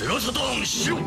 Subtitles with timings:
[0.00, 0.98] スラサターンしろ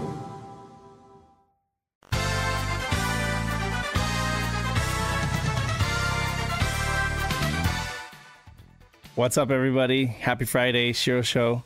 [9.16, 10.06] What's up, everybody?
[10.06, 11.64] Happy Friday, Shiro Show.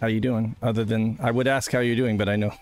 [0.00, 0.56] How you doing?
[0.62, 2.52] Other than I would ask how you're doing, but I know.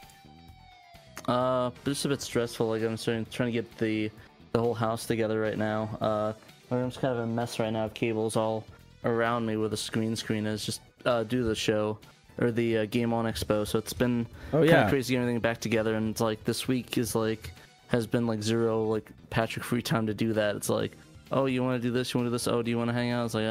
[1.29, 2.66] Uh, just a bit stressful.
[2.66, 4.11] Like I'm starting, trying to get the
[4.52, 5.89] the whole house together right now.
[6.00, 6.32] Uh,
[6.71, 7.89] my room's kind of a mess right now.
[7.89, 8.64] Cables all
[9.05, 10.64] around me where the screen screen is.
[10.66, 11.98] Just uh, do the show
[12.40, 13.68] or the uh, Game On Expo.
[13.68, 15.96] So it's been Oh, kind of crazy getting everything back together.
[15.96, 17.52] And it's like this week is like
[17.88, 20.56] has been like zero like Patrick free time to do that.
[20.56, 20.92] It's like,
[21.32, 22.14] oh, you want to do this?
[22.14, 22.47] You want to do this?
[22.47, 23.25] Oh, do you want to hang out?
[23.25, 23.50] It's like, oh,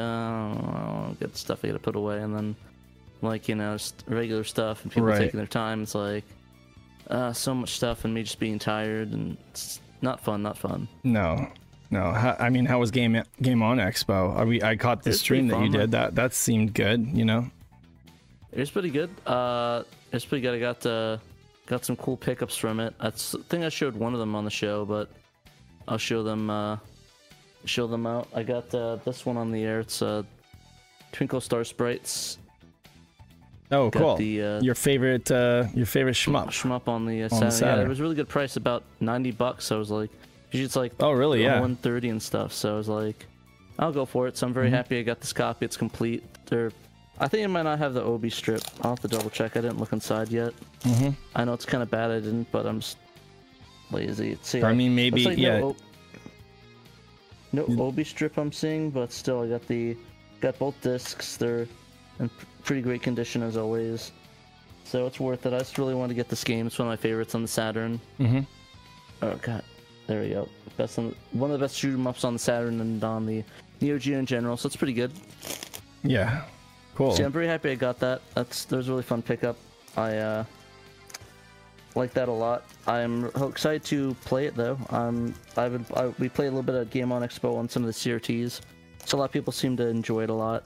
[1.11, 1.15] I.
[1.19, 2.55] Get stuff I got to put away, and then
[3.21, 5.17] like you know just regular stuff and people Right.
[5.19, 5.83] taking their time.
[5.83, 6.23] It's like
[7.09, 10.87] uh, so much stuff and me just being tired and it's not fun, not fun.
[11.03, 11.47] No,
[11.91, 12.01] no.
[12.03, 14.33] I mean, how was game Game On Expo?
[14.37, 14.61] Are we?
[14.63, 15.91] I caught the stream that you did.
[15.91, 17.05] That that seemed good.
[17.13, 17.49] You know.
[18.51, 19.09] It was pretty good.
[19.25, 20.55] Uh, it was pretty good.
[20.55, 21.17] I got uh,
[21.67, 22.93] got some cool pickups from it.
[22.99, 25.09] I think I showed one of them on the show, but
[25.87, 26.77] I'll show them uh,
[27.65, 28.27] show them out.
[28.33, 29.79] I got uh, this one on the air.
[29.81, 30.23] It's uh,
[31.11, 32.37] Twinkle Star Sprites.
[33.71, 34.15] Oh, Got cool.
[34.15, 36.47] the, uh, your favorite, uh, your favorite shmup.
[36.47, 37.41] Shmup on the uh, On.
[37.61, 39.71] Yeah, it was a really good price, about ninety bucks.
[39.71, 40.09] I was like,
[40.51, 41.43] it's like Oh, really?
[41.43, 41.59] Yeah.
[41.59, 42.51] one thirty and stuff.
[42.51, 43.27] So I was like,
[43.77, 44.37] I'll go for it.
[44.37, 44.73] So I'm very Mhm.
[44.73, 45.65] happy I got this copy.
[45.65, 46.23] It's complete.
[46.47, 46.71] There,
[47.19, 48.61] I think it might not have the Obi strip.
[48.81, 49.57] I'll have to double check.
[49.57, 50.53] I didn't look inside yet.
[50.83, 52.97] hmm I know it's kind of bad I didn't, but I'm just
[53.91, 54.37] lazy.
[54.41, 55.25] See, I mean, maybe.
[55.25, 55.59] like yeah.
[55.59, 55.75] No,
[57.51, 59.97] no Obi strip I'm seeing, but still, I got the
[60.39, 61.35] got both discs.
[61.35, 61.67] They're
[62.19, 62.29] in
[62.63, 64.11] pretty great condition as always.
[64.85, 65.53] So it's worth it.
[65.53, 66.67] I just really want to get this game.
[66.67, 67.99] It's one of my favorites on the Saturn.
[68.17, 68.39] hmm
[69.21, 69.63] Oh god,
[70.07, 70.47] there we go.
[70.77, 73.43] Best on, one of the best shoot 'em ups on the Saturn and on the
[73.81, 74.55] Neo Geo in general.
[74.55, 75.11] So it's pretty good.
[76.03, 76.43] Yeah.
[76.99, 77.13] Cool.
[77.13, 78.21] See, I'm very happy I got that.
[78.35, 79.55] That's that was a really fun pickup.
[79.95, 80.43] I uh,
[81.95, 82.65] like that a lot.
[82.87, 84.77] I'm excited to play it though.
[84.89, 87.83] Um, I would I, we played a little bit at Game On Expo on some
[87.85, 88.59] of the CRTs,
[89.05, 90.65] so a lot of people seem to enjoy it a lot.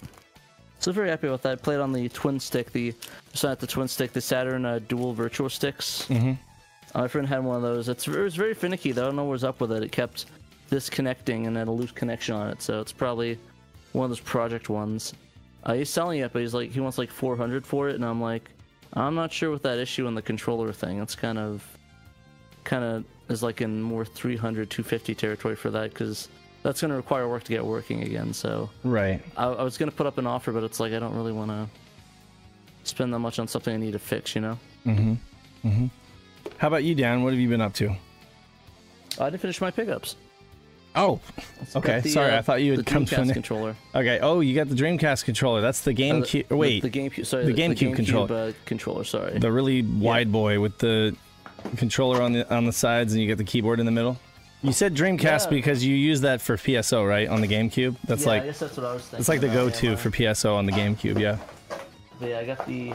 [0.79, 1.51] So very happy with that.
[1.51, 2.95] I played on the twin stick, the
[3.31, 6.07] it's not the twin stick, the Saturn uh, dual virtual sticks.
[6.07, 6.31] hmm
[6.95, 7.89] Uh, my friend had one of those.
[7.89, 9.03] It's it was very finicky though.
[9.03, 9.83] I don't know what's up with it.
[9.83, 10.25] It kept
[10.71, 12.59] disconnecting and had a loose connection on it.
[12.63, 13.37] So it's probably
[13.91, 15.13] one of those project ones.
[15.63, 18.21] Uh, he's selling it, but he's like he wants like 400 for it, and I'm
[18.21, 18.49] like,
[18.93, 20.99] I'm not sure with that issue in the controller thing.
[21.01, 21.65] It's kind of
[22.63, 26.27] kind of is like in more 300 250 territory for that because
[26.63, 28.33] that's going to require work to get working again.
[28.33, 29.21] So Right.
[29.37, 31.31] I, I was going to put up an offer, but it's like I don't really
[31.33, 31.67] want to
[32.83, 34.35] spend that much on something I need to fix.
[34.35, 34.59] You know.
[34.85, 35.67] Mm-hmm.
[35.67, 35.85] Mm-hmm.
[36.57, 37.23] How about you, Dan?
[37.23, 37.95] What have you been up to?
[39.19, 40.15] I didn't finish my pickups.
[40.95, 41.19] Oh,
[41.75, 43.75] Okay, the, sorry, uh, I thought you had the come to Dreamcast an- controller.
[43.95, 44.19] okay.
[44.21, 45.59] Oh, you got the Dreamcast controller.
[45.61, 46.47] That's the Uh, GameCube.
[46.49, 47.25] the- wait, the GameCube.
[47.25, 48.35] Sorry, the the, GameCube GameCube controller.
[48.35, 49.03] Uh, controller.
[49.03, 49.39] Sorry.
[49.39, 51.15] the really wide boy with the
[51.77, 54.19] controller on the on the sides, and you get the keyboard in the middle.
[54.61, 55.49] You said Dreamcast Yeah.
[55.49, 57.27] because you use that for PSO, right?
[57.27, 57.95] On the GameCube.
[58.05, 59.19] That's yeah, I like guess that's what I was thinking.
[59.19, 61.19] it's like the go-to yeah, for PSO on the GameCube.
[61.19, 61.37] Yeah.
[62.19, 62.93] But yeah, I got the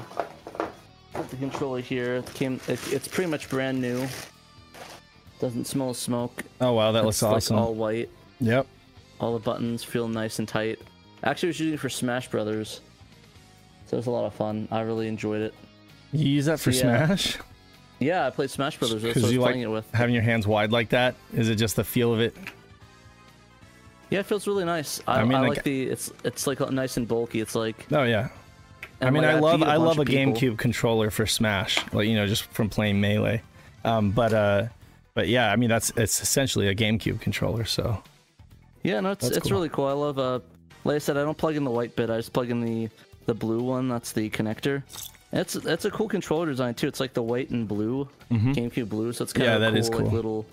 [1.15, 2.15] got the controller here.
[2.17, 2.61] It came.
[2.69, 4.07] It, it's pretty much brand new.
[5.41, 6.43] Doesn't smell smoke.
[6.61, 7.57] Oh wow, that It's looks awesome.
[7.57, 8.11] Like all white.
[8.41, 8.67] Yep.
[9.21, 10.79] All the buttons feel nice and tight.
[11.25, 12.81] Actually, I was using it for Smash Brothers.
[13.87, 14.69] So it was a lot of fun.
[14.71, 15.55] I really enjoyed it.
[16.13, 17.07] You use that for Yeah.
[17.07, 17.39] Smash?
[18.01, 19.03] Yeah, I played Smash Brothers.
[19.03, 19.91] That's what I Because was you playing like it with.
[19.93, 21.15] having your hands wide like that?
[21.35, 22.35] Is it just the feel of it?
[24.11, 25.01] Yeah, it feels really nice.
[25.07, 25.85] I, I I, like, like- the.
[25.85, 27.41] It's it's like nice and bulky.
[27.41, 27.87] It's like.
[27.93, 28.29] Oh yeah.
[29.01, 30.33] I mean, like, I love I love a people.
[30.35, 33.43] GameCube controller for Smash, like you know, just from playing Melee.
[33.85, 34.65] Um, but uh,
[35.19, 37.65] but yeah, I mean that's it's essentially a GameCube controller.
[37.65, 38.01] So
[38.85, 39.57] Yeah, no, it's That's it's cool.
[39.57, 39.87] really cool.
[39.87, 40.39] I love uh
[40.85, 42.89] like I said, I don't plug in the white bit, I just plug in the
[43.27, 44.85] the blue one, that's the connector.
[45.33, 46.87] It's it's a cool controller design too.
[46.87, 49.51] It's like the white and blue, GameCube blue, so it's kind Mm-hmm.
[49.51, 50.11] Yeah, of that cool, is like cool.
[50.19, 50.47] little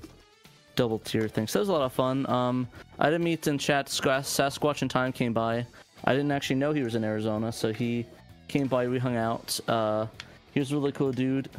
[0.75, 1.45] double tier thing.
[1.47, 2.27] So it was a lot of fun.
[2.27, 5.63] Um I didn't meet in chat Sasquatch and Time came by.
[6.05, 8.03] I didn't actually know he was in Arizona, so he
[8.47, 9.59] came by, we hung out.
[9.67, 10.07] Uh
[10.55, 11.49] he was a really cool dude.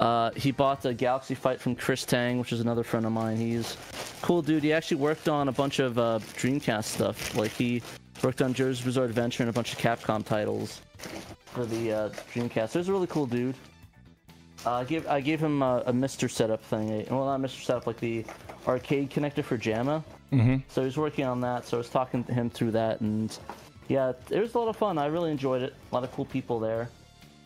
[0.00, 3.36] Uh, he bought the Galaxy Fight from Chris Tang, which is another friend of mine.
[3.36, 3.76] He's
[4.22, 4.62] cool dude.
[4.62, 7.36] He actually worked on a bunch of uh, Dreamcast stuff.
[7.36, 7.82] Like he
[8.22, 10.80] worked on JoJo's Bizarre Adventure and a bunch of Capcom titles
[11.46, 12.70] for the uh, Dreamcast.
[12.70, 13.54] So he's a really cool dude.
[14.66, 16.30] Uh, I gave I gave him a, a Mr.
[16.30, 17.06] Setup thing.
[17.10, 17.62] Well, not Mr.
[17.62, 18.24] Setup, like the
[18.66, 20.02] arcade connector for JAMMA.
[20.32, 20.56] Mm-hmm.
[20.68, 21.66] So he's working on that.
[21.66, 23.36] So I was talking to him through that, and
[23.88, 24.98] yeah, it was a lot of fun.
[24.98, 25.74] I really enjoyed it.
[25.92, 26.88] A lot of cool people there.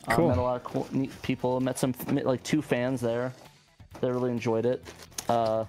[0.09, 0.29] Uh, Cool.
[0.29, 1.61] met a lot of cool, neat people.
[1.61, 3.33] Met some, met like two fans there.
[4.01, 4.85] They really enjoyed it.
[5.29, 5.65] Uh,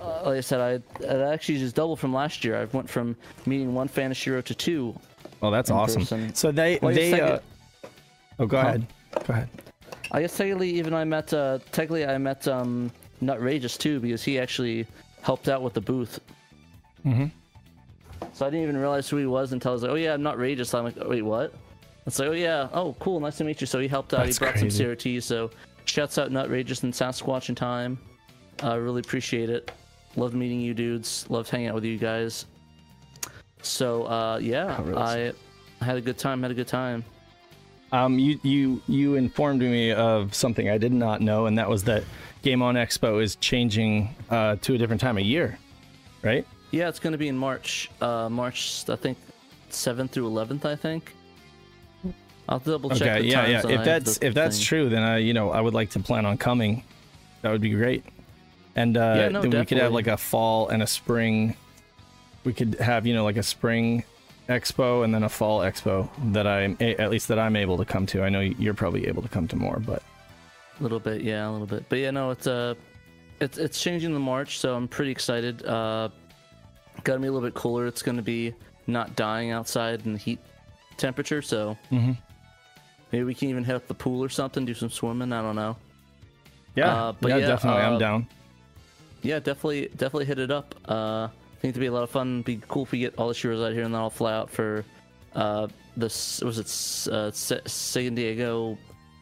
[0.00, 2.56] uh, like I said, I, I actually just doubled from last year.
[2.56, 3.14] I went from
[3.46, 4.98] meeting one fan of Shiro to two.
[5.42, 6.02] Oh, that's awesome.
[6.02, 6.34] person.
[6.34, 7.38] So they Well, they uh,
[8.38, 8.68] oh go Huh?
[8.68, 8.86] ahead
[9.26, 9.48] go ahead.
[10.12, 12.90] I guess technically even I met uh technically I met um
[13.22, 14.86] Nutrageous too because he actually
[15.22, 16.18] helped out with the booth.
[17.06, 17.26] Mm-hmm.
[18.32, 20.22] So I didn't even realize who he was until I was like, oh yeah, I'm
[20.22, 20.74] Nutrageous.
[20.76, 21.54] I'm like, oh, wait, what?
[22.06, 23.66] It's like, oh yeah, oh cool, nice to meet you.
[23.66, 24.24] So he helped out.
[24.24, 24.84] That's he brought crazy.
[24.84, 25.20] some tea.
[25.20, 25.50] So
[25.84, 27.98] shouts out Nutrageous and Sasquatch in time.
[28.62, 29.70] I really appreciate it.
[30.16, 31.26] Loved meeting you dudes.
[31.30, 32.46] Loved hanging out with you guys.
[33.62, 34.80] So uh, yeah?
[34.96, 35.32] I
[35.80, 36.42] I had a good time.
[36.42, 37.04] Had a good time.
[37.92, 41.84] Um, you you you informed me of something I did not know, and that was
[41.84, 42.04] that
[42.42, 45.58] Game On Expo is changing uh, to a different time of year,
[46.22, 46.46] right?
[46.70, 47.90] Yeah, it's going to be in March.
[48.00, 49.18] Uh, March, I think,
[49.70, 51.14] 7th through 11th, I think.
[52.52, 53.66] I'll double check Okay, the yeah, yeah.
[53.66, 54.64] If that's if that's thing.
[54.64, 56.84] true, then I you know I would like to plan on coming.
[57.40, 58.04] That would be great.
[58.76, 61.56] And uh, Yeah, no, then we could have like a fall and a spring.
[62.44, 64.04] We could have you know like a spring
[64.48, 68.04] expo and then a fall expo that I'm at least that I'm able to come
[68.06, 68.22] to.
[68.22, 70.02] I know you're probably able to come to more, but
[70.78, 71.84] A little bit, yeah, a little bit.
[71.88, 72.74] But yeah, no, it's uh,
[73.40, 75.64] it's it's changing the March, so I'm pretty excited.
[75.64, 76.10] Uh,
[77.04, 77.86] to be a little bit cooler.
[77.86, 78.52] It's going to be
[78.86, 80.38] not dying outside in the heat
[80.98, 82.16] temperature, so Mhm.
[83.12, 85.32] Maybe we can even hit up the pool or something, do some swimming.
[85.32, 85.76] I don't know.
[86.74, 88.26] yeah, Uh, but yeah, yeah, definitely, I'm uh, down.
[89.22, 90.74] Yeah, definitely, definitely hit it up.
[90.88, 91.30] Uh, I
[91.60, 92.42] think it'd be a lot of fun.
[92.42, 94.50] Be cool if we get all the Shiros out here, and then I'll fly out
[94.50, 94.84] for
[95.36, 96.40] uh, this.
[96.40, 98.76] Was it uh, San Diego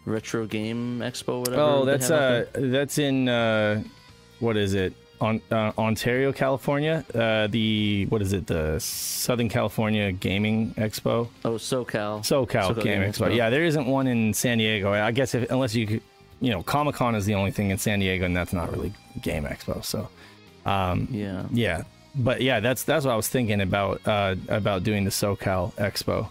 [0.06, 1.40] Retro Game Expo?
[1.40, 1.60] Whatever.
[1.60, 3.82] Oh, that's uh, that's in uh,
[4.38, 4.94] what is it?
[5.20, 7.04] On uh, Ontario, California.
[7.14, 8.46] Uh, the what is it?
[8.46, 11.28] The Southern California Gaming Expo.
[11.44, 12.20] Oh, SoCal.
[12.20, 13.28] SoCal, SoCal Gaming Expo.
[13.28, 13.36] Expo.
[13.36, 14.92] Yeah, there isn't one in San Diego.
[14.92, 16.00] I guess if, unless you
[16.40, 18.92] you know, Comic Con is the only thing in San Diego, and that's not really
[19.20, 19.84] Game Expo.
[19.84, 20.08] So,
[20.64, 21.44] um, Yeah.
[21.52, 21.82] yeah,
[22.14, 26.28] but yeah, that's that's what I was thinking about uh, about doing the SoCal Expo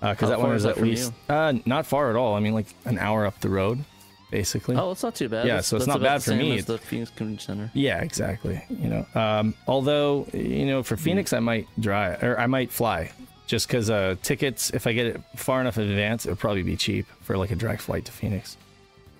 [0.00, 2.34] because How that one is at least uh, not far at all.
[2.34, 3.84] I mean, like an hour up the road,
[4.30, 4.76] basically.
[4.76, 5.46] Oh, it's not too bad.
[5.46, 6.58] Yeah, That's- so it's not bad the for same me.
[6.58, 7.70] as the Phoenix Convention Center.
[7.74, 8.62] Yeah, exactly.
[8.68, 13.12] You know, um, although you know, for Phoenix, I might drive or I might fly,
[13.46, 14.70] just because uh, tickets.
[14.70, 17.56] If I get it far enough in advance, it'll probably be cheap for like a
[17.56, 18.56] direct flight to Phoenix.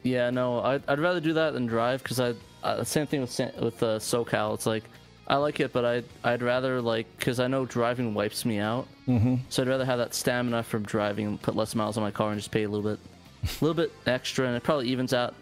[0.03, 3.39] Yeah, no, I'd, I'd rather do that than drive because I uh, same thing with
[3.61, 4.55] with uh, SoCal.
[4.55, 4.85] It's like
[5.29, 8.89] I like it, but I I'd rather like because I know driving wipes me out.
[9.07, 9.37] Mm-hmm.
[9.49, 12.31] So I'd rather have that stamina from driving, and put less miles on my car,
[12.31, 13.01] and just pay a little bit,
[13.43, 15.35] a little bit extra, and it probably evens out,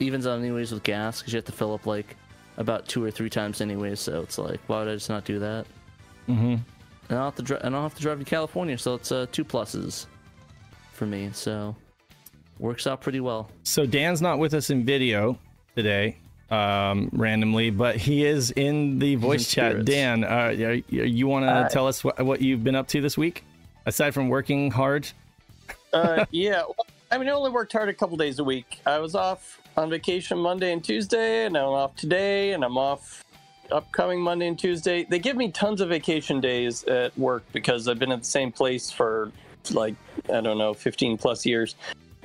[0.00, 2.16] evens out anyways with gas because you have to fill up like
[2.56, 4.00] about two or three times anyways.
[4.00, 5.66] So it's like, why would I just not do that?
[6.28, 6.56] Mm-hmm.
[7.10, 9.26] And I'll have to dri- and I'll have to drive to California, so it's uh,
[9.32, 10.06] two pluses
[10.92, 11.30] for me.
[11.32, 11.74] So
[12.58, 13.50] works out pretty well.
[13.62, 15.38] So Dan's not with us in video
[15.76, 16.16] today,
[16.50, 19.70] um, randomly, but he is in the voice chat.
[19.72, 19.90] spirits.
[19.90, 23.00] Dan, uh, you, you want to Uh, tell us what, what you've been up to
[23.00, 23.44] this week,
[23.86, 25.08] aside from working hard?
[25.94, 28.80] uh, yeah, well, I mean, I only worked hard a couple days a week.
[28.84, 33.24] I was off on vacation Monday and Tuesday, and I'm off today, and I'm off
[33.72, 35.04] upcoming Monday and Tuesday.
[35.08, 38.52] They give me tons of vacation days at work because I've been at the same
[38.52, 39.32] place for
[39.70, 39.94] like
[40.32, 41.76] I don't know, 15 plus years.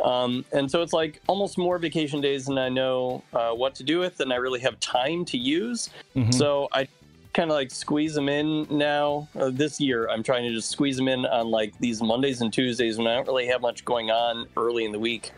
[0.04, 3.84] Um, and so it's like almost more vacation days than I know uh, what to
[3.84, 5.90] do with, and I really have time to use.
[6.16, 6.34] Mhm.
[6.34, 6.88] So I
[7.34, 9.28] kind of like squeeze them in now.
[9.36, 12.54] Uh, this year, I'm trying to just squeeze them in on like these Mondays and
[12.54, 15.32] Tuesdays when I don't really have much going on early in the week.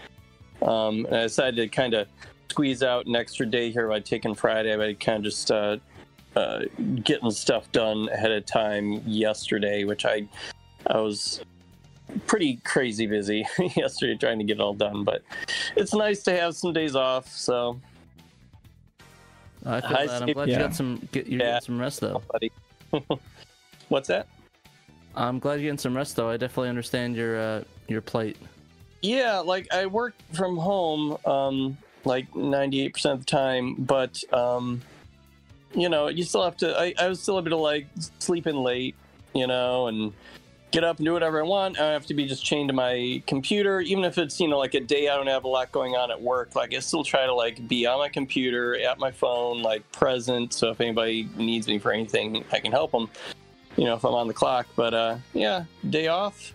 [0.61, 2.07] Um, and I decided to kind of
[2.49, 5.77] squeeze out an extra day here by taking Friday by kind of just uh,
[6.35, 6.61] uh,
[7.03, 10.27] getting stuff done ahead of time yesterday, which I
[10.87, 11.41] I was
[12.27, 15.03] pretty crazy busy yesterday trying to get it all done.
[15.03, 15.23] But
[15.75, 17.27] it's nice to have some days off.
[17.27, 17.79] So,
[19.65, 20.21] I feel Hi, that.
[20.21, 20.35] I'm Steve.
[20.35, 21.07] glad you got some.
[21.11, 21.45] Get, you're Yeah.
[21.53, 22.21] getting some rest though.
[22.31, 22.51] buddy,
[23.89, 24.27] what's that?
[25.15, 26.29] I'm glad you're getting some rest though.
[26.29, 28.37] I definitely understand your uh, your plight.
[29.01, 34.81] Yeah, like I work from home um like 98% of the time, but um
[35.73, 37.87] you know, you still have to I, I was still able to like
[38.19, 38.95] sleep in late,
[39.33, 40.13] you know, and
[40.75, 41.79] get up and do whatever I want.
[41.79, 44.73] I have to be just chained to my computer, even if it's, you know, like
[44.73, 46.53] a day I don't have a lot going on at work.
[46.53, 50.51] Like I still try to like be on my computer, at my phone, like present.
[50.51, 53.09] So if anybody needs me for anything, I can help them,
[53.77, 54.67] you know, if I'm on the clock.
[54.75, 56.53] But uh yeah, day off.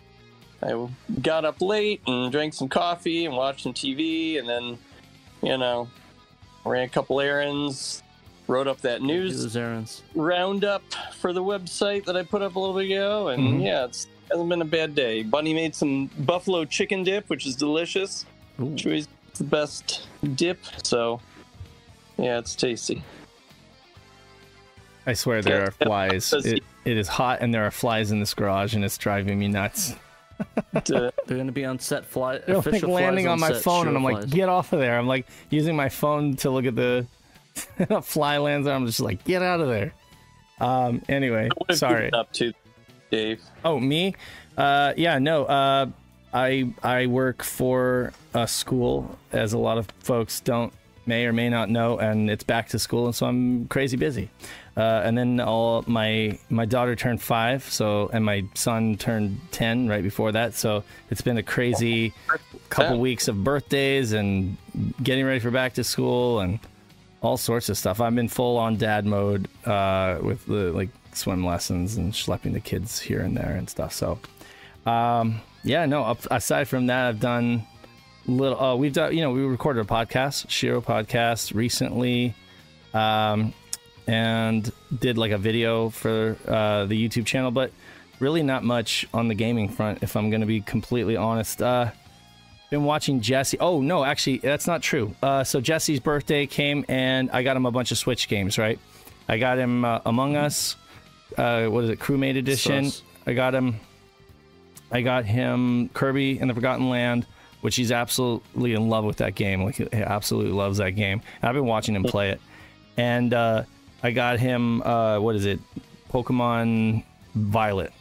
[0.63, 0.89] I
[1.23, 4.77] got up late and drank some coffee and watched some TV, and then,
[5.43, 5.89] you know,
[6.67, 8.03] ran a couple errands,
[8.51, 10.03] wrote up that news errands.
[10.15, 10.83] roundup
[11.19, 13.65] for the website that I put up a little bit ago, and Mhm.
[13.65, 15.23] yeah, it's hasn't been a bad day.
[15.23, 18.27] Bunny made some buffalo chicken dip, which is delicious.
[18.61, 18.67] Ooh.
[18.77, 21.21] Chewy's the best dip, so
[22.19, 23.03] yeah, it's tasty.
[25.07, 26.33] I swear there are flies.
[26.45, 29.49] It, it is hot and there are flies in this garage and it's driving me
[29.49, 29.95] nuts.
[30.85, 32.39] They're gonna be on set fly.
[32.39, 34.81] They're like official flies landing on my set, phone, and I'm like, get off of
[34.81, 34.99] there.
[34.99, 37.07] I'm like using my phone to look at the
[38.03, 39.93] fly lands, and I'm just like, get out of there.
[40.61, 41.03] Um.
[41.09, 42.13] Anyway, what have you sorry.
[42.13, 42.53] up to,
[43.11, 43.41] Dave?
[43.65, 44.15] Oh, me?
[44.57, 45.45] Uh, yeah, no.
[45.45, 45.87] Uh,
[46.33, 50.73] I I work for a school, as a lot of folks don't
[51.07, 54.31] may or may not know, and it's back to school, and so I'm crazy busy.
[54.77, 59.89] Uh, and then all my my daughter turned five, so and my son turned ten
[59.89, 60.55] right before that.
[60.55, 62.15] So it's been a crazy
[62.69, 64.57] couple weeks of birthdays and
[65.03, 66.61] getting ready for back to school and
[67.21, 68.01] all sorts of stuff.
[68.01, 72.61] I'm in full on dad mode uh, with the like swim lessons and schlepping the
[72.61, 73.93] kids here and there and stuff.
[73.93, 74.19] So,
[74.87, 76.17] um, yeah, no.
[76.31, 77.67] Aside from that, I've done
[78.27, 78.61] little.
[78.61, 79.15] Uh, we've done.
[79.15, 82.35] You know, we recorded a podcast, Shiro podcast, recently,
[82.95, 83.53] um,
[84.07, 87.73] and did like a video for uh, the YouTube channel, but
[88.19, 90.03] really not much on the gaming front.
[90.03, 91.61] If I'm going to be completely honest.
[91.61, 91.91] Uh,
[92.71, 93.59] been watching Jesse.
[93.59, 95.15] Oh no, actually, that's not true.
[95.23, 98.57] Uh, so Jesse's birthday came, and I got him a bunch of Switch games.
[98.57, 98.79] Right,
[99.29, 100.77] I got him uh, Among Us.
[101.37, 102.87] Uh, what is it, Crewmate Edition?
[102.87, 103.03] Sus.
[103.27, 103.79] I got him.
[104.91, 107.27] I got him Kirby and the Forgotten Land,
[107.61, 109.65] which he's absolutely in love with that game.
[109.65, 111.21] Like he absolutely loves that game.
[111.43, 112.41] And I've been watching him play it,
[112.97, 113.65] and uh,
[114.03, 114.81] I got him.
[114.83, 115.59] Uh, what is it?
[116.11, 117.93] Pokemon Violet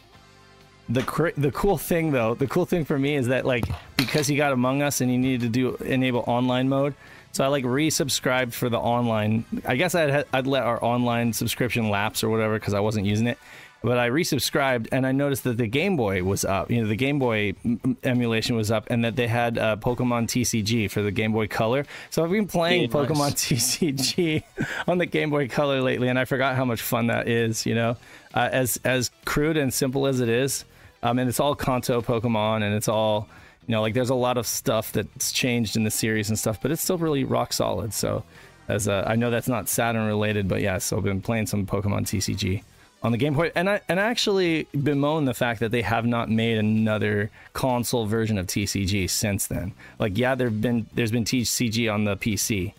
[0.90, 3.64] the cr- the cool thing though, the cool thing for me is that like
[3.96, 6.94] because he got Among Us and he needed to do enable online mode,
[7.32, 9.44] so I like resubscribed for the online.
[9.64, 13.26] I guess I'd I'd let our online subscription lapse or whatever because I wasn't using
[13.26, 13.38] it.
[13.82, 16.70] But I resubscribed and I noticed that the Game Boy was up.
[16.70, 20.26] You know, the Game Boy m- emulation was up, and that they had uh, Pokemon
[20.26, 21.86] TCG for the Game Boy Color.
[22.10, 23.08] So I've been playing Yeah, nice.
[23.08, 23.30] Pokemon
[23.94, 24.42] TCG
[24.86, 27.64] on the Game Boy Color lately, and I forgot how much fun that is.
[27.64, 27.96] You know,
[28.34, 30.66] uh, as as crude and simple as it is,
[31.02, 33.28] um, and it's all Kanto Pokemon, and it's all
[33.70, 36.60] you know, like there's a lot of stuff that's changed in the series and stuff,
[36.60, 37.94] but it's still really rock solid.
[37.94, 38.24] So,
[38.66, 41.66] as uh, I know that's not Saturn related, but yeah, so I've been playing some
[41.66, 42.64] Pokemon TCG
[43.02, 46.04] on the Game Boy, and I and I actually bemoan the fact that they have
[46.04, 49.72] not made another console version of TCG since then.
[50.00, 52.72] Like, yeah, there've been there's been TCG on the PC,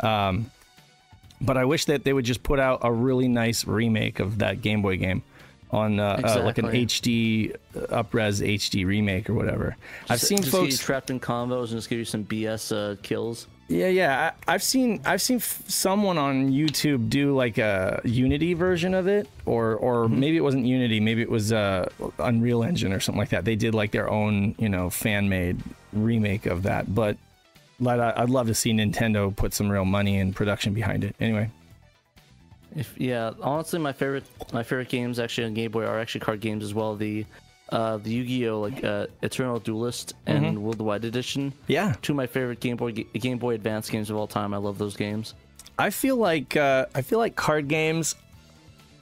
[0.00, 0.50] um,
[1.40, 4.62] but I wish that they would just put out a really nice remake of that
[4.62, 5.22] Game Boy game
[5.72, 9.76] on uh, uh, like an HD uh, upres HD remake or whatever.
[10.10, 10.78] I've seen just get you folks.
[10.78, 13.46] trapped in combos and just give you some BS uh, kills.
[13.68, 14.32] Yeah, yeah.
[14.46, 19.06] I, I've seen I've seen f- someone on YouTube do like a Unity version of
[19.06, 21.88] it, or or maybe it wasn't Unity, maybe it was uh,
[22.18, 23.46] Unreal Engine or something like that.
[23.46, 25.58] They did like their own you know fan made
[25.94, 26.94] remake of that.
[26.94, 27.16] But
[27.80, 31.16] but I- I'd love to see Nintendo put some real money and production behind it.
[31.18, 31.50] Anyway,
[32.74, 36.40] If yeah, honestly, my favorite my favorite games actually on Game Boy are actually card
[36.40, 36.96] games as well.
[36.96, 37.26] The
[37.70, 40.60] uh, the Yu-Gi-Oh like uh, Eternal Duelist and Mm-hmm.
[40.62, 41.52] Worldwide Edition.
[41.68, 41.94] yeah.
[42.02, 44.52] Two of my favorite Game Boy Game Boy Advance games of all time.
[44.54, 45.34] I love those games.
[45.78, 48.14] I feel like uh, I feel like card games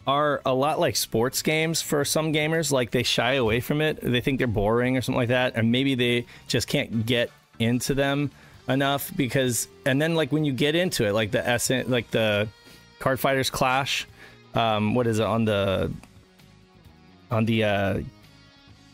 [0.06, 2.72] are a lot like sports games for some gamers.
[2.72, 4.00] Like they shy away from it.
[4.02, 7.94] They think they're boring or something like that, and maybe they just can't get into
[7.94, 8.30] them
[8.68, 9.68] enough because.
[9.84, 12.48] And then like when you get into it, like the essence, like the
[13.00, 14.06] Card Fighters Clash.
[14.54, 15.90] Um, what is it on the
[17.30, 18.00] on the uh,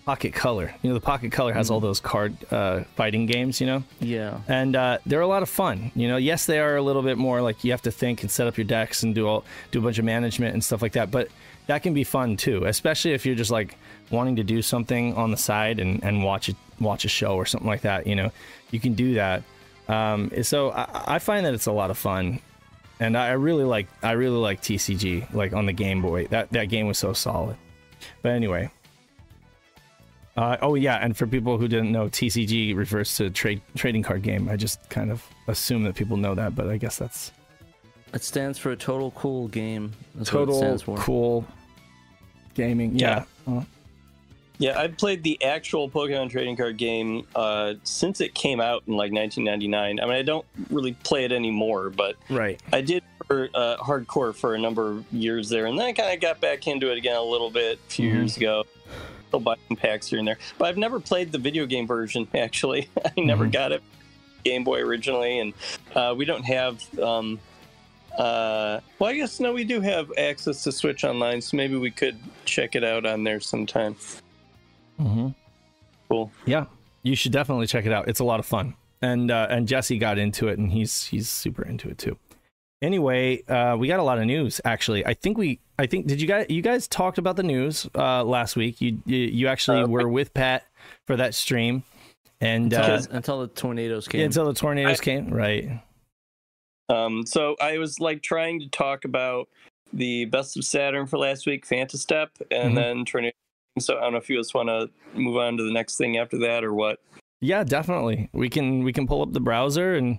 [0.05, 0.73] Pocket Color?
[0.83, 3.61] You know, the Pocket Color has all those card uh, fighting games.
[3.61, 4.41] You know Yeah.
[4.49, 5.91] and uh, they're a lot of fun.
[5.95, 8.31] You know, yes, they are a little bit more like you have to think and
[8.31, 10.93] set up your decks and do all do a bunch of management and stuff like
[10.93, 11.11] that.
[11.11, 11.29] But
[11.67, 13.77] that can be fun too, especially if you're just like
[14.11, 17.45] wanting to do something on the side and, and watch it watch a show or
[17.47, 18.07] something like that.
[18.07, 18.31] You know,
[18.71, 19.43] you can do that.
[19.89, 22.41] Um, so I, I find that it's a lot of fun,
[23.01, 26.27] and I really like I really like TCG like on the Game Boy.
[26.29, 27.57] That that game was so solid.
[28.23, 28.71] But anyway,
[30.37, 34.23] uh, oh yeah, and for people who didn't know, TCG refers to trade trading card
[34.23, 34.49] game.
[34.49, 37.33] I just kind of assume that people know that, but I guess that's
[38.13, 39.93] It stands for a total cool game.
[40.15, 41.47] That's total cool
[42.55, 42.99] gaming.
[42.99, 43.25] Yeah.
[43.47, 43.63] Uh,
[44.59, 48.95] Yeah, I've played the actual Pokemon trading card game uh, since it came out in
[48.95, 50.01] like 1999.
[50.01, 52.61] I mean, I don't really play it anymore, but right.
[52.73, 56.15] I did for uh, hardcore for a number of years there, and then I kind
[56.15, 58.15] of got back into it again a little bit a few Mhm.
[58.15, 58.65] years ago.
[59.29, 62.27] Still buying packs here and there, but I've never played the video game version.
[62.35, 63.53] Actually, I never Mhm.
[63.53, 63.83] got it
[64.45, 65.53] Game Boy originally, and
[65.95, 66.81] uh, we don't have.
[66.99, 67.41] Um,
[68.17, 71.91] uh, well, I guess no, we do have access to Switch Online, so maybe we
[71.91, 73.97] could check it out on there sometime.
[75.01, 75.29] Mm-hmm.
[76.09, 76.31] Cool.
[76.47, 76.67] Yeah,
[77.03, 78.09] you should definitely check it out.
[78.09, 81.29] It's a lot of fun, and uh, and Jesse got into it, and he's he's
[81.29, 82.17] super into it too.
[82.83, 84.61] Anyway, uh, we got a lot of news.
[84.65, 87.89] Actually, I think we I think did you guys you guys talked about the news
[87.95, 88.81] uh, last week?
[88.81, 90.65] You you, you actually Uh, were with Pat
[91.07, 91.83] for that stream,
[92.41, 94.21] and Until, uh, until the tornadoes came.
[94.21, 95.81] yeah, until the tornadoes I- came, right?
[96.89, 99.49] Um, so I was like trying to talk about
[99.93, 102.75] the best of Saturn for last week, Fantastep, and Mhm.
[102.77, 103.35] then Tornado.
[103.79, 106.17] So I don't know if you just want to move on to the next thing
[106.17, 106.99] after that or what.
[107.41, 108.31] Yeah, definitely.
[108.33, 110.19] We can we can pull up the browser and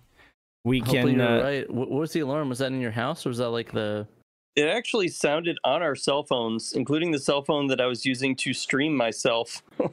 [0.63, 1.19] we Hopefully can.
[1.19, 1.73] you're Uh, right.
[1.73, 2.49] What, what was the alarm?
[2.49, 4.07] Was that in your house or was that like the?
[4.55, 8.35] It actually sounded on our cell phones, including the cell phone that I was using
[8.37, 9.63] to stream myself.
[9.79, 9.91] I don't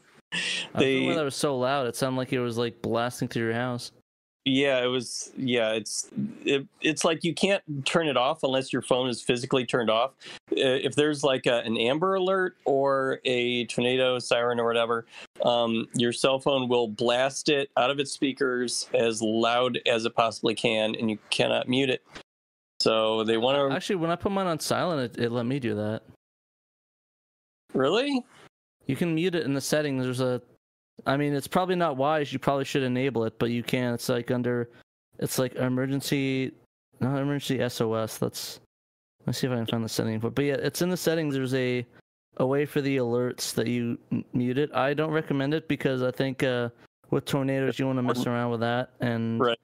[0.74, 1.86] know they, why that was so loud.
[1.86, 3.92] It sounded like it was like blasting through your house.
[4.44, 5.32] Yeah, it was.
[5.36, 6.10] Yeah, it's
[6.44, 10.12] it, it's like you can't turn it off unless your phone is physically turned off.
[10.52, 15.06] Uh, If there's like a, an Amber Alert or a tornado siren or whatever,
[15.44, 20.14] um, your cell phone will blast it out of its speakers as loud as it
[20.14, 22.04] possibly can, and you cannot mute it.
[22.80, 25.58] So they want to Actually, when I put mine on silent, it, it let me
[25.58, 26.02] do that.
[27.72, 28.22] really.
[28.86, 30.04] You can mute it in the settings.
[30.04, 30.42] There's a,
[31.06, 32.32] I mean, it's probably not wise.
[32.32, 33.94] You probably should enable it, but you can.
[33.94, 34.70] It's like under,
[35.18, 36.52] it's like emergency,
[37.00, 38.18] not emergency SOS.
[38.18, 38.60] That's.
[39.26, 40.26] Let's see if I can find the setting for.
[40.28, 40.34] it.
[40.34, 41.34] But yeah, it's in the settings.
[41.34, 41.86] There's a,
[42.36, 44.70] a way for the alerts that you m- mute it.
[44.74, 46.68] I don't recommend it because I think uh,
[47.10, 49.58] with tornadoes you want to mess around with that, and Right.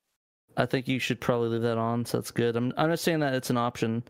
[0.57, 2.07] I think you should probably leave that on.
[2.07, 2.57] So that's good.
[2.57, 4.03] I'm I'm not saying that it's an option.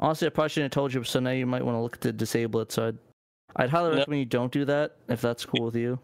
[0.00, 1.04] Honestly, I probably shouldn't have told you.
[1.04, 2.72] So now you might want to look to disable it.
[2.72, 2.98] So I'd
[3.56, 5.98] I'd highly recommend you don't do that if that's cool with you.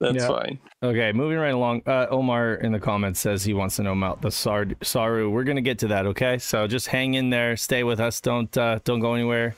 [0.00, 0.28] That's Yeah.
[0.28, 0.58] fine.
[0.82, 1.82] okay, moving right along.
[1.86, 5.28] Uh, Omar in the comments says he wants to know about the Sar- Saru.
[5.30, 6.06] We're gonna get to that.
[6.06, 7.56] Okay, so just hang in there.
[7.56, 8.20] Stay with us.
[8.20, 9.54] Don't uh, don't go anywhere.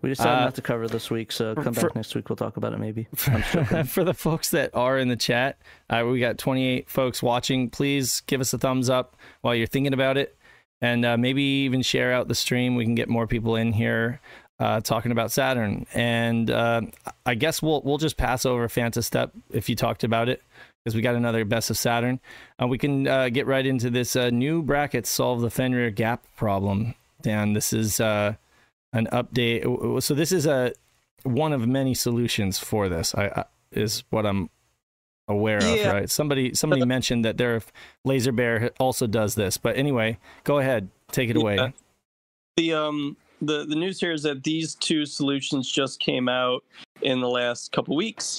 [0.00, 2.28] We decided Uh, not to cover this week, so come for- back next week.
[2.28, 3.08] We'll talk about it maybe.
[3.14, 7.70] for the folks that are in the chat, uh, we got 28 folks watching.
[7.70, 10.36] Please give us a thumbs up while you're thinking about it,
[10.82, 12.74] and uh, maybe even share out the stream.
[12.74, 14.20] We can get more people in here
[14.64, 15.86] uh, talking about Saturn.
[15.94, 16.80] And uh,
[17.26, 20.42] I guess we'll we'll just pass over Fantastep if you talked about it
[20.82, 22.18] because we got another best of Saturn.
[22.60, 26.24] Uh, we can uh, get right into this uh, new bracket solve the Fenrir gap
[26.36, 26.94] problem.
[27.22, 28.34] Dan, this is uh,
[28.92, 30.02] an update.
[30.02, 30.72] So this is a
[31.22, 33.14] one of many solutions for this.
[33.14, 34.48] I, I is what I'm
[35.28, 35.74] aware Yeah.
[35.88, 35.92] of.
[35.92, 36.10] Right?
[36.10, 37.60] Somebody somebody mentioned that their
[38.04, 39.56] Laser Bear also does this.
[39.58, 41.72] But anyway, go ahead, take it away.
[42.56, 46.64] The um the the news here is that these two solutions just came out
[47.02, 48.38] in the last couple weeks.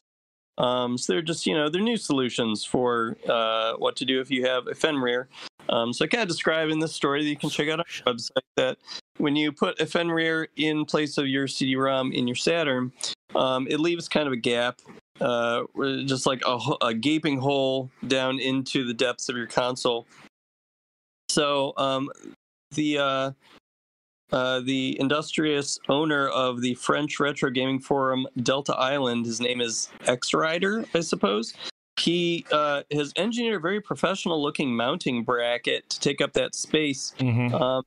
[0.57, 4.31] Um, so they're just you know they're new solutions for uh, what to do if
[4.31, 5.27] you have a Fenrir.
[5.69, 7.85] Um, so I kind of describe in this story that you can check out on
[8.05, 8.77] our website that
[9.17, 12.91] when you put a Fenrir in place of your CD-ROM in your Saturn,
[13.33, 14.79] um, it leaves kind of a gap,
[15.21, 15.63] uh,
[16.05, 20.05] just like a, a gaping hole down into the depths of your console.
[21.29, 22.09] So um,
[22.71, 23.31] the uh,
[24.31, 29.89] uh, the industrious owner of the French retro gaming forum Delta Island, his name is
[30.07, 31.53] X Rider, I suppose.
[31.99, 37.13] He uh, has engineered a very professional looking mounting bracket to take up that space.
[37.19, 37.53] Mhm.
[37.53, 37.83] Um,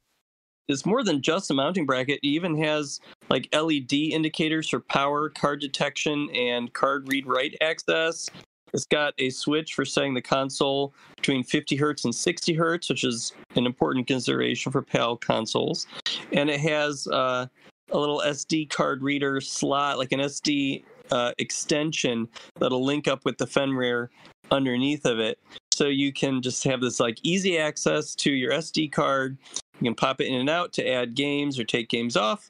[0.68, 2.20] it's more than just a mounting bracket.
[2.22, 8.30] It even has like LED indicators for power, card detection, and card read write access.
[8.72, 13.04] It's got a switch for setting the console between 50 hertz and 60 hertz, which
[13.04, 15.86] is an important consideration for PAL consoles.
[16.32, 17.46] And it has uh,
[17.90, 22.28] a little SD card reader slot, like an SD uh, extension
[22.58, 24.10] that'll link up with the Fenrir
[24.50, 25.38] underneath of it.
[25.72, 29.38] So you can just have this like easy access to your SD card.
[29.54, 32.48] You can pop it in and out to add games or take games off,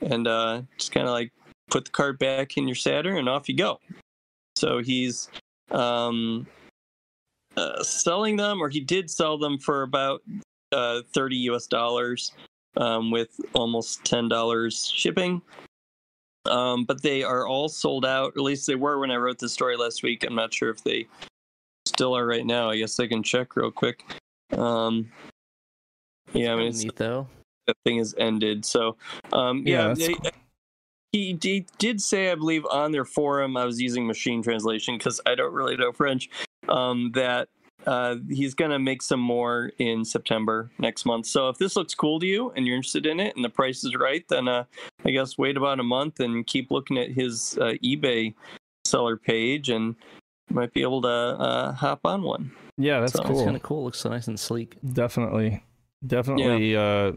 [0.00, 1.32] and uh, just kind of like
[1.70, 3.78] put the card back in your Saturn, and off you go.
[4.56, 5.28] So he's
[5.72, 6.46] um,
[7.56, 10.22] uh, selling them, or he did sell them for about
[10.72, 12.32] uh, 30 US dollars
[12.76, 15.42] um, with almost $10 shipping.
[16.46, 19.48] Um, but they are all sold out, at least they were when I wrote the
[19.48, 20.24] story last week.
[20.24, 21.06] I'm not sure if they
[21.86, 22.68] still are right now.
[22.68, 24.04] I guess I can check real quick.
[24.56, 25.10] Um,
[26.32, 27.28] yeah, I mean, it's, neat though.
[27.68, 28.64] that thing has ended.
[28.64, 28.96] So,
[29.32, 30.30] um, Yeah, yeah, they, cool.
[31.12, 35.20] He, he did say, I believe, on their forum, I was using machine translation because
[35.26, 36.28] I don't really know French,
[36.68, 37.48] um, that
[37.86, 41.26] uh, he's going to make some more in September next month.
[41.26, 43.84] So if this looks cool to you and you're interested in it and the price
[43.84, 44.64] is right, then uh,
[45.04, 48.34] I guess wait about a month and keep looking at his uh, eBay
[48.84, 49.96] seller page and
[50.50, 52.52] might be able to uh, hop on one.
[52.78, 53.84] Yeah, that's So- It's kind of cool.
[53.84, 54.76] Looks nice and sleek.
[54.92, 55.62] Definitely,
[56.06, 56.76] definitely.
[56.76, 57.12] Uh,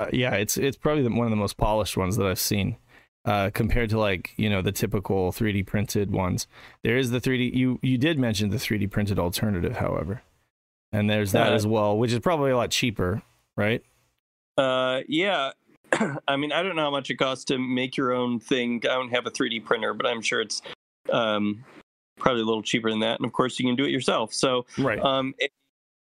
[0.00, 2.76] uh, yeah, it's it's probably the, one of the most polished ones that I've seen.
[3.24, 6.46] Uh, compared to like you know the typical 3D printed ones,
[6.84, 7.54] there is the 3D.
[7.54, 10.22] You you did mention the 3D printed alternative, however,
[10.92, 13.22] and there's that Uh, as well, which is probably a lot cheaper,
[13.56, 13.82] right?
[14.56, 15.50] Uh, yeah,
[16.28, 18.80] I mean, I don't know how much it costs to make your own thing.
[18.84, 20.62] I don't have a 3D printer, but I'm sure it's
[21.10, 21.64] um,
[22.18, 23.18] probably a little cheaper than that.
[23.18, 24.32] And of course, you can do it yourself.
[24.32, 25.00] So, Right.
[25.00, 25.48] um, a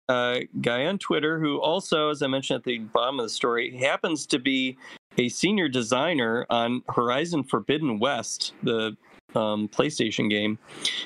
[0.09, 3.77] uh, guy on Twitter who also, as I mentioned at the bottom of the story,
[3.77, 4.77] happens to be
[5.19, 8.97] a senior designer on Horizon Forbidden West, the
[9.35, 10.59] um, PlayStation game.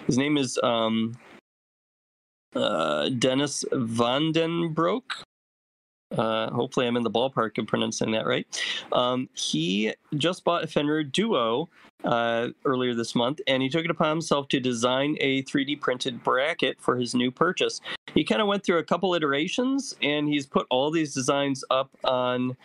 [0.06, 1.16] His name is um,
[2.54, 5.22] uh, Dennis Vandenbroek.
[6.16, 8.46] Uh, hopefully, I'm in the ballpark of pronouncing that right.
[8.92, 11.68] Um, he just bought a Fenrir Duo
[12.04, 16.22] uh, earlier this month, and he took it upon himself to design a 3D printed
[16.22, 17.80] bracket for his new purchase.
[18.14, 21.90] He kind of went through a couple iterations, and he's put all these designs up
[22.04, 22.56] on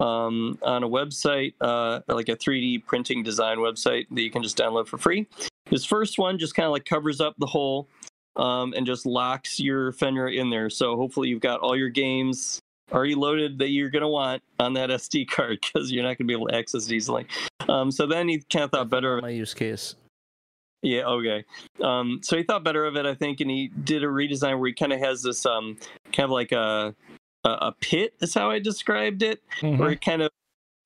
[0.00, 4.58] um, on a website, uh, like a 3D printing design website that you can just
[4.58, 5.28] download for free.
[5.66, 7.88] His first one just kind of like covers up the whole
[8.34, 10.70] um, and just locks your Fenrir in there.
[10.70, 14.72] So hopefully you've got all your games already loaded that you're going to want on
[14.74, 17.26] that SD card because you're not going to be able to access it easily.
[17.68, 19.22] Um, so then he kind of thought better of.
[19.22, 19.94] My use case.
[20.82, 21.44] Yeah, okay.
[21.80, 24.66] Um, so he thought better of it, I think, and he did a redesign where
[24.68, 25.78] he kind of has this um,
[26.12, 26.94] kind of like a,
[27.44, 29.78] a a pit, is how I described it, Mhm.
[29.78, 30.30] where it kind of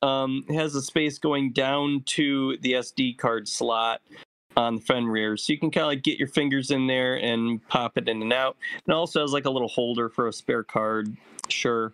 [0.02, 4.02] um, has a space going down to the SD card slot
[4.56, 7.16] on the front, rear, So you can kind of like get your fingers in there
[7.16, 8.56] and pop it in and out.
[8.86, 11.14] And it also has like a little holder for a spare card.
[11.48, 11.92] Sure.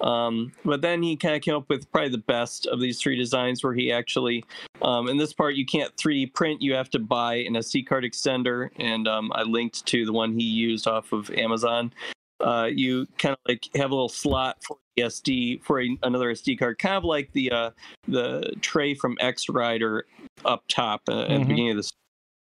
[0.00, 3.16] Um, but then he kind of came up with probably the best of these three
[3.16, 4.44] designs where he actually,
[4.82, 6.62] um, in this part, you can't 3D print.
[6.62, 8.68] You have to buy an SD card extender.
[8.76, 11.92] And um, I linked to the one he used off of Amazon.
[12.40, 16.32] Uh, you kind of like have a little slot for the SD for a, another
[16.32, 17.70] SD card, kind of like the uh,
[18.08, 20.06] the tray from X Rider
[20.44, 21.38] up top uh, at Mhm.
[21.38, 21.92] the beginning of this,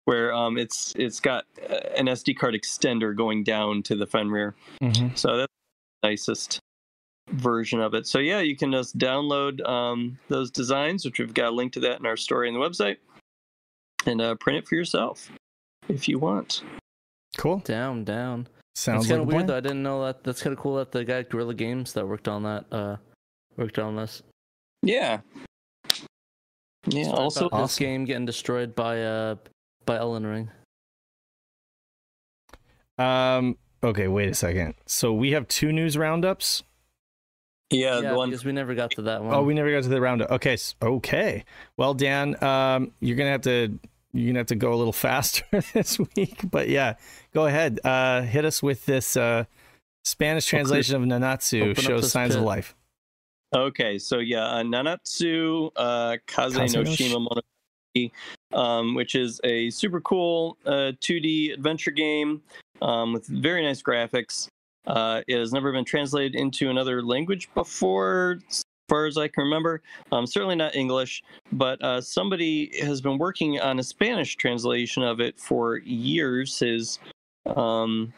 [0.04, 4.54] where um, it's it's got uh, an SD card extender going down to the Fenrir.
[4.82, 5.16] Mhm.
[5.16, 5.52] So that's
[6.02, 6.60] the nicest
[7.30, 8.06] version of it.
[8.06, 11.80] So yeah, you can just download um, those designs, which we've got a link to
[11.80, 12.96] that in our story on the website,
[14.06, 15.30] and uh, print it for yourself
[15.88, 16.62] if you want.
[17.36, 17.58] Cool.
[17.58, 18.48] Down, down.
[18.74, 19.56] Sounds kind a of weird though.
[19.56, 20.24] I didn't know that.
[20.24, 22.96] That's kind of cool that the guy at Guerrilla Games that worked on that uh
[23.56, 24.22] worked on this.
[24.82, 25.20] Yeah.
[26.86, 27.04] Yeah.
[27.04, 29.34] Sorry Also, about this game getting destroyed by uh
[29.90, 30.50] by Elden Ring.
[32.96, 33.56] Um.
[33.82, 34.06] Okay.
[34.06, 34.74] Wait a second.
[34.86, 36.62] So we have two news roundups.
[37.70, 39.34] yeah, yeah, the one because we never got to that one.
[39.34, 40.30] Oh, we never got to the roundup.
[40.30, 40.56] Okay.
[40.80, 41.44] Okay.
[41.76, 43.78] Well, Dan, um, you're gonna have to
[44.12, 46.48] you're gonna have to go a little faster this week.
[46.48, 46.94] But yeah,
[47.34, 47.80] go ahead.
[47.82, 49.44] Uh, hit us with this uh,
[50.04, 52.76] Spanish translation of Nanatsu Open shows this signs of life.
[53.52, 57.42] Okay, so yeah, uh, Nanatsu uh, Kaze Kaze no no Shima Monogatari,
[58.52, 62.42] um, which is a super cool uh, 2D adventure game
[62.82, 64.48] um, with very nice graphics.
[64.86, 69.44] Uh, it has never been translated into another language before, as far as I can
[69.44, 69.82] remember.
[70.10, 71.22] Um, certainly not English,
[71.52, 76.58] but uh, somebody has been working on a Spanish translation of it for years.
[76.58, 76.98] His
[77.56, 78.12] um,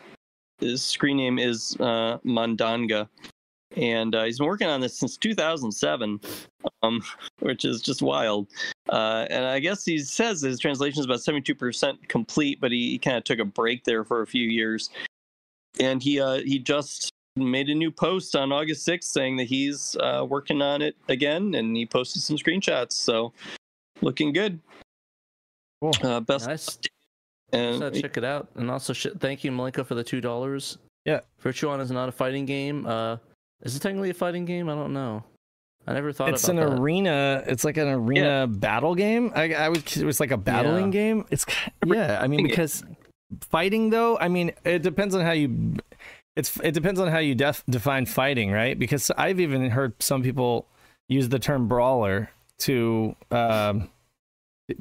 [0.61, 3.09] his screen name is uh, Mandanga
[3.77, 6.21] and uh, he's been working on this since 2007,
[6.83, 7.03] um,
[7.41, 8.49] which is just wild.
[8.89, 12.99] Uh, and I guess he says his translation is about 72% complete, but he, he
[12.99, 14.91] kind of took a break there for a few years.
[15.81, 19.97] And he uh, he just made a new post on August 6th saying that he's
[20.01, 22.93] uh, working on it again, and he posted some screenshots.
[22.93, 23.33] So
[24.03, 24.61] looking good.
[25.81, 25.95] Cool.
[26.03, 26.79] Uh, best nice.
[27.53, 30.77] and So check it out, and also sh- thank you, Malenko, for the two dollars.
[31.05, 31.21] Yeah.
[31.41, 32.87] Virtual On is not a fighting game.
[32.87, 33.17] Uh,
[33.63, 34.69] is it technically a fighting game?
[34.69, 35.25] I don't know.
[35.87, 36.79] I never thought It's an that.
[36.79, 37.43] arena.
[37.47, 39.33] It's like an arena battle game.
[39.35, 39.85] I, I would.
[39.97, 40.91] It was like a battling Yeah.
[40.91, 41.25] game.
[41.31, 41.45] It's
[41.85, 42.21] yeah.
[42.23, 42.85] I mean, because
[43.41, 44.17] fighting though.
[44.19, 45.75] I mean, it depends on how you.
[46.37, 48.79] It's it depends on how you def, define fighting, right?
[48.79, 50.67] Because I've even heard some people
[51.09, 53.91] use the term brawler to um,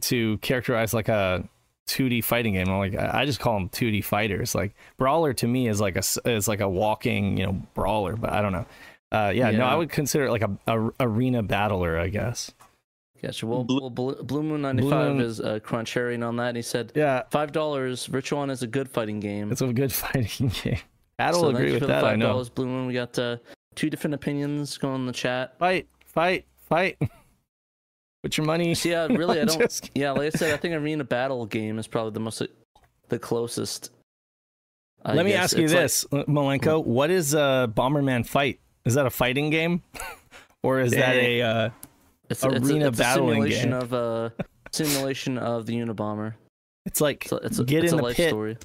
[0.01, 1.43] to characterize like a
[1.91, 2.67] 2D fighting game.
[2.69, 4.53] I'm like, I I just call them 2D fighters.
[4.55, 8.15] Like brawler to me is like a s- is like a walking, you know, brawler.
[8.15, 8.65] But I don't know.
[9.11, 12.51] Uh, yeah, no, I would consider it like a, a arena battler, I guess.
[13.21, 13.45] Gotcha.
[13.45, 16.47] Well, Blue- well, Blue, Blue Moon ninety five Moon- is uh, cruncherian on that.
[16.49, 18.05] And he said Yeah, five dollars.
[18.05, 19.51] Virtual On is a good fighting game.
[19.51, 20.79] it's a good fighting game.
[21.17, 22.03] Pat so will thank agree with for the that.
[22.05, 22.35] I know.
[22.37, 22.87] $5, Blue Moon.
[22.87, 23.37] We got uh,
[23.75, 25.59] two different opinions going in the chat.
[25.59, 26.97] Fight, fight, fight.
[28.23, 28.75] Put your money.
[28.83, 29.59] Yeah, really, I don't.
[29.59, 29.89] just.
[29.95, 32.41] Yeah, like I said, I think arena battle game is probably the most,
[33.09, 33.91] the closest.
[35.03, 35.45] I Let me guess.
[35.53, 36.85] ask you It's like- this, Malenko.
[36.85, 38.59] What is a Bomberman Fight?
[38.85, 39.81] Is that a fighting game,
[40.63, 41.41] or is that a?
[41.41, 41.69] Uh,
[42.29, 43.79] It's, it's arena a, it's a simulation game.
[43.79, 44.33] of a
[44.71, 46.35] simulation of the Unabomber.
[46.85, 48.29] it's like So it's a, get it's in a the life pit.
[48.29, 48.57] story.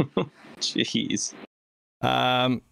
[0.60, 1.34] Jeez.
[2.02, 2.62] Um,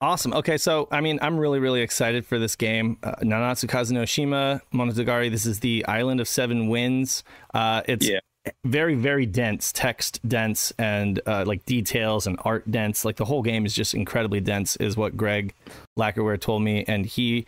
[0.00, 0.32] Awesome.
[0.32, 2.98] Okay, so I mean, I'm really, really excited for this game.
[3.02, 5.28] Uh, Nanatsu Kazenoshima Monogatari.
[5.30, 7.24] This is the Island of Seven Winds.
[7.52, 8.20] Uh, it's Yeah.
[8.64, 13.04] very, very dense, text dense, and uh, like details and art dense.
[13.04, 15.52] Like the whole game is just incredibly dense, is what Greg
[15.98, 17.44] Lackerware told me, and he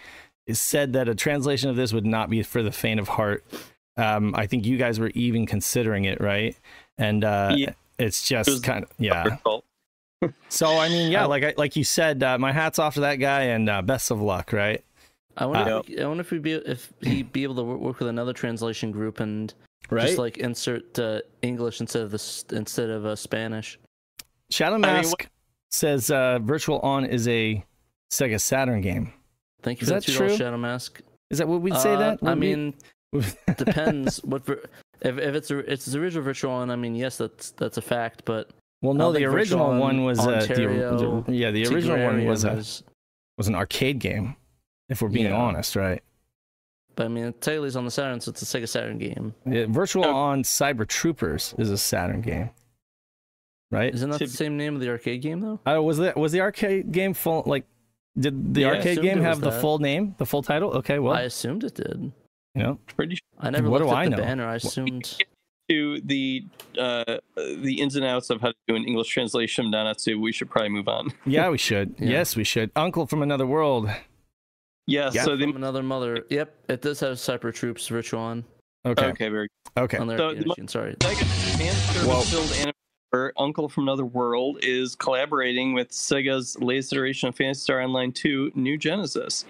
[0.50, 3.44] said that a translation of this would not be for the faint of heart.
[3.96, 6.56] Um, I think you guys were even considering it, right?
[6.98, 7.74] And uh, Yeah.
[8.00, 9.22] it's just was kind of yeah.
[9.22, 9.64] Difficult.
[10.48, 13.16] So I mean, yeah, like I, like you said, uh, my hats off to that
[13.16, 14.84] guy, and uh, best of luck, right?
[15.36, 17.62] I wonder, Uh, if, we- I wonder if we'd be if he'd be able to
[17.62, 19.52] work, work with another translation group and
[19.88, 20.06] Right.
[20.06, 23.78] just like insert uh, English instead of this instead of uh, Spanish.
[24.50, 25.28] Shadow mean, Mask
[25.70, 27.64] says uh, Virtual On is a
[28.12, 29.12] Sega Saturn game.
[29.62, 30.36] Thank you Is for that the true?
[30.36, 31.00] Shadow Mask.
[31.30, 31.94] Is that what we'd say?
[31.94, 32.74] Uh, that I Would we- mean,
[33.56, 34.62] depends what ver-
[35.00, 36.70] if if it's a, it's the original Virtual On.
[36.70, 38.50] I mean, yes, that's that's a fact, but
[38.82, 42.44] well, no, the original one On was uh, the, the yeah, the original one was
[42.44, 42.62] a
[43.36, 44.36] was an arcade game.
[44.88, 45.36] If we're being Yeah.
[45.36, 46.02] honest, right?
[46.96, 49.34] But I mean, Taylor's on the Saturn, so it's a Sega Saturn game.
[49.46, 50.14] Yeah, Virtual Oh.
[50.14, 52.50] On Cyber Troopers is a Saturn game,
[53.70, 53.94] right?
[53.94, 55.60] Isn't that the same name of the arcade game though?
[55.64, 57.44] Uh, was the was the arcade game full?
[57.46, 57.64] Like,
[58.18, 59.60] did the Yeah, arcade game have the that.
[59.60, 60.72] full name, the full title?
[60.78, 62.12] Okay, well, I assumed it did.
[62.56, 64.16] you know, Pretty sure I never What looked do at I the know?
[64.16, 64.46] banner.
[64.48, 65.16] I assumed.
[65.70, 66.44] To the
[66.76, 70.32] uh, the ins and outs of how to do an English translation of Nanatsu, we
[70.32, 71.12] should probably move on.
[71.26, 71.94] yeah, we should.
[71.96, 72.08] Yeah.
[72.10, 72.72] Yes, we should.
[72.74, 73.88] Uncle from another world.
[74.88, 75.22] Yeah, Yeah.
[75.22, 76.24] so the From another mother.
[76.28, 78.44] Yep, it does have Cyber Troops Virtual On
[78.84, 79.82] Okay, okay, very Good.
[79.84, 79.98] okay.
[79.98, 80.66] on their So arcade the mo- machine.
[80.68, 80.94] Sorry.
[80.98, 82.20] Sega Whoa.
[83.12, 88.10] filled Uncle from Another World is collaborating with Sega's latest iteration of Phantasy Star Online
[88.10, 89.44] 2, New Genesis.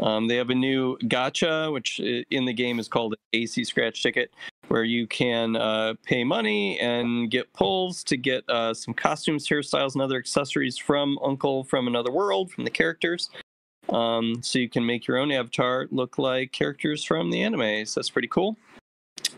[0.00, 4.32] Um, they have a new gacha, which in the game is called AC Scratch Ticket,
[4.70, 9.94] where you can uh, pay money and get pulls to get uh, some costumes, hairstyles,
[9.94, 13.30] and other accessories from Uncle from Another World, from the characters.
[13.88, 17.84] Um, so you can make your own avatar look like characters from the anime.
[17.84, 18.56] So that's pretty cool.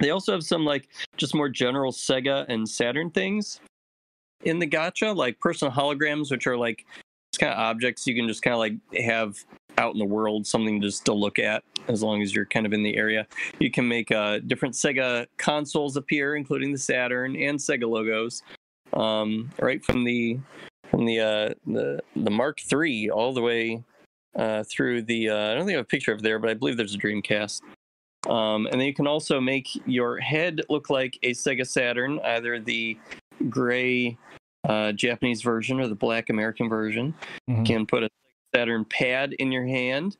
[0.01, 3.59] They also have some like just more general Sega and Saturn things
[4.45, 6.85] in the gacha, like personal holograms, which are like
[7.31, 9.39] it's kind of objects you can just kind of like have
[9.79, 12.73] out in the world, something just to look at as long as you're kind of
[12.73, 13.27] in the area.
[13.59, 18.43] You can make uh, different Sega consoles appear, including the Saturn and Sega logos,
[18.93, 20.39] um, right from the
[20.91, 23.83] from the uh, the the Mark III all the way
[24.37, 25.31] uh, through the.
[25.31, 26.99] Uh, I don't think I have a picture of there, but I believe there's a
[26.99, 27.63] Dreamcast.
[28.29, 32.61] Um, and then you can also make your head look like a Sega Saturn, either
[32.61, 32.97] the
[33.49, 34.17] gray
[34.69, 37.15] uh, Japanese version or the black American version.
[37.51, 37.59] Mhm.
[37.59, 38.09] You can put a
[38.55, 40.17] Saturn pad in your hand.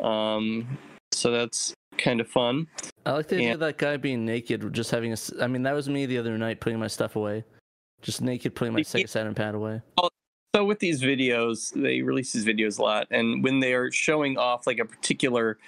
[0.00, 0.78] Um,
[1.12, 2.66] so that's kind of fun.
[3.06, 5.16] I like the idea of that guy being naked, just having a.
[5.40, 7.44] I mean, that was me the other night putting my stuff away,
[8.02, 8.84] just naked putting my Yeah.
[8.84, 9.82] Sega Saturn pad away.
[10.54, 14.38] So with these videos, they release these videos a lot, and when they are showing
[14.38, 15.58] off like a particular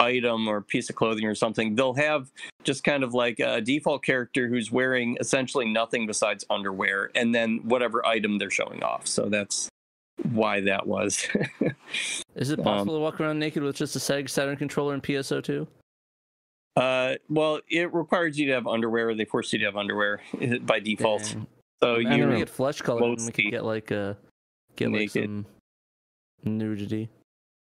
[0.00, 2.30] item or piece of clothing or something, they'll have
[2.64, 7.60] just kind of like a default character who's wearing essentially nothing besides underwear, and then
[7.64, 9.06] whatever item they're showing off.
[9.06, 9.68] So that's
[10.22, 11.26] why that was.
[12.36, 15.02] Is it Um, possible to walk around naked with just a Sega Saturn controller and
[15.02, 15.66] PSO2?
[16.76, 19.14] uh, well, it requires you to have underwear.
[19.14, 20.20] They force you to have underwear
[20.62, 21.22] by default.
[21.22, 21.46] Dang.
[21.82, 24.14] So Imagine you we get flesh color, and we mostly could get like uh
[24.76, 25.24] get like naked.
[25.24, 25.46] some
[26.44, 27.10] nudity.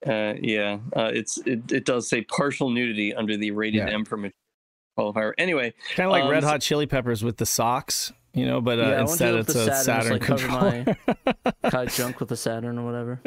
[0.07, 3.95] Uh, yeah, uh, it's it, it does say partial nudity under the rated Yeah.
[3.95, 4.33] M for mature
[4.99, 5.33] qualifier.
[5.39, 8.61] Anyway, Kind of like Um, Red so- Hot Chili Peppers with the socks, you know,
[8.61, 10.11] but uh, Yeah, I want to instead do it with it's a Saturn, Saturn just,
[10.11, 11.45] like, cover controller.
[11.71, 13.21] Kind of junk with a Saturn or whatever.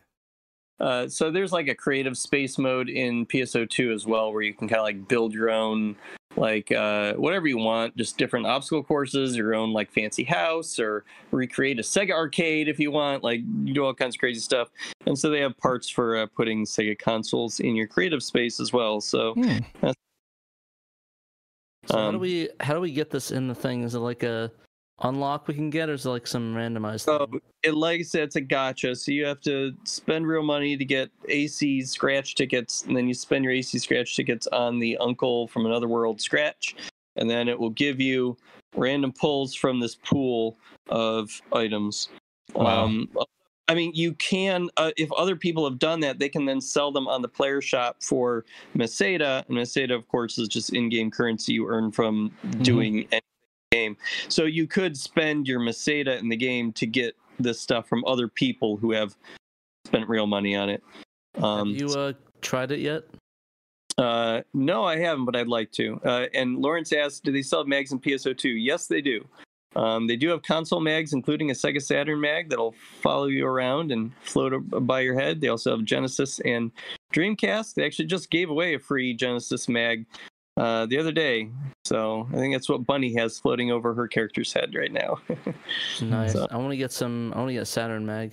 [0.80, 4.68] uh, so there's like a creative space mode in PSO2 as well, where you can
[4.68, 5.96] kind of like build your own
[6.36, 11.04] like uh, whatever you want, just different obstacle courses, your own like fancy house, or
[11.30, 13.22] recreate a Sega arcade if you want.
[13.22, 14.68] Like you do all kinds of crazy stuff,
[15.06, 18.72] and so they have parts for uh, putting Sega consoles in your creative space as
[18.72, 19.00] well.
[19.00, 19.58] So Hmm.
[21.86, 23.82] So how do Um, we how do we get this in the thing?
[23.82, 24.50] Is it like a
[25.00, 27.00] unlock we can get, or is it like some randomized?
[27.00, 27.40] So thing?
[27.62, 28.96] it like I said, it's a gacha.
[28.96, 33.14] So you have to spend real money to get AC scratch tickets, and then you
[33.14, 36.76] spend your AC scratch tickets on the Uncle from Another World scratch,
[37.16, 38.36] and then it will give you
[38.76, 40.56] random pulls from this pool
[40.88, 42.08] of items.
[42.54, 42.84] Wow.
[42.84, 43.08] Um,
[43.66, 46.92] I mean, you can uh, if other people have done that, they can then sell
[46.92, 48.44] them on the player shop for
[48.76, 52.30] Meseta, and Meseta, of course, is just in-game currency you earn from
[52.62, 53.22] doing any
[53.72, 53.96] game.
[54.28, 58.28] So you could spend your Meseta in the game to get this stuff from other
[58.28, 59.16] people who have
[59.86, 60.82] spent real money on it.
[61.42, 63.04] Um, Have you uh tried it yet?
[63.96, 66.00] uh, no, I haven't, but I'd like to.
[66.04, 69.24] Uh, and Lawrence asked, "Do they sell mags in PSO2?" Yes, they do.
[69.76, 73.90] Um, they do have console mags, including a Sega Saturn mag that'll follow you around
[73.92, 74.52] and float
[74.86, 75.40] by your head.
[75.40, 76.70] They also have Genesis and
[77.12, 77.74] Dreamcast.
[77.74, 80.06] They actually just gave away a free Genesis mag
[80.56, 81.48] uh, the other day,
[81.84, 85.18] so I think that's what Bunny has floating over her character's head right now.
[86.00, 86.32] Nice.
[86.32, 87.32] So- I want to get some.
[87.34, 88.32] I want to get Saturn mag.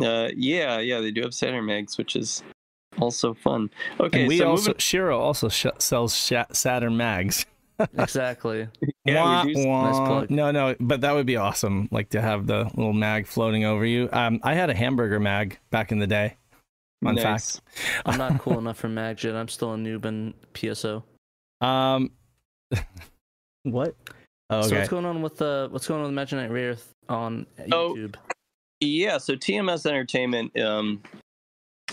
[0.00, 2.42] uh, yeah, yeah, they do have Saturn mags, which is
[2.98, 3.70] also fun.
[3.98, 7.46] Okay, and we so also moving, Shiro also sh- sells Sha Saturn mags.
[7.98, 8.68] Exactly.
[9.04, 10.20] yeah, Wah, wah.
[10.20, 10.30] Nice.
[10.30, 11.88] No, no, but that would be awesome.
[11.90, 14.08] Like to have the little mag floating over you.
[14.12, 16.36] Um, I had a hamburger mag back in the day.
[17.02, 17.56] Fun nice.
[17.56, 17.62] fact.
[18.06, 19.34] I'm not cool enough for mag yet.
[19.34, 21.02] I'm still a noob in PSO.
[21.60, 22.10] Um,
[23.64, 23.94] what?
[24.50, 26.76] Oh, So what's going on with uh what's going on with Magic Knight Rare
[27.08, 28.16] on Oh, YouTube?
[28.80, 31.02] Yeah, so TMS Entertainment um,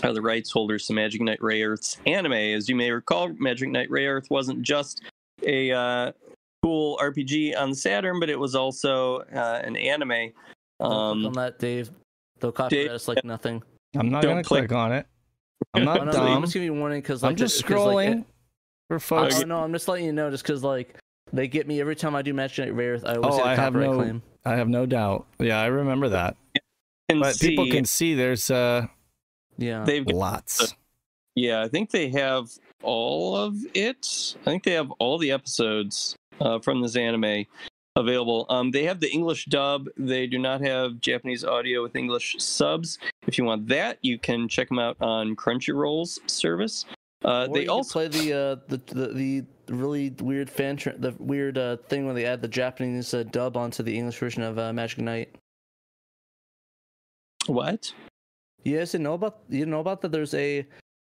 [0.02, 2.32] are the rights holders to Magic Knight Rayearth's anime.
[2.32, 5.00] As you may recall, Magic Knight Rayearth wasn't just
[5.46, 6.12] a uh,
[6.62, 10.32] cool RPG on Saturn, but it was also uh, an anime.
[10.80, 11.90] Don't Um, click on that, Dave.
[12.40, 13.62] They'll copyright Dave- us like nothing.
[13.96, 14.68] I'm not Don't gonna click.
[14.68, 15.06] click on it.
[15.74, 16.26] I'm Oh, not no, dumb.
[16.28, 18.26] I'm just giving you a warning because like I'm just because, like, scrolling it-
[18.88, 19.44] for Oh, folks.
[19.44, 20.94] no, I'm just letting you know just because like
[21.32, 23.54] they get me every time I do Imaginite Rare I always Oh, get a I
[23.56, 24.22] have copyright no- claim.
[24.44, 25.26] I have no doubt.
[25.38, 26.36] Yeah, I remember that.
[27.10, 28.86] can But people can see there's uh
[29.58, 29.84] Yeah.
[29.84, 30.74] they've lots.
[31.34, 32.48] Yeah, I think they have
[32.82, 34.36] all of it.
[34.42, 37.46] I think they have all the episodes uh, from this anime
[37.96, 38.46] available.
[38.48, 39.88] Um, they have the English dub.
[39.96, 42.98] They do not have Japanese audio with English subs.
[43.26, 46.84] If you want that, you can check them out on Crunchyroll's service.
[47.22, 51.58] Uh, they also play the uh the the, the really weird fan tra- the weird
[51.58, 54.72] uh thing where they add the Japanese uh, dub onto the English version of uh,
[54.72, 55.34] Magic Knight.
[57.46, 57.92] what?
[58.62, 60.12] Yes, you guys didn't know about you didn't know about that?
[60.12, 60.66] There's a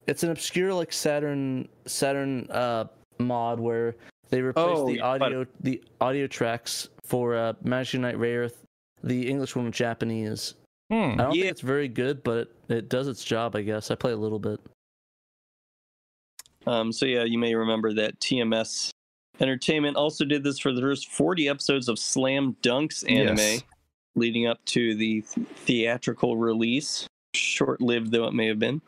[0.07, 2.85] it's an obscure like Saturn Saturn uh
[3.19, 3.95] mod where
[4.29, 8.57] they replace Oh, the yeah, but- audio the audio tracks for uh Magic Knight Rayearth,
[9.03, 10.55] the English one with Japanese.
[10.91, 10.95] Hmm.
[10.95, 11.41] I don't Yeah.
[11.43, 13.89] think it's very good, but it, it does its job, I guess.
[13.89, 14.59] I play a little bit.
[16.67, 18.89] Um, so yeah, you may remember that TMS
[19.39, 23.63] Entertainment also did this for the first 40 episodes of Slam Dunks anime, Yes.
[24.15, 27.05] leading up to the th- theatrical release.
[27.33, 28.81] Short-lived though it may have been.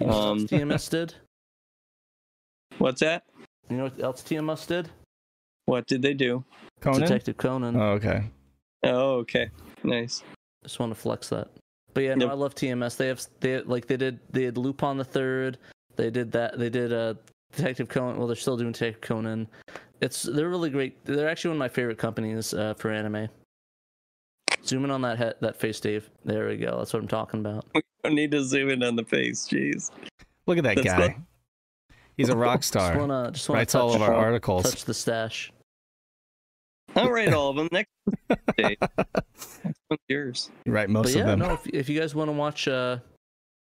[0.00, 1.14] You know what Um, TMS did?
[2.78, 3.24] What's that?
[3.70, 4.90] You know what else TMS did?
[5.64, 6.44] What did they do?
[6.80, 7.00] Conan.
[7.00, 7.76] Detective Conan.
[7.76, 8.24] Oh, okay.
[8.84, 9.50] Oh, okay,
[9.82, 10.22] nice.
[10.62, 11.48] Just want to flex that.
[11.94, 12.32] But yeah, no, Yep.
[12.32, 12.96] I love TMS.
[12.96, 15.58] They have they like they did they did Lupin the Third.
[15.96, 16.58] They did that.
[16.58, 17.14] They did uh
[17.56, 18.18] Detective Conan.
[18.18, 19.48] Well, they're still doing Detective Conan.
[20.00, 21.02] It's they're really great.
[21.06, 23.28] They're actually one of my favorite companies uh, for anime.
[24.66, 26.08] Zoom in on that head, that face, Dave.
[26.24, 26.78] There we go.
[26.78, 27.64] That's what I'm talking about.
[28.04, 29.48] I need to zoom in on the face.
[29.48, 29.90] Jeez.
[30.46, 31.16] Look at that That's guy.
[32.16, 32.98] He's a rock Just star.
[32.98, 34.62] wanna just wanna Writes touch, all of our articles.
[34.70, 35.52] touch the stash.
[36.94, 37.90] I'll write all of them next
[38.56, 38.76] day.
[38.80, 40.50] Next one's yours.
[40.66, 41.38] Right, most but yeah, of them.
[41.40, 41.52] no.
[41.54, 42.98] If, if you guys want to watch uh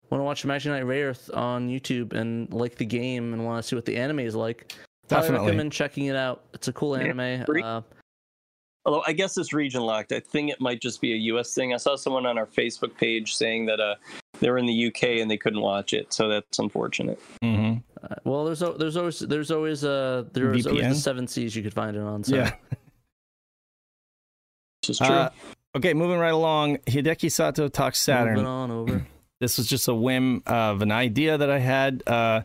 [0.10, 3.68] want to watch Magic Knight Rayearth on YouTube and like the game and want to
[3.68, 4.74] see what the anime is like,
[5.10, 5.46] highly Definitely.
[5.48, 6.44] recommend checking it out.
[6.54, 7.46] It's a cool anime.
[7.46, 7.62] free.
[7.64, 7.82] Uh,
[8.86, 10.12] Although I guess it's region locked.
[10.12, 11.54] I think it might just be a U.S.
[11.54, 11.74] thing.
[11.74, 13.96] I saw someone on our Facebook page saying that uh,
[14.40, 15.22] they were in the U.K.
[15.22, 17.20] and they couldn't watch it, so that's unfortunate.
[17.44, 21.56] hmm Uh, well, there's al- there's always there's always uh there's always the seven C's
[21.56, 22.24] you could find it on.
[22.24, 22.36] So.
[22.36, 22.56] Yeah.
[24.82, 25.08] Which is true.
[25.08, 25.30] Uh,
[25.76, 26.78] okay, moving right along.
[26.88, 28.46] Hideki Sato talks Moving Saturn.
[28.46, 29.06] on over.
[29.40, 32.42] This was just a whim of an idea that I had, uh,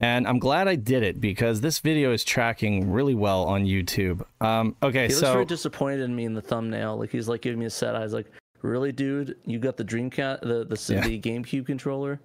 [0.00, 4.22] and I'm glad I did it because this video is tracking really well on YouTube.
[4.40, 6.96] Um, okay, He looks so very disappointed in me in the thumbnail.
[6.98, 8.12] Like he's like giving me a set eyes.
[8.12, 8.30] Like,
[8.62, 9.36] really, dude?
[9.44, 11.00] You got the Dreamcast, the the, Yeah.
[11.06, 12.20] the GameCube controller?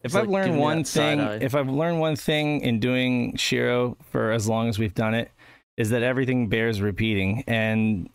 [0.00, 1.36] if It's I've like learned one thing, eye.
[1.40, 5.30] if I've learned one thing in doing Shiro for as long as we've done it,
[5.78, 8.10] is that everything bears repeating, and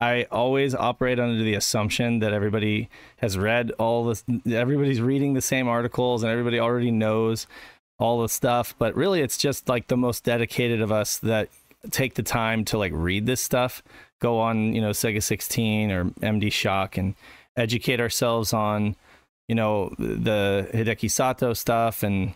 [0.00, 5.40] I always operate under the assumption that everybody has read all this, everybody's reading the
[5.42, 7.46] same articles, and everybody already knows
[7.98, 8.74] all the stuff.
[8.78, 11.48] But really, it's just like the most dedicated of us that
[11.90, 13.82] take the time to like read this stuff,
[14.20, 17.14] go on, you know, Sega 16 or MD Shock, and
[17.56, 18.96] educate ourselves on,
[19.48, 22.34] you know, the Hideki Sato stuff and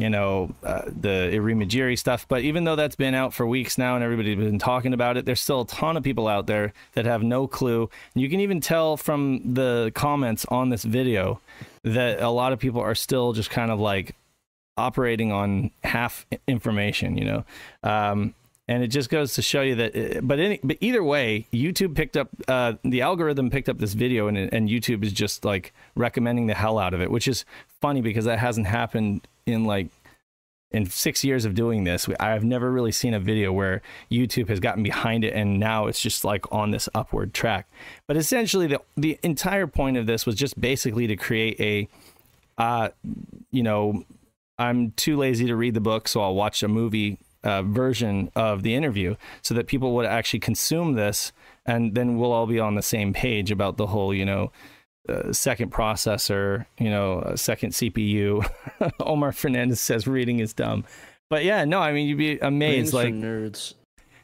[0.00, 2.26] you know, uh, the Irimajiri stuff.
[2.26, 5.26] But even though that's been out for weeks now and everybody's been talking about it,
[5.26, 7.90] there's still a ton of people out there that have no clue.
[8.14, 11.40] And you can even tell from the comments on this video
[11.84, 14.14] that a lot of people are still just kind of like
[14.80, 17.44] operating on half information, you know.
[17.82, 18.34] Um,
[18.68, 21.96] and it just goes to show you that, uh, but any, but either way, YouTube
[21.96, 25.72] picked up uh, the algorithm picked up this video, and and YouTube is just like
[25.96, 27.44] recommending the hell out of it, which is
[27.80, 29.88] funny because that hasn't happened in like
[30.72, 34.60] in six years of doing this, I've never really seen a video where YouTube has
[34.60, 37.68] gotten behind it and now it's just like on this upward track.
[38.06, 41.88] But essentially, the the entire point of this was just basically to create a,
[42.56, 42.90] uh,
[43.50, 44.04] you know,
[44.60, 48.62] I'm too lazy to read the book, so I'll watch a movie uh, version of
[48.62, 51.32] the interview so that people would actually consume this,
[51.64, 54.52] and then we'll all be on the same page about the whole, you know,
[55.08, 58.46] uh, second processor, you know, uh, second CPU.
[59.00, 60.84] Omar Fernandez says reading is dumb,
[61.30, 62.92] but yeah, no, I mean you'd be amazed.
[62.92, 63.74] Reading's Like nerds.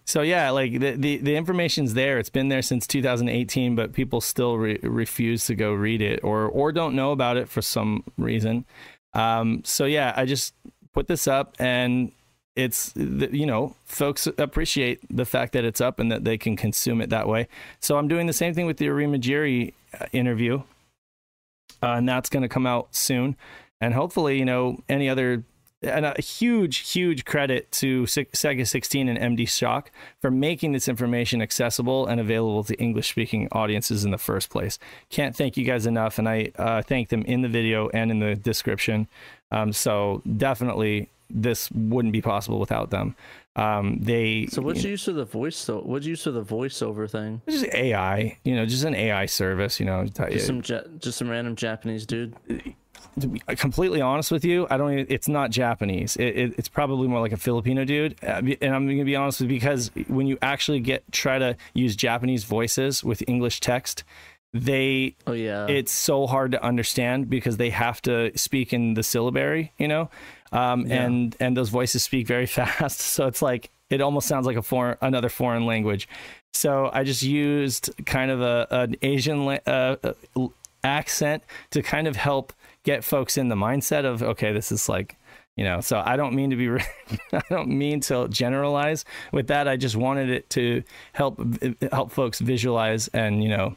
[0.05, 2.19] so, yeah, like the, the the information's there.
[2.19, 6.45] It's been there since 2018, but people still re- refuse to go read it or
[6.47, 8.67] or don't know about it for some reason.
[9.17, 10.55] Um, so yeah, I just
[10.93, 12.13] put this up and
[12.55, 17.01] it's you know folks appreciate the fact that it's up and that they can consume
[17.01, 17.49] it that way.
[17.81, 20.63] So i'm doing the same thing with the arima jiri uh, interview.
[21.83, 23.37] Uh, and that's going to come out soon.
[23.81, 25.45] And hopefully you know any other
[25.87, 31.41] and a huge huge credit to sega 16 and md shock for making this information
[31.41, 34.79] accessible and available to english speaking audiences in the first place
[35.11, 38.19] can't thank you guys enough and i uh, thank them in the video and in
[38.19, 39.07] the description
[39.53, 43.15] um, so definitely this wouldn't be possible without them
[43.57, 45.81] um, they So what's the use of the voice though?
[45.81, 47.41] What's the use of the voiceover thing?
[47.49, 51.31] just ai you know just an ai service you know Just some ja- just some
[51.31, 52.35] random Japanese dude.
[53.21, 54.93] To be completely honest with you, I don't.
[54.93, 56.17] Even, it's not Japanese.
[56.17, 58.17] It, it, it's probably more like a Filipino dude.
[58.23, 61.39] Uh, And I'm going to be honest with you because when you actually get try
[61.39, 64.05] to use Japanese voices with English text,
[64.53, 65.67] they Oh yeah.
[65.67, 70.09] it's so hard to understand because they have to speak in the syllabary, you know,
[70.53, 71.03] um, Yeah.
[71.05, 74.63] and and those voices speak very fast, so it's like it almost sounds like a
[74.63, 76.09] foreign another foreign language.
[76.55, 80.49] So I just used kind of a an Asian uh, uh,
[80.83, 82.53] accent to kind of help
[82.87, 85.17] get folks in the mindset of okay, this is like
[85.57, 86.69] you know so i don't mean to be
[87.33, 90.83] i don't mean to generalize with that i just wanted it to
[91.15, 91.41] help
[91.91, 93.75] help folks visualize and you know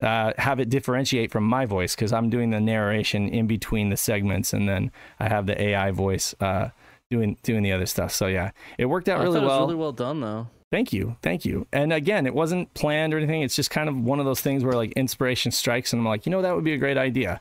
[0.00, 3.96] uh, have it differentiate from my voice because i'm doing the narration in between the
[3.96, 6.68] segments and then i have the ai voice uh,
[7.10, 9.50] doing doing the other stuff so yeah it worked out I really thought it was
[9.50, 10.46] well really well done though.
[10.70, 11.16] Thank you.
[11.22, 11.66] Thank you.
[11.72, 13.40] And again, it wasn't planned or anything.
[13.40, 16.26] It's just kind of one of those things where like inspiration strikes and I'm like,
[16.26, 17.40] you know, that would be a great idea.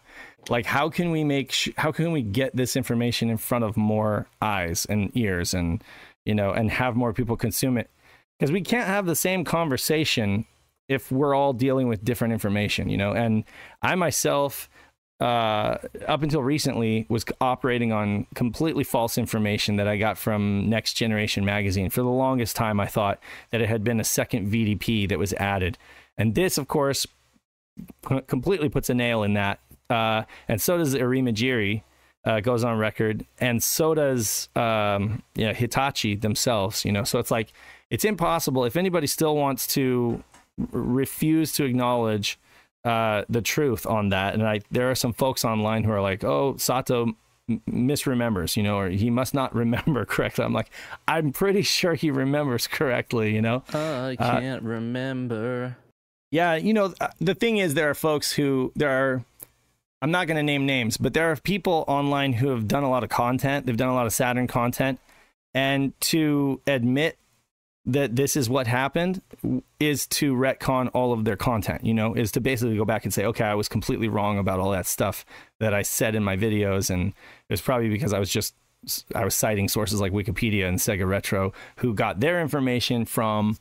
[0.49, 3.77] Like, how can we make, sh- how can we get this information in front of
[3.77, 5.83] more eyes and ears and,
[6.25, 7.89] you know, and have more people consume it?
[8.39, 10.45] Because we can't have the same conversation
[10.87, 13.11] if we're all dealing with different information, you know?
[13.11, 13.43] And
[13.81, 14.69] I myself,
[15.19, 15.77] uh,
[16.07, 21.43] up until recently was operating on completely false information that I got from Next Generation
[21.43, 21.89] magazine.
[21.89, 23.19] For the longest time, I thought
[23.51, 25.77] that it had been a second VDP that was added,
[26.17, 27.07] and this, of course,
[28.27, 29.59] completely puts a nail in that.
[29.89, 31.81] Uh, and so does Arima Jiri.
[32.25, 36.83] Uh, goes on record, and so does um, yeah, Hitachi themselves.
[36.83, 37.53] You know, so it's like
[37.89, 40.21] it's impossible if anybody still wants to
[40.71, 42.37] refuse to acknowledge
[42.83, 44.33] uh, the truth on that.
[44.33, 47.13] And I, there are some folks online who are like, "Oh, Sato
[47.49, 50.43] m- misremembers," you know, or he must not remember correctly.
[50.43, 50.69] I'm like,
[51.07, 53.63] I'm pretty sure he remembers correctly, you know.
[53.73, 55.77] I Uh, can't remember.
[56.31, 59.23] Yeah, you know, uh, the thing is, there are folks who there are.
[60.01, 62.89] I'm not going to name names, but there are people online who have done a
[62.89, 63.65] lot of content.
[63.65, 64.99] They've done a lot of Saturn content,
[65.53, 67.17] and to admit
[67.85, 69.21] that this is what happened
[69.79, 71.83] is to retcon all of their content.
[71.83, 74.59] You know, is to basically go back and say, okay, I was completely wrong about
[74.59, 75.25] all that stuff
[75.59, 78.53] that I said in my videos, and it was probably because I was just
[79.15, 83.57] I was citing sources like Wikipedia and Sega Retro who got their information from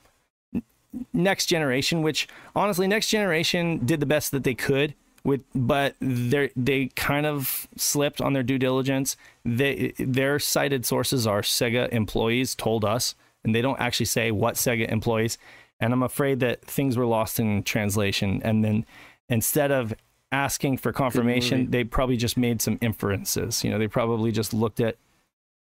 [1.12, 4.94] next generation which honestly next generation did the best that they could
[5.26, 11.26] with but they they kind of slipped on their due diligence they their cited sources
[11.26, 13.14] are sega employees told us
[13.44, 15.36] and they don't actually say what sega employees
[15.80, 18.86] and i'm afraid that things were lost in translation and then
[19.28, 19.92] instead of
[20.30, 24.80] asking for confirmation they probably just made some inferences you know they probably just looked
[24.80, 24.96] at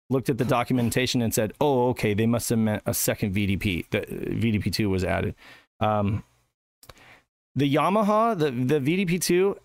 [0.10, 3.86] looked at the documentation and said, "Oh, okay, they must have meant a second VDP.
[3.90, 5.36] The VDP two was added."
[5.80, 6.24] Um,
[7.56, 9.58] the Yamaha, the the VDP two,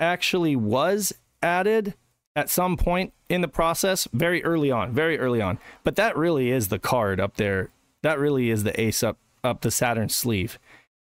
[0.00, 1.12] actually was
[1.42, 1.94] added
[2.34, 5.58] at some point in the process, very early on, very early on.
[5.84, 7.70] But that really is the card up there.
[8.02, 10.58] That really is the ace up up the Saturn sleeve,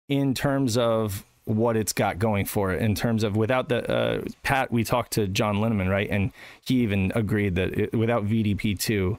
[0.08, 4.22] in terms of what it's got going for it in terms of without the uh,
[4.44, 6.32] Pat we talked to John Linneman right and
[6.64, 9.18] he even agreed that it, without VDP2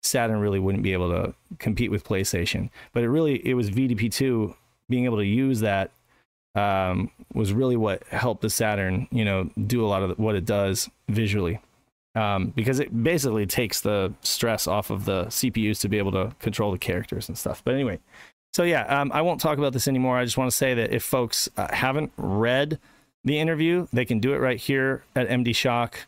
[0.00, 4.54] Saturn really wouldn't be able to compete with PlayStation but it really it was VDP2
[4.88, 5.90] being able to use that
[6.54, 10.44] um, was really what helped the Saturn you know do a lot of what it
[10.44, 11.60] does visually
[12.14, 16.34] um, because it basically takes the stress off of the CPUs to be able to
[16.40, 17.62] control the characters and stuff.
[17.64, 18.00] But anyway,
[18.52, 20.18] so yeah, um, I won't talk about this anymore.
[20.18, 22.78] I just want to say that if folks uh, haven't read
[23.24, 26.06] the interview, they can do it right here at MD Shock,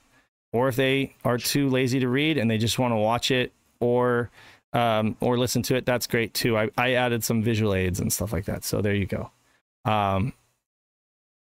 [0.53, 3.53] or if they are too lazy to read and they just want to watch it
[3.81, 4.31] or
[4.75, 6.59] um, or listen to it, that's great too.
[6.59, 9.31] I, I added some visual aids and stuff like that, so there you go.
[9.85, 10.33] Um,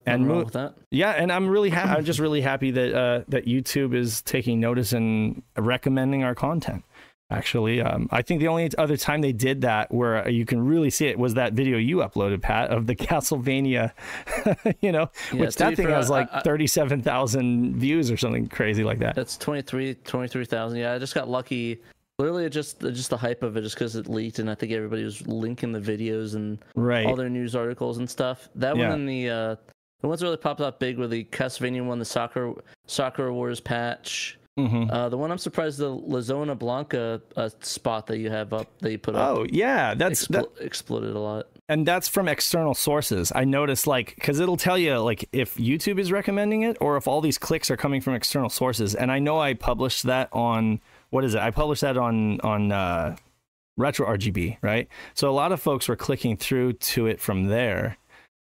[0.04, 0.46] and mo-
[0.90, 4.60] yeah, and I'm really ha- I'm just really happy that uh, that YouTube is taking
[4.60, 6.84] notice and recommending our content.
[7.28, 10.90] Actually, um, I think the only other time they did that where you can really
[10.90, 13.90] see it was that video you uploaded, Pat, of the Castlevania.
[14.80, 19.00] you know, Yeah, which that thing has like thirty-seven thousand views or something crazy like
[19.00, 19.16] that.
[19.16, 20.78] That's 23 23,000.
[20.78, 21.80] Yeah, I just got lucky.
[22.18, 25.04] Literally, just just the hype of it, just because it leaked, and I think everybody
[25.04, 27.04] was linking the videos and Right.
[27.06, 28.48] all their news articles and stuff.
[28.54, 28.88] That Yeah.
[28.88, 29.56] one and the uh,
[30.00, 32.54] the ones that really popped up big were the Castlevania one, the soccer
[32.86, 34.38] Sakura Wars patch.
[34.56, 38.54] hmm Uh, the one I'm surprised the La Zona Blanca uh, spot that you have
[38.54, 41.48] up that you put up Oh yeah, that's that, exploded a lot.
[41.68, 43.30] and that's from external sources.
[43.34, 47.06] I noticed like because it'll tell you like if YouTube is recommending it or if
[47.06, 48.94] all these clicks are coming from external sources.
[48.94, 50.80] And I know I published that on
[51.10, 51.40] what is it?
[51.40, 53.16] I published that on on uh,
[53.76, 54.88] Retro RGB, right?
[55.14, 57.96] So a lot of folks were clicking through to it from there.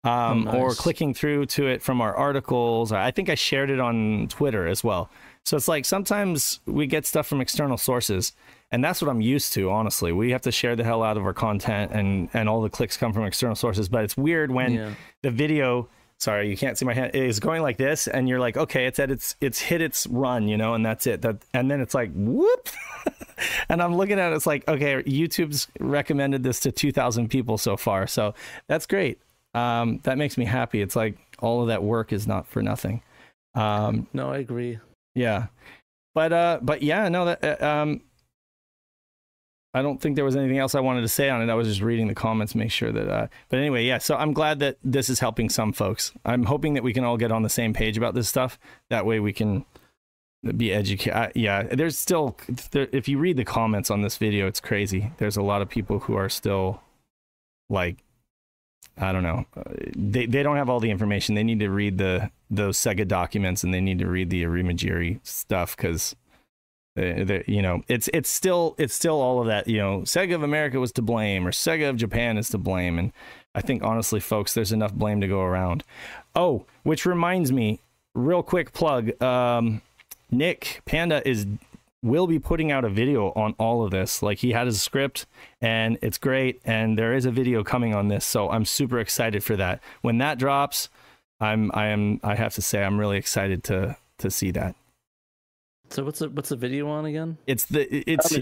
[0.04, 2.92] Um, Oh, or clicking through to it from our articles.
[2.92, 5.11] I think I shared it on Twitter as well.
[5.44, 8.32] So it's like sometimes we get stuff from external sources,
[8.70, 9.70] and that's what I'm used to.
[9.70, 12.70] Honestly, we have to share the hell out of our content, and and all the
[12.70, 13.88] clicks come from external sources.
[13.88, 14.90] But it's weird when Yeah.
[15.22, 15.88] the video.
[16.20, 17.14] Sorry, you can't see my hand.
[17.14, 20.48] Is going like this, and you're like, okay, it's at its it's hit its run,
[20.48, 21.22] you know, and that's it.
[21.22, 22.68] That and then it's like whoop,
[23.68, 24.36] and I'm looking at it.
[24.36, 28.34] It's like okay, YouTube's recommended this to 2,000 people so far, so
[28.66, 29.20] that's great.
[29.54, 30.82] Um, that makes me happy.
[30.82, 33.00] It's like all of that work is not for nothing.
[33.54, 34.78] Um, No, I agree.
[35.14, 35.46] yeah,
[36.14, 38.00] but uh, but yeah, no, that uh, um,
[39.74, 41.50] I don't think there was anything else I wanted to say on it.
[41.50, 43.08] I was just reading the comments, make sure that.
[43.08, 43.98] Uh, but anyway, yeah.
[43.98, 46.12] So I'm glad that this is helping some folks.
[46.24, 48.58] I'm hoping that we can all get on the same page about this stuff.
[48.88, 49.66] That way we can
[50.56, 51.32] be educated.
[51.34, 52.36] Yeah, there's still
[52.70, 55.12] there, if you read the comments on this video, it's crazy.
[55.18, 56.80] There's a lot of people who are still
[57.68, 57.98] like
[58.96, 59.46] I don't know.
[59.56, 59.62] Uh,
[59.94, 61.34] They they don't have all the information.
[61.34, 65.20] They need to read the those Sega documents and they need to read the Arimajiri
[65.24, 66.16] stuff because
[67.46, 69.68] you know it's it's still it's still all of that.
[69.68, 72.99] You know, Sega of America was to blame or Sega of Japan is to blame,
[72.99, 73.12] and
[73.55, 75.84] I think honestly, folks, there's enough blame to go around.
[76.34, 77.80] Oh, which reminds me,
[78.14, 79.20] real quick plug.
[79.22, 79.82] Um,
[80.30, 81.46] Nick Panda is
[82.03, 84.22] will be putting out a video on all of this.
[84.22, 85.26] Like he had his script
[85.61, 88.24] and it's great and there is a video coming on this.
[88.24, 89.80] So I'm super excited for that.
[90.03, 90.88] When that drops,
[91.40, 94.74] I'm I am I have to say I'm really excited to to see that.
[95.91, 97.39] So what's the what's the video on again?
[97.47, 98.36] It's the it's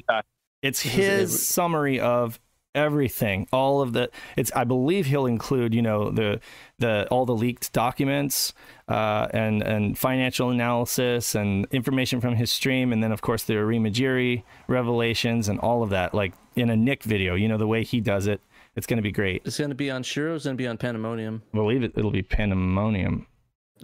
[0.62, 2.40] it's his every- summary of
[2.74, 6.38] everything all of the it's i believe he'll include you know the
[6.78, 8.52] the all the leaked documents
[8.88, 13.54] uh and and financial analysis and information from his stream and then of course the
[13.54, 17.82] arimajiri revelations and all of that like in a nick video you know the way
[17.82, 18.42] he does it
[18.76, 20.34] it's going to be great It's gonna be on Shiro.
[20.34, 21.40] It's gonna be on Pandemonium.
[21.54, 23.26] I believe it, it'll be pandemonium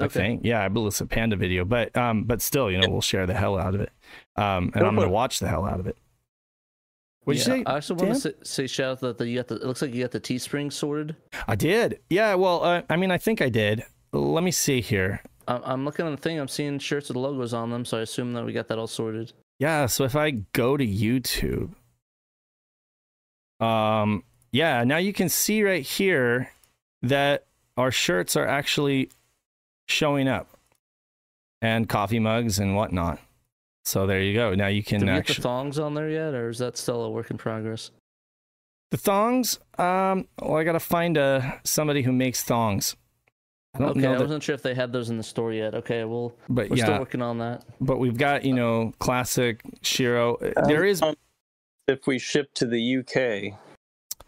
[0.01, 0.21] I Okay.
[0.21, 0.41] think.
[0.45, 3.27] Yeah, I believe it's a panda video, but um, but still, you know, we'll share
[3.27, 3.93] the hell out of it.
[4.37, 5.97] Um, and I'm gonna watch the hell out of it.
[7.25, 7.71] What'd Yeah, you say?
[7.71, 9.57] I also want to say, say shout out that the, you got the.
[9.57, 11.15] It looks like you got the Teespring sorted.
[11.47, 12.01] I did.
[12.11, 12.35] Yeah.
[12.35, 13.85] Well, uh, I mean, I think I did.
[14.13, 15.23] Let me see here.
[15.47, 16.39] I'm, I'm looking on the thing.
[16.41, 18.87] I'm seeing shirts with logos on them, so I assume that we got that all
[18.87, 19.33] sorted.
[19.59, 19.87] Yeah.
[19.87, 21.75] So if I go to YouTube,
[23.61, 26.51] um, yeah, now you can see right here
[27.03, 27.45] that
[27.77, 29.11] our shirts are actually
[29.93, 30.49] showing up,
[31.61, 33.21] and coffee mugs and whatnot.
[33.85, 34.55] So there you go.
[34.55, 37.03] Now you can Did we get the thongs on there yet, or is that still
[37.05, 37.91] a work in progress?
[38.91, 39.59] the thongs.
[39.79, 42.95] Um, well, I gotta find uh somebody who makes thongs.
[43.75, 45.53] I don't Okay, know I that, wasn't sure if they had those in the store
[45.53, 45.75] yet.
[45.75, 47.65] Okay, well, but we're yeah, still working on that.
[47.81, 50.37] but we've got you know classic Shiro.
[50.67, 51.15] There is Um,
[51.89, 53.59] if we ship to the UK.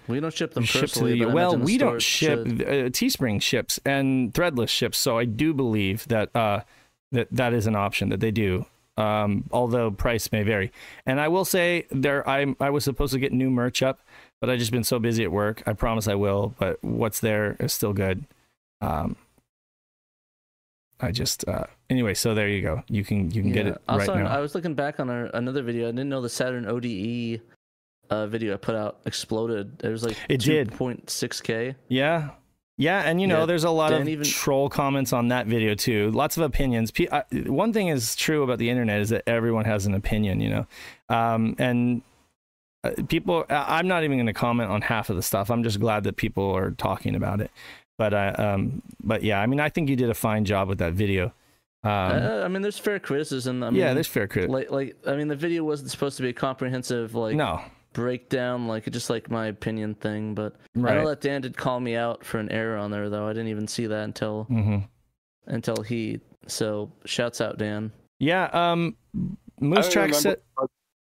[0.06, 1.18] We don't ship them ship to personally.
[1.18, 5.54] the but well we don't ship uh, teespring ships and threadless ships so i do
[5.54, 6.60] believe that uh
[7.12, 10.70] that that is an option that they do um although price may vary.
[11.06, 14.00] And i will say there i i was supposed to get new merch up
[14.40, 17.56] but I've just been so busy at work i promise i will but what's there
[17.58, 18.24] is still good.
[18.80, 19.16] Um
[21.00, 22.82] i just uh anyway so there you go.
[22.88, 24.30] You can you can get it Also, right now.
[24.30, 25.88] I was looking back on our, another video.
[25.88, 27.40] I didn't know the Saturn ODE
[28.10, 29.82] uh, video I put out exploded.
[29.82, 30.70] It was like It did.
[30.72, 31.74] 2.6k.
[31.88, 32.30] yeah
[32.76, 35.74] Yeah, and you know, Yeah, there's a lot of even- troll comments on that video
[35.74, 36.10] too.
[36.10, 36.90] Lots of opinions.
[36.90, 40.40] Pe- I, one thing is true about the internet is that everyone has an opinion,
[40.40, 40.66] you know,
[41.08, 42.02] um, and
[42.82, 43.44] uh, people.
[43.48, 45.50] I- I'm not even going to comment on half of the stuff.
[45.50, 47.50] I'm just glad that people are talking about it.
[47.96, 50.78] But I, um, but yeah, I mean, I think you did a fine job with
[50.78, 51.26] that video.
[51.84, 53.62] Um, uh, I mean, there's fair criticism.
[53.62, 54.50] I mean, yeah, there's fair credit.
[54.50, 57.60] like like I mean, the video wasn't supposed to be a comprehensive like no,
[57.94, 60.34] breakdown, like just like my opinion thing.
[60.34, 60.94] But I right.
[60.96, 63.26] know that Dan did call me out for an error on there, though.
[63.26, 64.78] I didn't even see that until hmm
[65.46, 66.20] until he.
[66.46, 67.90] So shouts out Dan.
[68.18, 68.44] Yeah.
[68.52, 68.96] Um,
[69.60, 70.38] Moose don't Track remember- said.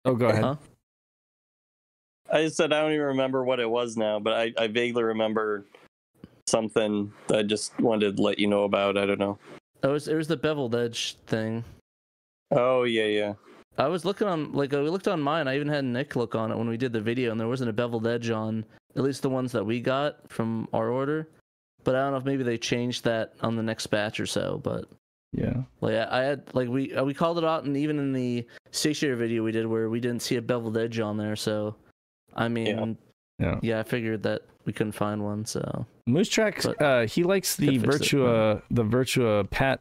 [0.04, 0.44] Oh, go ahead.
[0.44, 0.56] Huh?
[2.30, 5.66] I said I don't even remember what it was now, but I, I vaguely remember
[6.48, 8.96] something that I just wanted to let you know about.
[8.98, 9.38] I don't know.
[9.82, 11.64] Oh, It was it was the beveled edge thing.
[12.50, 13.32] Oh yeah, yeah.
[13.78, 15.48] I was looking on like we looked on mine.
[15.48, 17.70] I even had Nick look on it when we did the video, and there wasn't
[17.70, 18.64] a beveled edge on
[18.96, 21.28] at least the ones that we got from our order.
[21.84, 24.60] But I don't know if maybe they changed that on the next batch or so.
[24.62, 24.84] But
[25.32, 25.62] Yeah.
[25.80, 28.46] like I, I had like we uh, we called it out, and even in the
[28.70, 31.36] stationary video we did where we didn't see a beveled edge on there.
[31.36, 31.74] So
[32.34, 32.96] I mean,
[33.38, 33.58] Yeah.
[33.62, 35.44] yeah, I figured that we couldn't find one.
[35.46, 39.80] So Moose Track, uh, he likes the Could it, Virtua, the Virtua Pat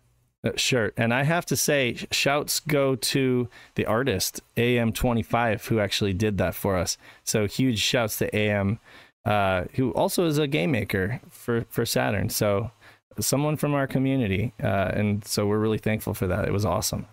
[0.56, 6.38] shirt, and I have to say, shouts go to the artist AM25 who actually did
[6.40, 6.98] that for us.
[7.24, 8.80] So huge shouts to AM,
[9.26, 12.30] uh, who also is a game maker for for Saturn.
[12.30, 12.72] So
[13.20, 16.48] someone from our community, uh, and so we're really thankful for that.
[16.48, 17.06] It was awesome.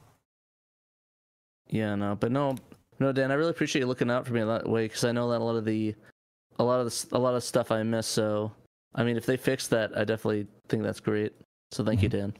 [1.68, 2.56] Yeah, no, but no,
[2.98, 5.30] no, Dan, I really appreciate you looking out for me that way because I know
[5.30, 5.94] that a lot of the,
[6.58, 8.06] a lot of the, a lot of stuff I miss.
[8.06, 8.52] So,
[8.94, 11.34] I mean, if they fix that, I definitely think that's great.
[11.70, 12.32] So thank you, Dan.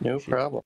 [0.00, 0.62] No problem.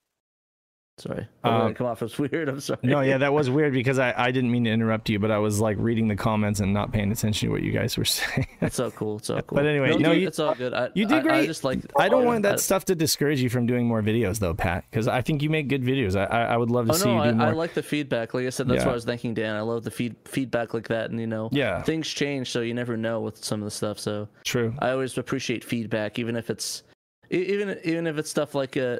[0.97, 2.49] Sorry, Um, I'm gonna come off as weird.
[2.49, 2.79] I'm sorry.
[2.85, 5.39] No, yeah, that was weird because I, I didn't mean to interrupt you, but I
[5.39, 8.47] was like reading the comments and not paying attention to what you guys were saying.
[8.61, 9.17] it's so cool.
[9.17, 9.57] It's so cool.
[9.57, 10.73] But anyway, no, dude, you- it's all good.
[10.73, 11.81] I, you did I- I, just like.
[11.99, 14.85] I don't want I- that stuff to discourage you from doing more videos, though, Pat,
[14.89, 16.15] because I think you make good videos.
[16.15, 17.47] I, I, I would love to Oh see no, you do I, more.
[17.49, 18.33] I like the feedback.
[18.33, 18.87] Like I said, that's Yeah.
[18.87, 19.57] why I was thanking Dan.
[19.57, 22.73] I love the feed feedback like that, and you know, yeah, things change, so you
[22.73, 23.99] never know with some of the stuff.
[23.99, 24.73] So true.
[24.79, 26.85] I always appreciate feedback, even if it's
[27.31, 28.99] even even if it's stuff like uh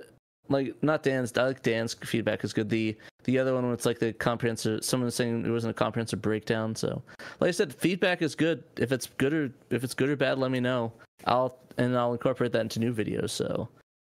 [0.49, 1.37] like not Dan's.
[1.37, 2.69] I like Dan's feedback is good.
[2.69, 6.21] The the other one, it's like the comprehensive, someone was saying it wasn't a comprehensive
[6.21, 6.75] breakdown.
[6.75, 7.03] So,
[7.41, 8.63] like I said, feedback is good.
[8.77, 10.93] If it's good or if it's good or bad, let me know.
[11.27, 13.31] I'll and I'll incorporate that into new videos.
[13.31, 13.69] So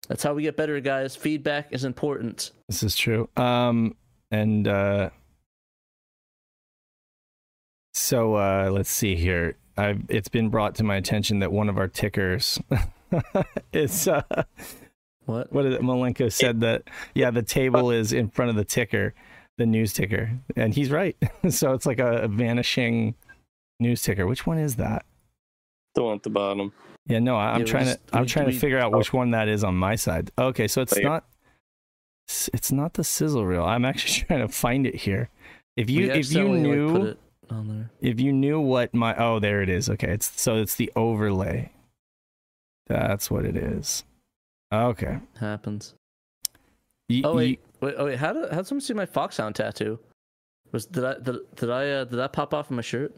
[0.09, 1.17] that's how we get better, guys.
[1.17, 2.53] Feedback is important.
[2.69, 3.29] This is true.
[3.37, 3.97] Um,
[4.31, 5.11] and uh,
[7.93, 9.57] so uh, let's see here.
[9.77, 12.61] I've it's been brought to my attention that one of our tickers
[13.73, 14.23] is uh,
[15.31, 15.53] What?
[15.53, 15.81] what is it?
[15.81, 16.83] Malenko said that
[17.15, 17.91] yeah, the table oh.
[17.91, 19.15] is in front of the ticker,
[19.59, 21.17] the news ticker, and he's right.
[21.49, 23.15] so it's like a, a vanishing
[23.79, 24.27] news ticker.
[24.27, 25.05] Which one is that?
[25.95, 26.73] The one at the bottom.
[27.07, 29.15] Yeah, no, I- I'm Yeah, trying just- to I'm trying we- to figure out which
[29.15, 29.19] oh.
[29.19, 30.31] one that is on my side.
[30.39, 31.25] Okay, so it's not
[32.53, 33.65] it's not the sizzle reel.
[33.65, 35.29] I'm actually trying to find it here.
[35.77, 37.19] If you if you accidentally, like, knew put it
[37.51, 37.91] on there.
[38.01, 39.89] if you knew what my oh there it is.
[39.89, 41.73] Okay, it's so it's the overlay.
[42.87, 44.05] That's what it is.
[44.73, 45.19] Okay.
[45.39, 45.95] happens.
[47.25, 48.19] Oh wait, wait, oh wait.
[48.19, 49.99] How did how did someone see my Foxhound tattoo?
[50.73, 53.15] Was did I did, did I uh, did that pop off of my shirt?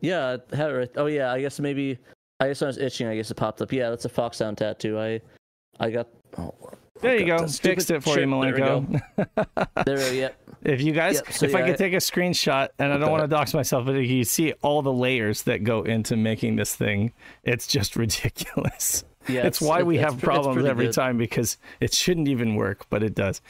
[0.00, 0.90] Yeah, I had it right.
[0.96, 1.98] Oh yeah, I guess maybe.
[2.40, 3.06] I guess when I was itching.
[3.06, 3.72] I guess it popped up.
[3.72, 4.98] Yeah, that's a Foxhound tattoo.
[4.98, 5.20] I
[5.78, 6.08] I got.
[6.36, 6.52] Oh,
[7.00, 7.46] there I you got go.
[7.48, 8.80] Fixed it for you, There we go.
[8.80, 9.84] Malenko.
[9.84, 10.36] There, we- yep.
[10.64, 13.10] If you guys, Yep, so if I could I- take a screenshot, and I don't
[13.12, 16.74] want to dox myself, but you see all the layers that go into making this
[16.74, 17.12] thing,
[17.44, 19.04] it's just ridiculous.
[19.28, 20.94] Yeah, it's why we have problems every good.
[20.94, 23.40] time because it shouldn't even work, but it does.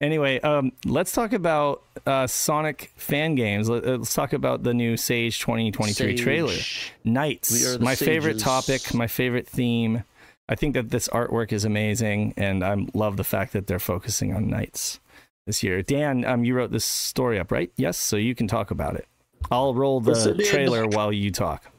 [0.00, 3.68] Anyway, um, let's talk about uh, Sonic fan games.
[3.68, 6.56] Let, us talk about the new Sage 2023 trailer.
[7.04, 10.04] Nights, We are the my favorite topic, my favorite theme.
[10.48, 14.34] I think that this artwork is amazing, and I love the fact that they're focusing
[14.34, 15.00] on Nights
[15.46, 15.80] this year.
[15.82, 17.72] Dan, um, you wrote this story up, right?
[17.76, 19.06] Yes, so you can talk about it.
[19.50, 21.70] I'll roll the trailer while you talk.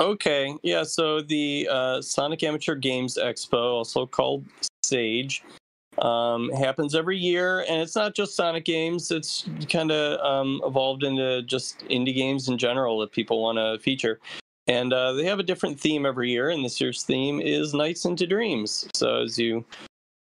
[0.00, 0.82] Okay, yeah.
[0.82, 4.44] So the uh, Sonic Amateur Games Expo, also called
[4.82, 5.44] Sage,
[5.98, 9.12] um, happens every year, and it's not just Sonic games.
[9.12, 13.78] It's kind of um, evolved into just indie games in general that people want to
[13.82, 14.18] feature.
[14.66, 18.04] And uh, they have a different theme every year, and this year's theme is Nights
[18.04, 18.88] into Dreams.
[18.94, 19.64] So as you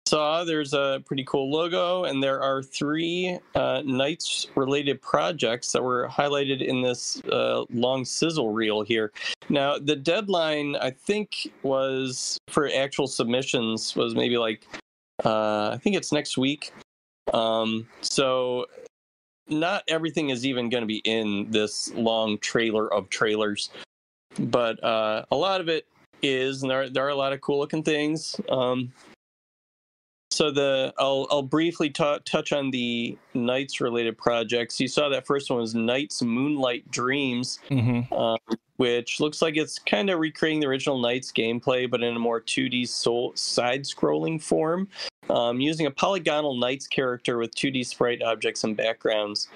[0.08, 6.08] saw, there's a pretty cool logo, and there are three uh, Nights-related projects that were
[6.08, 9.12] highlighted in this uh, long sizzle reel here.
[9.50, 14.66] Now, the deadline, I think, was for actual submissions was maybe like,
[15.24, 16.72] uh, I think it's next week.
[17.34, 18.66] Um, so,
[19.48, 23.70] not everything is even going to be in this long trailer of trailers.
[24.38, 25.86] but uh, a lot of it
[26.22, 28.40] is, and there, there are a lot of cool looking things.
[28.48, 28.92] Um,
[30.38, 34.78] so the I'll I'll briefly ta- touch on the Nights related projects.
[34.78, 38.14] You saw that first one was Nights Moonlight Dreams, Mm-hmm.
[38.14, 38.38] um,
[38.76, 42.40] which looks like it's kind of recreating the original Nights gameplay, but in a more
[42.40, 44.86] 2D soul side-scrolling form,
[45.28, 49.48] um, using a polygonal Nights character with 2D sprite objects and backgrounds.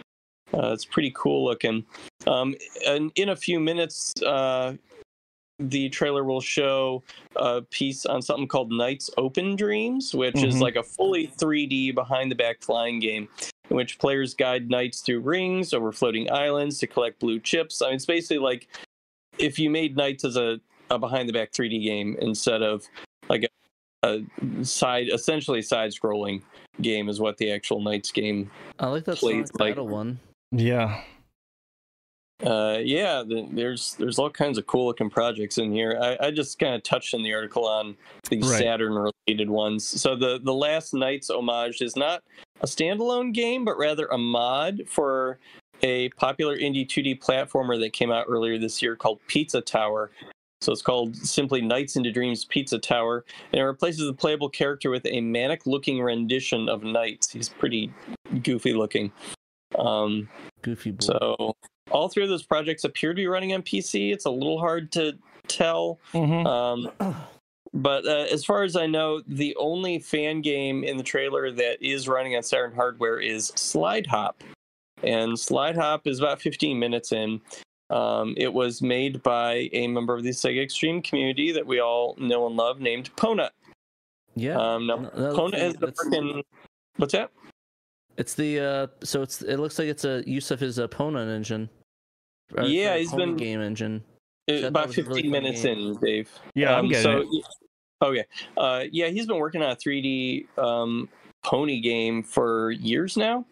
[0.53, 1.87] Uh, it's pretty cool looking.
[2.27, 4.75] Um, and in a few minutes, uh,
[5.71, 7.03] the trailer will show
[7.37, 10.61] a piece on something called Nights Open Dreams, which is Mhm.
[10.61, 13.29] like a fully 3D behind the back flying game
[13.71, 17.81] in which players guide Nights through rings over floating islands to collect blue chips.
[17.83, 18.69] I mean, it's basically like
[19.39, 20.61] if you made Nights as a,
[20.91, 22.85] a behind the back 3D game instead of
[23.31, 23.45] like
[24.03, 24.23] a,
[24.61, 26.43] a side, essentially side scrolling
[26.81, 28.51] game, is what the actual Nights game.
[28.79, 30.19] I like that Plays Sonic like- Battle one.
[30.51, 31.03] Yeah.
[32.45, 35.99] Uh, yeah, the, there's there's all kinds of cool looking projects in here.
[36.01, 37.97] I, I just kind of touched in the article on
[38.31, 38.59] the Right.
[38.59, 38.95] Saturn
[39.29, 39.87] related ones.
[39.87, 42.23] So the the last Nights homage is not
[42.61, 45.39] a standalone game, but rather a mod for
[45.83, 50.11] a popular indie 2D platformer that came out earlier this year called Pizza Tower.
[50.61, 54.91] So it's called simply Nights into Dreams Pizza Tower, and it replaces the playable character
[54.91, 57.31] with a manic-looking rendition of Nights.
[57.33, 57.93] He's pretty
[58.45, 59.11] goofy looking.
[59.77, 60.29] Um,
[60.63, 61.05] Goofy boy.
[61.05, 61.57] so
[61.93, 64.13] all three of those projects appear to be running on PC.
[64.13, 65.17] It's a little hard to
[65.49, 65.99] tell.
[66.13, 66.47] Mm-hmm.
[66.47, 67.17] Um,
[67.75, 71.83] but uh, as far as I know, the only fan game in the trailer that
[71.83, 74.43] is running on Saturn hardware is Slide Hop.
[75.03, 77.41] And Slide Hop is about 15 minutes in.
[77.91, 82.15] Um, it was made by a member of the Sega Extreme community that we all
[82.19, 83.51] know and love named Pona.
[84.35, 84.57] yeah.
[84.57, 86.43] Um, now, Pona been that's- working.
[86.97, 87.31] What's that?
[88.19, 91.71] It's the uh, so it's it looks like it's a use of his opponent engine.
[92.65, 94.03] Yeah, he's been- game engine.
[94.49, 96.29] That about 15 really minutes in, Dave.
[96.55, 97.45] Yeah, I'm Um, getting so, it.
[98.03, 98.25] Okay.
[98.57, 101.09] Uh, yeah, he's been working on a 3D um,
[101.45, 103.47] pony game for years now.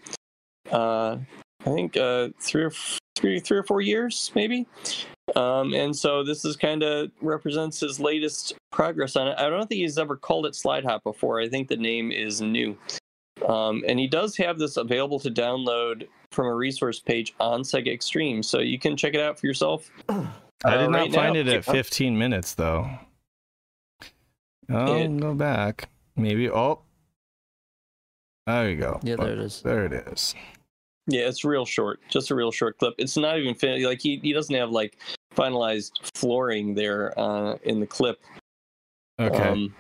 [0.70, 1.18] Uh,
[1.60, 2.72] I think uh, three or
[3.16, 4.66] three, three or four years, maybe.
[5.36, 9.38] Um, and so this is kind of represents his latest progress on it.
[9.38, 11.40] I don't think he's ever called it Slide Hop before.
[11.40, 12.76] I think the name is new.
[13.46, 17.92] Um, and he does have this available to download from a resource page on Sega
[17.92, 19.90] Extreme, so you can check it out for yourself.
[20.08, 20.14] I
[20.64, 22.88] Uh, did not right find now- it at 15 minutes though.
[24.68, 25.88] I'll It- go back.
[26.16, 26.48] Maybe.
[26.50, 26.80] Oh,
[28.46, 29.00] there you go.
[29.02, 29.62] Yeah, Oh, there it is.
[29.62, 30.34] There it is.
[31.06, 32.94] Yeah, it's real short, just a real short clip.
[32.98, 34.98] It's not even fin- like he he doesn't have like
[35.34, 38.20] finalized flooring there uh, in the clip.
[39.18, 39.36] Okay.
[39.48, 39.74] Um,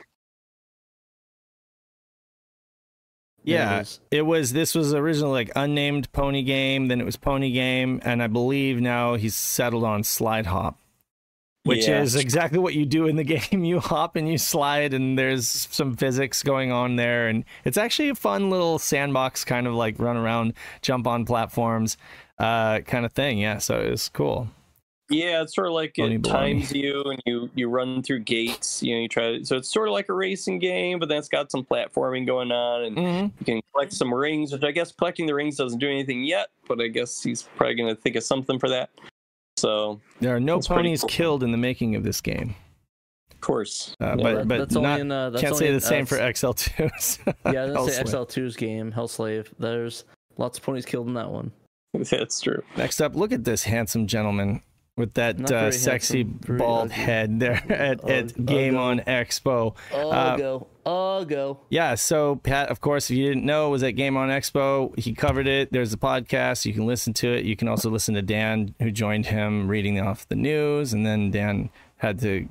[3.44, 3.58] There it
[4.10, 4.52] yeah, it was.
[4.52, 6.88] This was originally like unnamed Pony Game.
[6.88, 10.78] Then it was Pony Game, and I believe now he's settled on Slide Hop,
[11.64, 12.02] which Yeah.
[12.02, 13.64] is exactly what you do in the game.
[13.64, 18.10] You hop and you slide, and there's some physics going on there, and it's actually
[18.10, 21.96] a fun little sandbox kind of like run around, jump on platforms,
[22.38, 23.38] uh, kind of thing.
[23.38, 24.48] Yeah, so it was cool.
[25.10, 26.30] Yeah, it's sort of like Pony it baloney.
[26.30, 28.82] times you and you you run through gates.
[28.82, 29.38] You know, you try.
[29.38, 32.26] To, so it's sort of like a racing game, but then it's got some platforming
[32.26, 33.24] going on, and Mm-hmm.
[33.40, 34.52] you can collect some rings.
[34.52, 37.74] Which I guess collecting the rings doesn't do anything yet, but I guess he's probably
[37.74, 38.90] going to think of something for that.
[39.56, 41.08] So There are no ponies cool.
[41.08, 42.54] killed in the making of this game,
[43.30, 45.64] of course, uh, Yeah, but That- but that's not only in uh, that's can't only
[45.66, 47.34] say in, the same uh, for XL2s.
[47.52, 49.48] Yeah, let's say XL2's game, Hellslave.
[49.58, 50.04] There's
[50.38, 51.52] lots of ponies killed in that one.
[51.94, 52.62] that's true.
[52.76, 54.62] Next up, look at this handsome gentleman
[55.00, 56.94] with that uh, sexy handsome, bald ugly.
[56.94, 58.76] head there at, at Game.
[58.76, 59.74] On Expo.
[59.92, 61.58] Oh Uh, go, oh go.
[61.70, 64.96] Yeah, so Pat, of course, if you didn't know, was at Game On Expo.
[64.98, 65.72] He covered it.
[65.72, 66.64] There's a podcast.
[66.64, 67.44] You can listen to it.
[67.44, 71.30] You can also listen to Dan, who joined him reading off the news, and then
[71.32, 72.48] Dan had to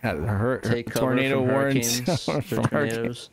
[0.00, 3.30] had her, her tornado hurricanes, from from hurricanes.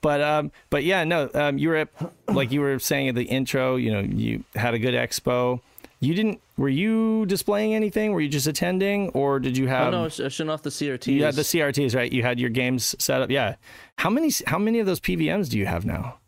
[0.00, 1.88] But um, but yeah, no, um, you were at,
[2.28, 3.76] like you were saying at the intro.
[3.76, 5.60] You know, you had a good expo.
[6.04, 6.40] You didn't.
[6.56, 8.12] Were you displaying anything?
[8.12, 9.92] Were you just attending, or did you Oh have?
[9.92, 11.06] no, I sh- I off the CRTs.
[11.12, 12.10] you had the CRTs, right?
[12.12, 13.30] You had your games set up.
[13.30, 13.56] Yeah.
[13.98, 14.30] How many?
[14.46, 16.18] How many of those PVMs do you have now?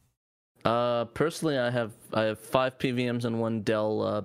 [0.64, 4.22] Uh, personally, I have I have five PVMs and one Dell uh,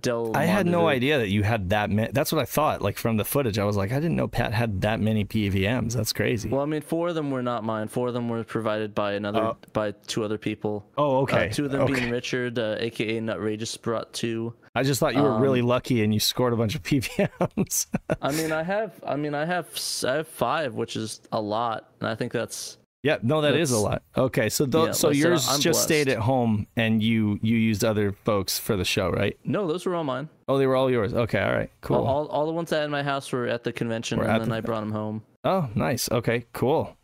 [0.00, 0.36] Dell.
[0.36, 2.10] I had no idea that you had that many.
[2.12, 2.82] That's what I thought.
[2.82, 5.92] Like from the footage, I was like, I didn't know Pat had that many PVMs.
[5.94, 6.48] That's crazy.
[6.48, 7.86] Well, I mean, four of them were not mine.
[7.88, 9.56] Four of them were provided by another Oh.
[9.72, 10.84] by two other people.
[10.98, 11.50] oh, Uh, okay.
[11.52, 11.94] two of them okay.
[11.94, 14.54] being Richard, uh, aka Nutrageous, brought two.
[14.74, 17.86] I just thought you were really um, lucky and you scored a bunch of PVMs.
[18.20, 19.68] I mean, I have, I mean, I have,
[20.04, 22.76] I have five, which is a lot, and I think that's
[23.06, 24.02] Yeah, no, that is a lot.
[24.16, 28.10] Okay, so th- Yeah, so yours just stayed at home, and you you used other
[28.10, 29.38] folks for the show, right?
[29.44, 30.28] No, those were all mine.
[30.48, 31.14] Oh, they were all yours.
[31.14, 31.98] Okay, all right, cool.
[31.98, 34.24] All, all, all the ones that had in my house were at the convention, Were
[34.24, 35.22] and then the- I brought them home.
[35.44, 36.10] oh, nice.
[36.10, 36.96] Okay, cool.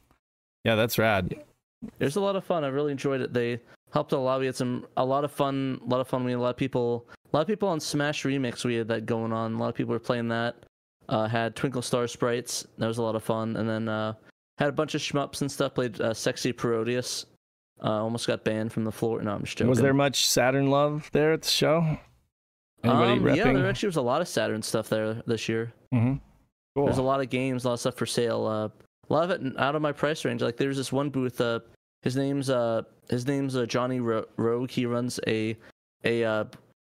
[0.64, 1.36] Yeah, that's rad.
[2.00, 2.64] It was a lot of fun.
[2.64, 3.32] I really enjoyed it.
[3.32, 3.60] They
[3.92, 4.40] helped a lot.
[4.40, 5.78] We had some a lot of fun.
[5.86, 6.24] A lot of fun.
[6.24, 7.06] We had a lot of people.
[7.32, 8.64] A lot of people on Smash Remix.
[8.64, 9.54] We had that going on.
[9.54, 10.56] A lot of people were playing that.
[11.08, 12.66] Uh, had Twinkle Star sprites.
[12.78, 13.56] That was a lot of fun.
[13.56, 14.14] And then uh,
[14.62, 15.74] had a bunch of shmups and stuff.
[15.74, 17.26] Played uh, Sexy Parodius.
[17.82, 19.20] Uh, almost got banned from the floor.
[19.22, 19.68] No, I'm just joking.
[19.68, 21.98] Was there much Saturn love there at the show?
[22.84, 25.72] Anybody um, yeah, there actually was a lot of Saturn stuff there this year.
[25.92, 26.14] mm-hmm.
[26.74, 26.86] Cool.
[26.86, 28.46] There's a lot of games, a lot of stuff for sale.
[28.46, 28.68] Uh,
[29.10, 30.42] a lot of it out of my price range.
[30.42, 31.40] Like there's this one booth.
[31.40, 31.60] Uh,
[32.02, 34.70] his name's uh, his name's uh, Johnny Ro- Rogue.
[34.70, 35.56] He runs a
[36.04, 36.44] a uh,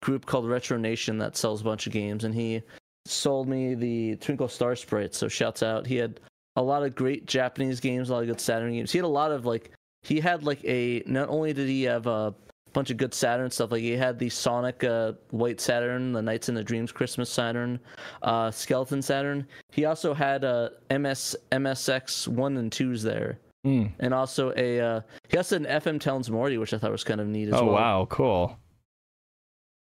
[0.03, 2.63] group called Retro Nation that sells a bunch of games, and he
[3.05, 5.15] sold me the Twinkle Star Sprite.
[5.15, 5.87] So shouts out.
[5.87, 6.21] He had
[6.57, 8.91] a lot of great Japanese games, a lot of good Saturn games.
[8.93, 9.71] He had a lot of like
[10.03, 12.35] he had like a not only did he have a
[12.73, 16.49] bunch of good Saturn stuff, like he had the Sonic uh, White Saturn, the Nights
[16.49, 17.79] in the Dreams Christmas Saturn,
[18.23, 19.47] uh, Skeleton Saturn.
[19.71, 23.91] He also had uh, MS MSX one and twos there, Mm.
[23.99, 27.03] and also a uh, he also had an FM Towns Marty, which I thought was
[27.05, 27.69] kind of neat as Oh well.
[27.71, 28.59] Oh wow, cool.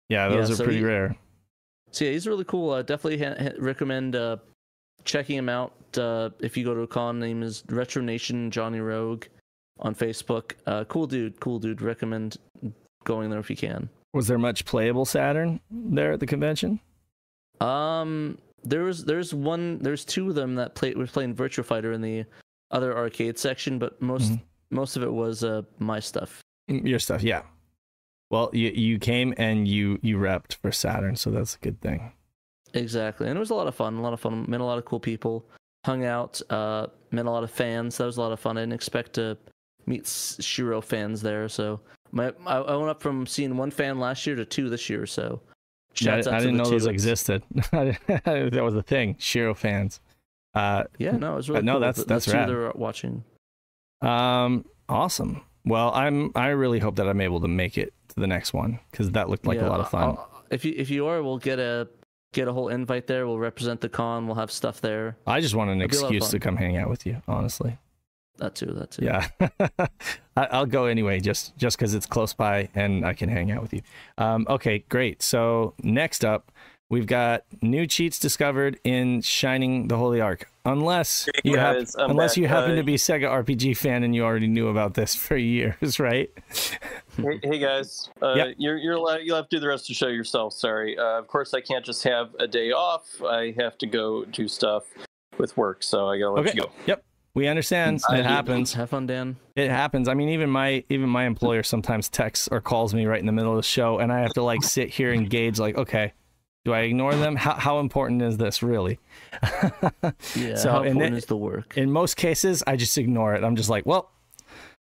[0.08, 1.14] Yeah, those Yeah, are so pretty he- rare.
[1.92, 2.70] So yeah, he's really cool.
[2.70, 4.36] Uh, definitely ha- recommend uh,
[5.04, 5.72] checking him out.
[5.96, 9.24] Uh, if you go to a con, name is Retro Nation Johnny Rogue
[9.80, 10.52] on Facebook.
[10.66, 11.80] Uh, cool dude, cool dude.
[11.82, 12.36] Recommend
[13.04, 13.88] going there if you can.
[14.14, 16.80] Was there much playable Saturn there at the convention?
[17.60, 21.92] Um, there was there's one there's two of them that play was playing Virtua Fighter
[21.92, 22.24] in the
[22.70, 24.40] other arcade section, but most Mhm.
[24.70, 26.42] most of it was uh my stuff.
[26.70, 27.42] Mm, Your stuff, yeah.
[28.30, 32.12] Well, you you came and you you repped for Saturn, so that's a good thing.
[32.74, 33.96] Exactly, and it was a lot of fun.
[33.96, 34.44] A lot of fun.
[34.48, 35.44] Met a lot of cool people.
[35.86, 36.40] Hung out.
[36.50, 37.96] Uh, met a lot of fans.
[37.98, 38.58] That was a lot of fun.
[38.58, 39.36] I didn't expect to
[39.86, 41.48] meet Shiro fans there.
[41.48, 41.80] So
[42.12, 45.06] my I, I went up from seeing one fan last year to two this year.
[45.06, 45.40] So
[46.00, 46.70] Yeah, I, I didn't know two.
[46.72, 47.42] those existed.
[47.72, 49.16] that was a thing.
[49.18, 50.00] Shiro fans.
[50.54, 51.80] Uh, Yeah, no, it was really no, cool.
[51.80, 53.24] that's- that's that were watching.
[54.02, 55.42] um, awesome.
[55.64, 58.80] Well, I'm I really hope that I'm able to make it to the next one
[58.90, 60.02] because that looked like Yeah, a lot of fun.
[60.02, 61.88] I'll- if you if you are, we'll get a
[62.32, 63.26] get a whole invite there.
[63.26, 64.26] We'll represent the con.
[64.26, 65.16] We'll have stuff there.
[65.26, 67.06] I just want an It'd be a lot of excuse to come hang out with
[67.06, 67.78] you, honestly.
[68.38, 68.66] That too.
[68.66, 69.04] That too.
[69.04, 69.28] Yeah,
[70.36, 73.62] I, I'll go anyway, just just because it's close by and I can hang out
[73.62, 73.82] with you.
[74.16, 75.22] Um, okay, great.
[75.22, 76.52] So next up,
[76.90, 80.50] we've got new cheats discovered in Shining the Holy Ark.
[80.64, 82.36] Unless you have, guys, I'm unless back.
[82.42, 85.14] you happen Uh, to be a Sega RPG fan and you already knew about this
[85.26, 86.30] for years, right?
[87.16, 88.54] Hey, hey guys, uh, Yep.
[88.58, 90.52] you're you're allowed, you'll have to do the rest of the show yourself.
[90.52, 90.98] Sorry.
[90.98, 93.22] Uh, of course, I can't just have a day off.
[93.22, 94.84] I have to go do stuff
[95.38, 96.52] with work, so I gotta let Okay.
[96.56, 96.70] you go.
[96.86, 97.04] Yep.
[97.34, 98.00] We understand.
[98.10, 98.72] It happens.
[98.74, 99.36] Have fun, Dan.
[99.54, 100.08] It happens.
[100.08, 103.32] I mean, even my even my employer sometimes texts or calls me right in the
[103.32, 106.12] middle of the show, and I have to like sit here and gauge, like, okay,
[106.64, 107.36] do I ignore them?
[107.36, 108.98] How how important is this really?
[110.34, 110.56] Yeah.
[110.56, 111.76] So, how important then- is the work?
[111.76, 113.44] In most cases, I just ignore it.
[113.44, 114.10] I'm just like, well,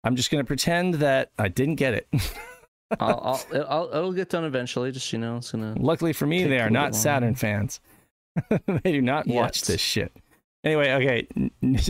[0.04, 2.08] I'm just gonna pretend that I didn't get it.
[3.00, 4.92] I'll, I'll, I'll, it'll get done eventually.
[4.92, 5.76] Just you know, it's gonna.
[5.78, 7.80] Luckily for me, they are not Saturn fans.
[8.66, 10.16] they do not watch this shit.
[10.64, 11.28] Anyway, okay,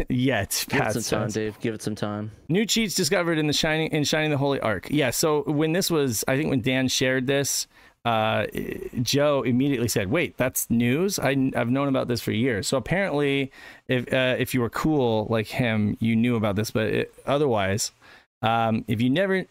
[0.09, 1.29] yet Give it some time.
[1.29, 1.59] Dave.
[1.59, 2.31] Give it some time.
[2.49, 4.87] New cheats discovered in the shining in shining the holy ark.
[4.89, 5.11] Yeah.
[5.11, 7.67] So when this was, I think when Dan shared this,
[8.05, 8.47] uh,
[9.01, 11.19] Joe immediately said, "Wait, that's news.
[11.19, 13.51] I, have known about this for years." So apparently,
[13.87, 16.71] if uh, if you were cool like him, you knew about this.
[16.71, 17.91] But it, otherwise,
[18.41, 19.45] um, if you never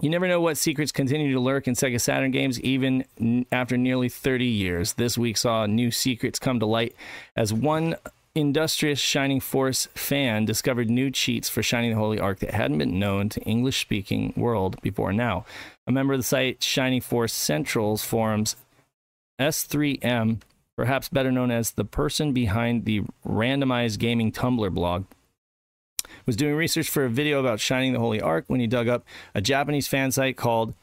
[0.00, 3.76] you never know what secrets continue to lurk in Sega Saturn games, even n- after
[3.76, 4.94] nearly 30 years.
[4.94, 6.94] This week saw new secrets come to light
[7.36, 7.96] as one
[8.34, 12.98] industrious Shining Force fan discovered new cheats for Shining the Holy Ark that hadn't been
[12.98, 15.44] known to English speaking world before now.
[15.86, 18.56] A member of the site Shining Force Central's forums,
[19.40, 20.40] S3M,
[20.76, 25.04] perhaps better known as the person behind the randomized gaming Tumblr blog,
[26.26, 29.04] was doing research for a video about Shining the Holy Ark when he dug up
[29.34, 30.74] a Japanese fan site called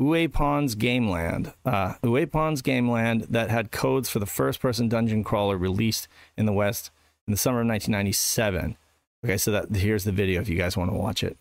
[0.00, 1.52] Uepon's Gameland.
[1.64, 6.52] Uh, Uepon's Gameland that had codes for the first person dungeon crawler released in the
[6.52, 6.90] West
[7.26, 8.76] in the summer of 1997.
[9.24, 11.36] Okay, so that here's the video if you guys want to watch it.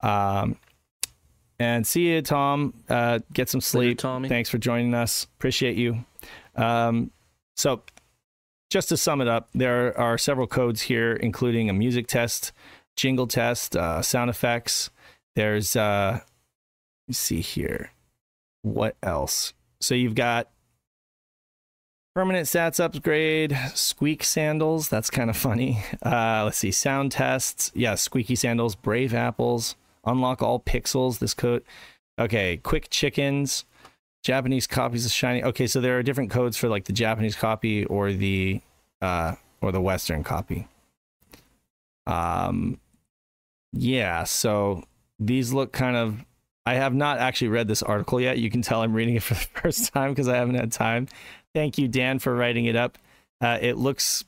[0.00, 0.56] Um,
[1.58, 2.74] and see you, Tom.
[2.88, 3.98] Uh, get some Later, sleep.
[3.98, 4.28] Tommy.
[4.28, 5.24] Thanks for joining us.
[5.24, 6.04] Appreciate you.
[6.56, 7.10] Um,
[7.56, 7.82] so,
[8.70, 12.52] just to sum it up, there are several codes here, including a music test,
[12.96, 14.90] jingle test, uh, sound effects.
[15.34, 17.92] There's, uh, let me see here.
[18.62, 19.54] What else?
[19.80, 20.48] So you've got
[22.18, 24.88] Permanent stats upgrade, squeak sandals.
[24.88, 25.84] That's kind of funny.
[26.04, 27.70] Uh, let's see, sound tests.
[27.76, 29.76] Yeah, squeaky sandals, brave apples,
[30.08, 31.18] unlock all pixels.
[31.18, 31.62] This code.
[32.18, 33.64] Okay, quick chickens,
[34.24, 35.42] Japanese copies of shiny.
[35.44, 38.60] Okay, so there are different codes for like the Japanese copy or the
[39.00, 40.66] uh, or the Western copy.
[42.06, 42.80] Um,
[43.72, 44.24] yeah.
[44.24, 44.84] So
[45.18, 46.24] these look kind of.
[46.66, 48.38] I have not actually read this article yet.
[48.38, 51.08] You can tell I'm reading it for the first time because I haven't had time.
[51.54, 52.98] Thank you, Dan, for writing it up.
[53.40, 54.24] Uh, it looks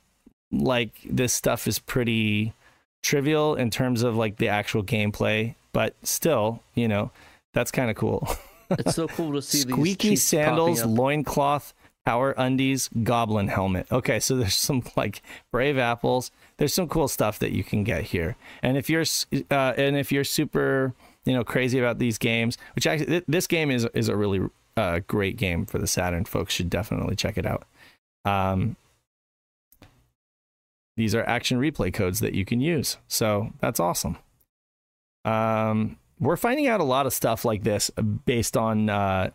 [0.50, 2.54] like this stuff is pretty
[3.02, 7.10] trivial in terms of like the actual gameplay, but still, you know,
[7.52, 8.28] that's kind of cool.
[8.70, 11.74] It's so cool to see Squeaky sandals, loincloth,
[12.04, 13.86] power undies, goblin helmet.
[13.90, 15.22] Okay, so there's some like
[15.52, 16.30] brave apples.
[16.58, 18.36] There's some cool stuff that you can get here.
[18.62, 19.04] And if you're
[19.50, 20.94] uh, and if you're super,
[21.24, 24.40] you know, crazy about these games, which actually th- this game is is a really
[24.76, 26.24] uh, great game for the Saturn.
[26.24, 27.64] Folks should definitely check it out.
[28.24, 28.76] Um,
[31.00, 32.98] these are action replay codes that you can use.
[33.08, 34.18] So that's awesome.
[35.24, 37.90] Um, we're finding out a lot of stuff like this
[38.26, 39.30] based on uh,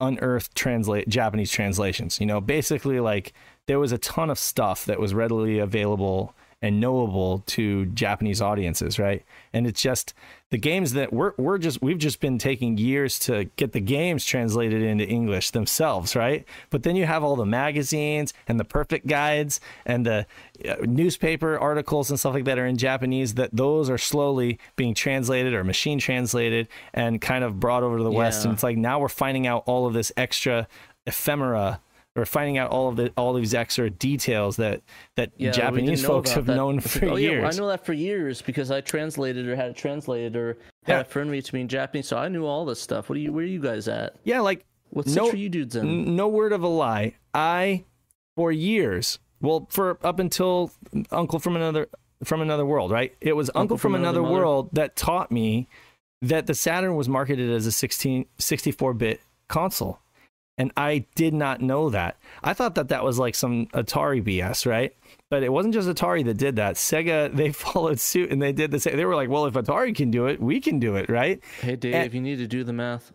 [0.00, 2.20] unearthed translate Japanese translations.
[2.20, 3.32] You know, basically like
[3.66, 8.98] there was a ton of stuff that was readily available and knowable to Japanese audiences,
[9.00, 9.24] right?
[9.52, 10.14] And it's just
[10.52, 14.22] the games that we're we're just we've just been taking years to get the games
[14.26, 16.44] translated into English themselves, right?
[16.68, 20.26] But then you have all the magazines and the perfect guides and the
[20.68, 24.92] uh, newspaper articles and stuff like that are in Japanese that those are slowly being
[24.92, 28.44] translated or machine translated and kind of brought over to the West.
[28.44, 30.68] And it's like now we're finding out all of this extra
[31.06, 31.80] ephemera
[32.14, 34.82] or finding out all of the all these extra details that
[35.16, 36.56] that Yeah, Japanese folks have that.
[36.56, 37.42] known for oh, years.
[37.42, 40.92] Yeah, I know that for years because I translated or had it translated or had
[40.94, 41.00] Yeah.
[41.00, 43.08] a friend read to me in Japanese, so I knew all this stuff.
[43.08, 43.32] What are you?
[43.32, 44.16] Where are you guys at?
[44.24, 46.14] Yeah, like What no, you dudes in?
[46.16, 47.14] no word of a lie.
[47.32, 47.84] I,
[48.36, 50.70] for years, well, for up until
[51.10, 51.88] Uncle from another
[52.24, 53.14] from another world, right?
[53.20, 54.32] It was Uncle, from, another, Mother?
[54.32, 55.66] world that taught me
[56.20, 59.98] that the Saturn was marketed as a 16 64-bit console.
[60.58, 62.18] And I did not know that.
[62.44, 64.94] I thought that that was like some Atari BS, right?
[65.30, 66.74] But it wasn't just Atari that did that.
[66.76, 68.96] Sega, they followed suit and they did the same.
[68.96, 71.42] They were like, well, if Atari can do it, we can do it, right?
[71.60, 73.12] Hey Dave, and- you need to do the math.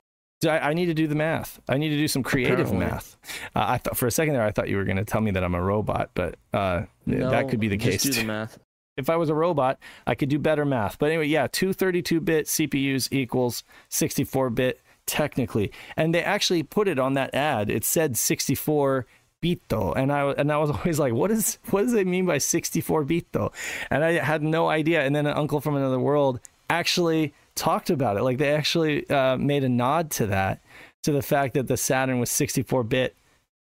[0.47, 1.59] I, need to do the math.
[1.67, 2.85] I need to do some creative Apparently.
[2.85, 3.17] math.
[3.55, 5.31] Uh, I thought for a second there, I thought you were going to tell me
[5.31, 8.03] that I'm a robot, but uh, No, that could be the case.
[8.03, 8.59] Do the math.
[8.97, 9.77] If I was a robot,
[10.07, 10.97] I could do better math.
[10.97, 17.15] But anyway, yeah, two 32-bit CPUs equals 64-bit technically, and they actually put it on
[17.15, 17.69] that ad.
[17.71, 19.07] It said 64
[19.43, 22.37] bito, and I and I was always like, what is what does it mean by
[22.37, 23.51] 64 bito?
[23.89, 25.01] And I had no idea.
[25.01, 26.39] And then an uncle from another world
[26.69, 28.23] actually talked about it.
[28.23, 30.61] Like they actually uh, made a nod to that,
[31.03, 33.15] to the fact that the Saturn was 64-bit,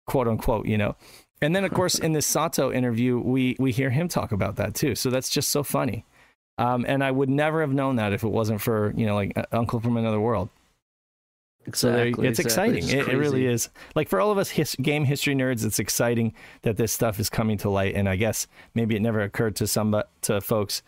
[0.07, 0.97] quote unquote, you know.
[1.43, 4.75] And then, of course, in this Sato interview, we we hear him talk about that
[4.75, 4.95] too.
[4.95, 6.05] So that's just so funny.
[6.59, 9.33] Um, and I would never have known that if it wasn't for you know like
[9.51, 10.51] Uncle from Another World.
[11.73, 12.29] So Exactly.
[12.29, 12.79] it's exactly.
[12.79, 13.01] exciting.
[13.01, 13.69] It, it really is.
[13.95, 17.29] Like for all of us his, game history nerds, it's exciting that this stuff is
[17.29, 17.95] coming to light.
[17.95, 20.83] And I guess maybe it never occurred to some but- to folks,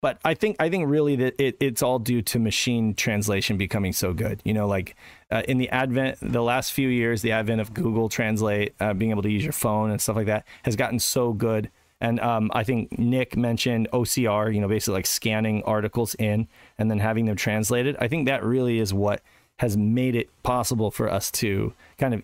[0.00, 3.94] but I think I think really that it, it's all due to machine translation becoming
[3.94, 4.42] so good.
[4.44, 4.96] You know, like
[5.30, 9.10] uh, in the advent, the last few years, the advent of Google Translate, uh, being
[9.12, 11.70] able to use your phone and stuff like that, has gotten so good.
[12.02, 16.90] And um, I think Nick mentioned OCR, you know, basically like scanning articles in and
[16.90, 17.96] then having them translated.
[17.98, 19.22] I think that really is what
[19.58, 22.22] has made it possible for us to kind of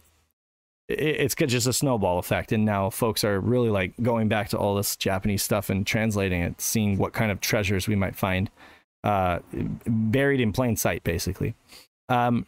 [0.89, 2.51] it's just a snowball effect.
[2.51, 6.43] And now folks are really like going back to all this japanese stuff and translating
[6.43, 8.51] it seeing what kind of treasures we might find
[9.05, 9.39] uh,
[9.87, 11.55] buried in plain sight basically.
[12.09, 12.47] Um,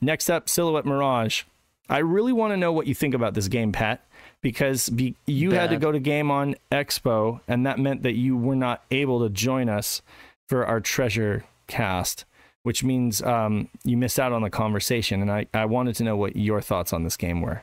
[0.00, 1.44] next up silhouette mirage.
[1.88, 4.04] I really want to know what you think about this game pat
[4.42, 8.36] because be, you had to go to game on expo and that meant that you
[8.36, 10.02] were not able to join us
[10.48, 12.24] for our treasure cast
[12.66, 15.22] which means um, you missed out on the conversation.
[15.22, 17.62] And I, I wanted to know what your thoughts on this game were.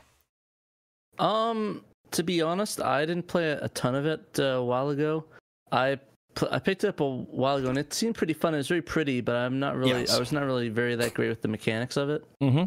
[1.19, 5.25] Um, to be honest, I didn't play a ton of it uh, a while ago.
[5.73, 5.99] I
[6.35, 8.53] pl- I picked it up a while ago, and it seemed pretty fun.
[8.53, 9.89] It was very pretty, but I'm not really.
[10.01, 10.15] Yes.
[10.15, 12.23] I was not really very that great with the mechanics of it.
[12.41, 12.63] Mm-hmm.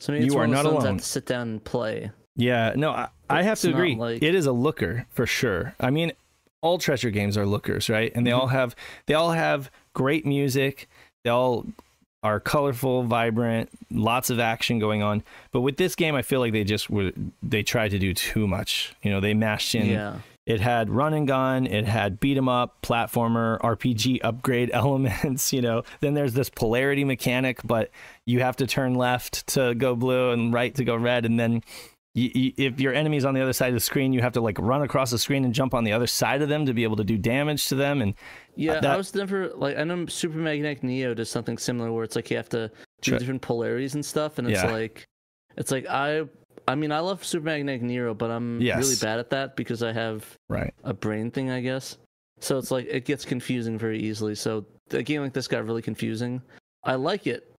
[0.00, 0.86] So maybe it's You are not ones I alone.
[0.94, 2.10] have to sit down and play.
[2.36, 3.94] Yeah, no, I, I have to agree.
[3.94, 5.74] like- It is a looker for sure.
[5.78, 6.12] I mean,
[6.62, 8.10] all treasure games are lookers, right?
[8.14, 8.40] And they Mm-hmm.
[8.40, 8.74] all have
[9.06, 10.88] they all have great music.
[11.24, 11.66] They all
[12.22, 15.22] are colorful, vibrant, lots of action going on.
[15.52, 17.12] But with this game, I feel like they just were
[17.42, 18.94] they tried to do too much.
[19.02, 20.18] You know, they mashed in yeah.
[20.46, 25.62] It had run and gun, it had beat 'em up, platformer, RPG upgrade elements, you
[25.62, 25.84] know.
[26.00, 27.90] Then there's this polarity mechanic, but
[28.26, 31.62] you have to turn left to go blue and right to go red and then
[32.14, 34.40] you, you, if your enemy's on the other side of the screen, you have to
[34.40, 36.84] like run across the screen and jump on the other side of them to be
[36.84, 38.00] able to do damage to them.
[38.02, 38.14] And
[38.56, 42.04] Yeah, that- I was never like I know Super Magnetic Neo does something similar where
[42.04, 42.70] it's like you have to
[43.02, 44.70] do different polarities and stuff, and it's Yeah.
[44.70, 45.04] like
[45.56, 46.22] it's like I
[46.68, 48.78] I mean I love Super Magnetic Neo, but I'm Yes.
[48.78, 51.98] really bad at that because I have right, a brain thing, I guess.
[52.40, 54.34] So it's like it gets confusing very easily.
[54.36, 56.42] So a game like this got really confusing.
[56.84, 57.53] I like it,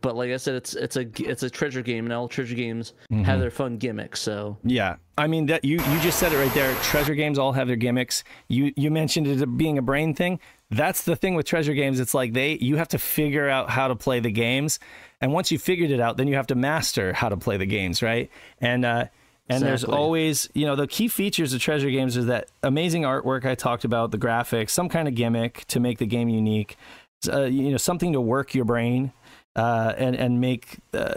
[0.00, 2.92] but like I said, it's it's a it's a treasure game, and all treasure games
[3.12, 3.24] Mhm.
[3.24, 4.20] have their fun gimmicks.
[4.20, 6.74] So Yeah, I mean that you you just said it right there.
[6.82, 8.24] Treasure games all have their gimmicks.
[8.48, 10.40] You you mentioned it being a brain thing.
[10.70, 12.00] That's the thing with treasure games.
[12.00, 14.80] It's like they you have to figure out how to play the games,
[15.20, 17.66] and once you figured it out, then you have to master how to play the
[17.66, 18.30] games, right?
[18.60, 19.06] And uh,
[19.48, 23.44] and there's always you know the key features of treasure games is that amazing artwork
[23.44, 26.76] I talked about, the graphics, some kind of gimmick to make the game unique,
[27.30, 29.12] uh, you know something to work your brain
[29.56, 31.14] uh, and and make uh,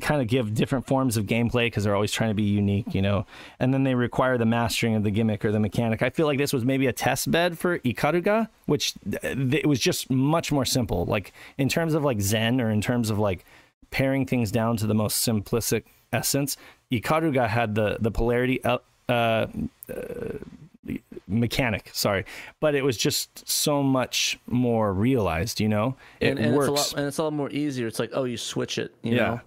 [0.00, 3.00] kind of give different forms of gameplay because they're always trying to be unique, you
[3.00, 3.26] know.
[3.58, 6.02] And then they require the mastering of the gimmick or the mechanic.
[6.02, 9.80] I feel like this was maybe a test bed for Ikaruga, which th- it was
[9.80, 11.06] just much more simple.
[11.06, 13.44] Like in terms of like Zen or in terms of like
[13.90, 16.58] paring things down to the most simplistic essence,
[16.90, 18.62] Ikaruga had the the polarity.
[18.62, 19.46] Uh, uh,
[21.28, 22.24] mechanic sorry
[22.60, 26.92] but it was just so much more realized you know it and, and works it's
[26.92, 27.86] a lot and it's a lot more easier.
[27.86, 29.22] It's like oh you switch it, you Yeah.
[29.26, 29.40] know.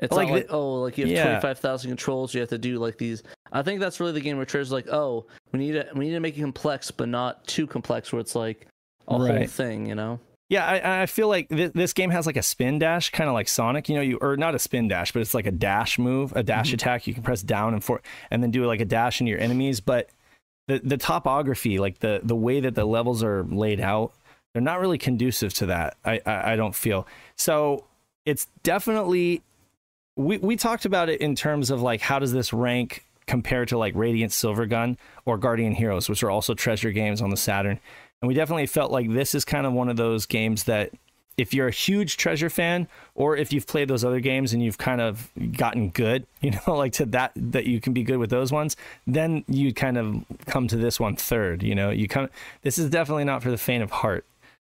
[0.00, 1.24] It's Like like the- oh like you have Yeah.
[1.24, 2.34] twenty five thousand controls.
[2.34, 3.22] You have to do like these.
[3.52, 6.14] I think that's really the game where Treasure's like oh we need to we need
[6.14, 8.66] to make it complex but not too complex where it's like
[9.06, 10.18] a whole thing, you know.
[10.50, 13.34] Yeah, I, I feel like th- this game has like a spin dash, kind of
[13.34, 13.88] like Sonic.
[13.88, 16.42] You know, you or not a spin dash, but it's like a dash move, a
[16.42, 16.74] dash Mm-hmm.
[16.74, 17.06] attack.
[17.06, 19.80] You can press down and for, and then do like a dash into your enemies.
[19.80, 20.10] But
[20.66, 24.12] the the topography, like the the way that the levels are laid out,
[24.52, 25.96] they're not really conducive to that.
[26.04, 27.06] I I, I don't feel
[27.36, 27.84] so.
[28.24, 29.42] It's definitely
[30.16, 33.78] we we talked about it in terms of like how does this rank compared to
[33.78, 37.80] like Radiant Silvergun or Guardian Heroes, which are also treasure games on the Saturn.
[38.20, 40.90] And we definitely felt like this is kind of one of those games that
[41.36, 44.78] if you're a huge treasure fan or if you've played those other games and you've
[44.78, 48.30] kind of gotten good, you know, like to that that you can be good with
[48.30, 48.76] those ones,
[49.06, 51.90] then you kind of come to this one third, you know.
[51.90, 52.28] You come
[52.62, 54.24] this is definitely not for the faint of heart.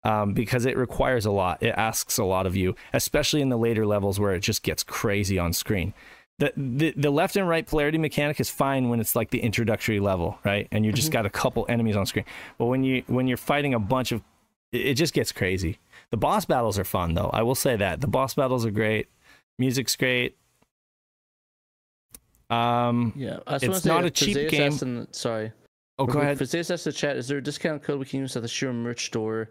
[0.05, 1.61] Um, because it requires a lot.
[1.65, 4.85] It asks a lot of you, especially in the later levels where it just gets
[4.85, 5.95] crazy on screen.
[6.39, 9.99] The, the the left and right polarity mechanic is fine when it's like the introductory
[9.99, 10.69] level, right?
[10.71, 12.27] And you just got a couple enemies on screen.
[12.57, 14.23] But when you when you're fighting a bunch of
[14.71, 15.79] it, it just gets crazy.
[16.11, 17.31] The boss battles are fun though.
[17.33, 18.01] I will say that.
[18.01, 19.09] The boss battles are great.
[19.59, 20.37] Music's great.
[22.51, 25.07] Um Yeah, I It's not a cheap game.
[25.11, 25.53] sorry.
[25.99, 26.39] Oh, go ahead.
[26.39, 28.73] For asked the chat, is there a discount code we can use at the Shiro
[28.73, 29.51] merch store?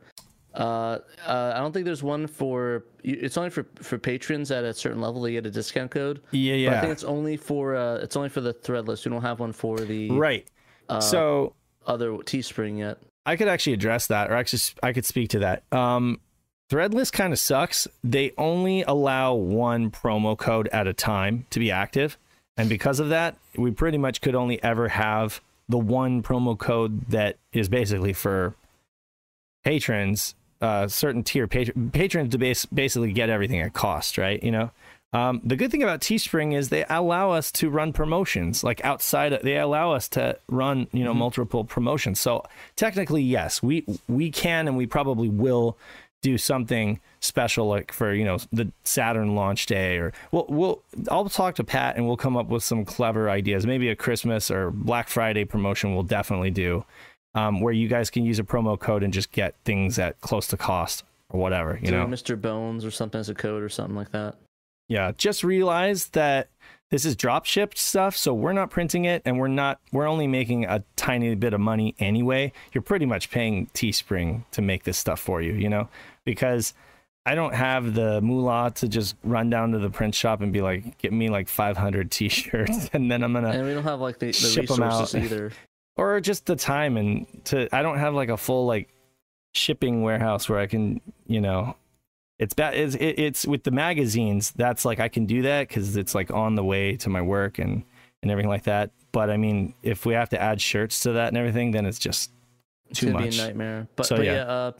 [0.53, 2.85] Uh, uh, I don't think there's one for.
[3.03, 5.21] It's only for for patrons at a certain level.
[5.21, 6.21] They get a discount code.
[6.31, 9.03] Yeah, But I think it's only for uh, it's only for the Threadless.
[9.05, 10.47] We don't have one for the Right.
[10.87, 12.99] uh, so other Teespring yet.
[13.25, 15.63] I could actually address that, or actually, I could speak to that.
[15.73, 16.21] Um,
[16.69, 17.87] Threadless kind of sucks.
[18.03, 22.17] They only allow one promo code at a time to be active,
[22.57, 27.09] and because of that, we pretty much could only ever have the one promo code
[27.09, 28.55] that is basically for
[29.63, 34.41] patrons, uh, certain tier patron patrons to base, basically get everything at cost, right?
[34.43, 34.71] You know.
[35.13, 39.31] Um, the good thing about Teespring is they allow us to run promotions like outside.
[39.31, 42.19] Of, they allow us to run, you know, multiple promotions.
[42.19, 42.43] So
[42.75, 45.77] technically, yes, we we can and we probably will
[46.21, 51.29] do something special like for you know the Saturn launch day or we'll we'll I'll
[51.29, 53.65] talk to Pat and we'll come up with some clever ideas.
[53.67, 56.83] Maybe a Christmas or Black Friday promotion we'll definitely do,
[57.35, 60.47] um, where you guys can use a promo code and just get things at close
[60.47, 61.77] to cost or whatever.
[61.81, 62.39] You So know, Mr.
[62.39, 64.35] Bones or something as a code or something like that.
[64.87, 66.49] yeah, just realize that
[66.95, 70.27] this is drop shipped stuff, so we're not printing it and we're not we're only
[70.27, 72.53] making a tiny bit of money anyway.
[72.71, 75.89] You're pretty much paying Teespring to make this stuff for you, you know?
[76.23, 76.73] Because
[77.25, 80.61] I don't have the moolah to just run down to the print shop and be
[80.61, 84.19] like, get me like 500 t-shirts and then I'm to And we don't have like
[84.19, 85.01] the, the Ship 'em out.
[85.01, 85.51] resources either.
[85.97, 88.87] or just the time and to I don't have like a full like
[89.53, 91.75] shipping warehouse where I can you know
[92.39, 95.95] it's bad it's, it, it's with the magazines that's like I can do that because
[95.95, 97.83] it's like on the way to my work and
[98.21, 101.29] and everything like that but I mean if we have to add shirts to that
[101.29, 102.31] and everything then it's just
[102.93, 103.87] too gonna much be a nightmare.
[103.95, 104.33] But, So, but yeah.
[104.35, 104.71] yeah, uh,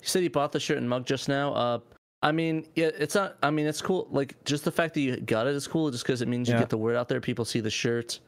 [0.00, 1.52] you said you bought the shirt and mug just now.
[1.54, 1.78] Uh,
[2.22, 3.36] I mean, yeah, it's not.
[3.42, 4.08] I mean, it's cool.
[4.10, 6.54] Like just the fact that you got it is cool, just because it means you
[6.54, 6.60] Yeah.
[6.60, 7.20] get the word out there.
[7.20, 8.20] People see the shirt,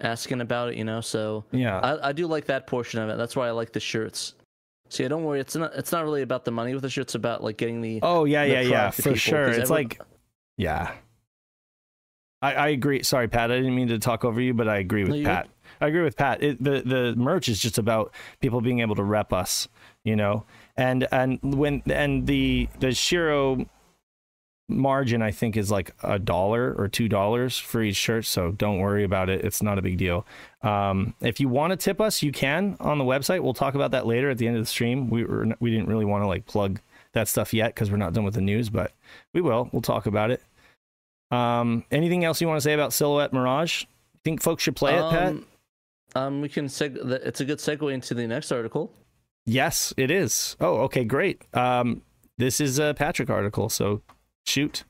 [0.00, 0.76] asking about it.
[0.76, 3.16] You know, so yeah I, I do like that portion of it.
[3.16, 4.34] That's why I like the shirts.
[4.94, 5.40] So yeah, don't worry.
[5.40, 5.74] It's not.
[5.74, 7.08] It's not really about the money with the shirts.
[7.08, 8.00] It's about like getting the.
[8.02, 10.00] oh yeah the yeah yeah for people, sure it's everyone- like
[10.56, 10.92] yeah
[12.42, 13.02] I, I agree.
[13.02, 13.50] Sorry, Pat.
[13.50, 15.48] I didn't mean to talk over you, but I agree with No, Pat.
[15.80, 16.42] I agree with Pat.
[16.42, 19.66] It, the the merch is just about people being able to rep us,
[20.04, 20.44] you know,
[20.76, 23.66] and and when and the the Shiro
[24.68, 28.24] margin I think is like a dollar or two dollars for each shirt.
[28.24, 29.44] So don't worry about it.
[29.44, 30.26] It's not a big deal.
[30.62, 33.42] Um, if you want to tip us, you can on the website.
[33.42, 35.10] We'll talk about that later at the end of the stream.
[35.10, 36.80] We were we didn't really want to like plug
[37.12, 38.92] that stuff yet because we're not done with the news, but
[39.32, 39.68] we will.
[39.72, 40.42] We'll talk about it.
[41.30, 43.84] Um, anything else you want to say about Silhouette Mirage?
[44.24, 45.28] Think folks should play it, Pat?
[45.28, 45.46] Um,
[46.16, 48.92] um, we can seg- It's a good segue into the next article.
[49.46, 50.56] Yes, it is.
[50.60, 51.42] Oh, okay, great.
[51.54, 52.02] Um,
[52.38, 54.00] this is a Patrick article, so
[54.46, 54.84] shoot.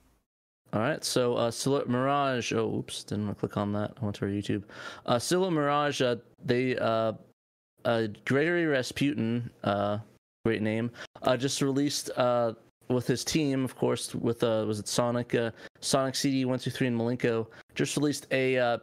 [0.73, 2.53] All right, so uh, Silhouette Mirage.
[2.53, 3.93] Oh, oops, didn't want to click on that.
[4.01, 4.65] I went to our YouTube.
[5.07, 6.03] Uh, Silhouette Mirage.
[6.03, 7.13] Uh, they uh,
[7.85, 9.99] uh, Gregory Rasputin, uh,
[10.45, 10.91] great name,
[11.23, 12.55] uh, just released uh,
[12.89, 15.51] with his team, of course, with uh, was it Sonic, uh,
[15.81, 18.79] Sonic CD one two three and Malenko, just released a uh,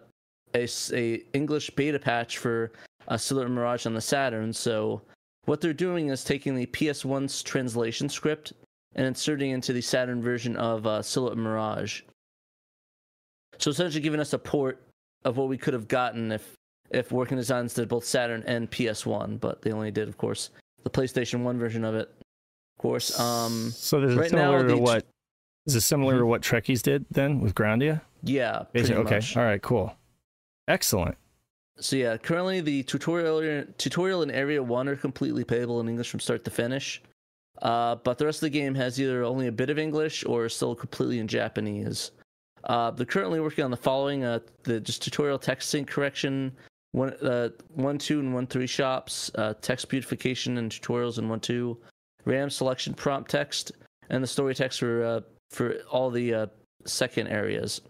[0.56, 2.72] a, a English beta patch for
[3.08, 4.54] uh, Silhouette Mirage on the Saturn.
[4.54, 5.02] So
[5.46, 8.54] what they're doing is taking the PS1's translation script
[8.96, 12.02] and inserting into the Saturn version of uh, Silhouette Mirage.
[13.58, 14.82] So essentially giving us a port
[15.24, 16.56] of what we could have gotten if
[16.90, 20.50] if Working Designs did both Saturn and PS1, but they only did, of course,
[20.84, 22.10] the PlayStation 1 version of it.
[22.20, 25.06] Of course, um, so there's a right now similar to the- what
[25.68, 28.02] is it similar to what Trekkies did then with Grandia?
[28.24, 29.22] yeah, Basically, okay.
[29.38, 29.96] All right, cool.
[30.68, 31.16] Excellent.
[31.80, 36.20] So yeah, currently the tutorial tutorial and area one are completely playable in English from
[36.20, 37.02] start to finish.
[37.62, 40.50] Uh, but the rest of the game has either only a bit of English or
[40.50, 42.12] still completely in Japanese.
[42.64, 46.52] Uh, they're currently working on the following: uh, the just tutorial text sync correction,
[46.92, 51.40] one, uh, one, two, and one, three shops, uh, text beautification and tutorials in one,
[51.40, 51.78] two,
[52.26, 53.72] RAM selection prompt text,
[54.10, 55.22] and the story text for uh,
[55.52, 56.46] for all the uh,
[56.86, 57.82] second areas.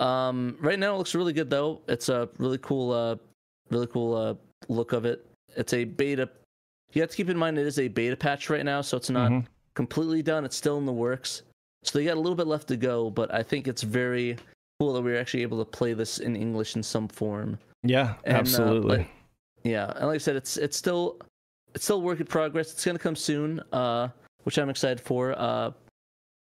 [0.00, 1.82] Um, right now it looks really good though.
[1.88, 3.18] It's a really cool,
[3.70, 4.38] really cool
[4.68, 5.26] look of it.
[5.56, 6.28] It's a beta.
[6.94, 9.10] You have to keep in mind it is a beta patch right now, so it's
[9.10, 9.46] not Mhm.
[9.74, 10.44] completely done.
[10.44, 11.42] It's still in the works,
[11.82, 13.10] so they got a little bit left to go.
[13.10, 14.36] But I think it's very
[14.80, 17.58] cool that we're actually able to play this in English in some form.
[17.82, 18.96] Yeah, And, uh, absolutely.
[18.98, 19.10] like-
[19.64, 21.18] Yeah, and like I said, it's it's still
[21.74, 22.72] it's still a work in progress.
[22.72, 24.08] It's gonna come soon, uh,
[24.44, 25.32] which I'm excited for.
[25.36, 25.72] Uh,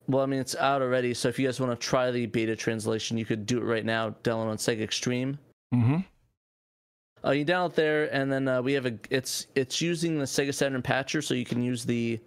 [0.08, 2.56] well, I mean, it's out already, so if you guys want to try the beta
[2.56, 4.10] translation, you could do it right now.
[4.24, 5.36] Download on SegaXtreme.
[5.72, 5.98] hmm
[7.24, 8.94] Uh, you download there, and then uh, we have a.
[9.10, 12.18] It's it's using the Sega Saturn patcher, so you can use the.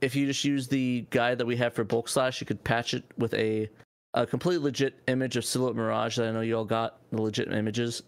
[0.00, 2.94] If you just use the guide that we have for Bulk Slash, you could patch
[2.94, 3.68] it with a,
[4.14, 7.52] a complete legit image of Silhouette Mirage that I know you all got the legit
[7.52, 8.02] images.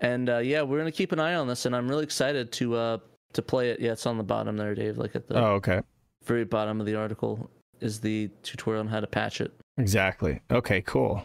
[0.00, 2.74] And uh, yeah, we're gonna keep an eye on this, and I'm really excited to
[2.76, 2.98] uh
[3.34, 3.80] to play it.
[3.80, 4.96] Yeah, it's on the bottom there, Dave.
[4.98, 5.80] Like at the Oh, okay.
[6.24, 7.50] very bottom of the article
[7.80, 9.52] is the tutorial on how to patch it.
[9.76, 10.40] Exactly.
[10.50, 11.22] Okay, cool.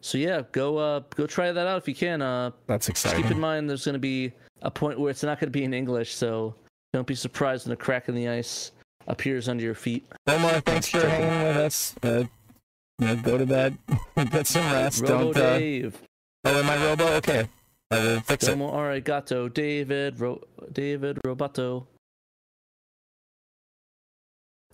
[0.00, 2.22] So yeah, go uh go try that out if you can.
[2.22, 3.22] Uh, That's exciting.
[3.22, 5.64] keep in mind there's going to be a point where it's not going to be
[5.64, 6.54] in English, so
[6.92, 8.72] don't be surprised when a crack in the ice
[9.08, 10.06] appears under your feet.
[10.26, 11.94] Omar, thanks for hanging with us.
[12.02, 12.24] Uh,
[13.22, 13.76] go to bed.
[14.30, 15.02] Get some rest.
[15.02, 15.36] Robo Don't.
[15.36, 15.98] Uh, Dave,
[16.44, 17.06] oh, am I Robo?
[17.16, 17.48] Okay.
[17.90, 18.48] I will fix it.
[18.50, 20.42] Domo Arigato, David, Ro-
[20.72, 21.86] David Roboto.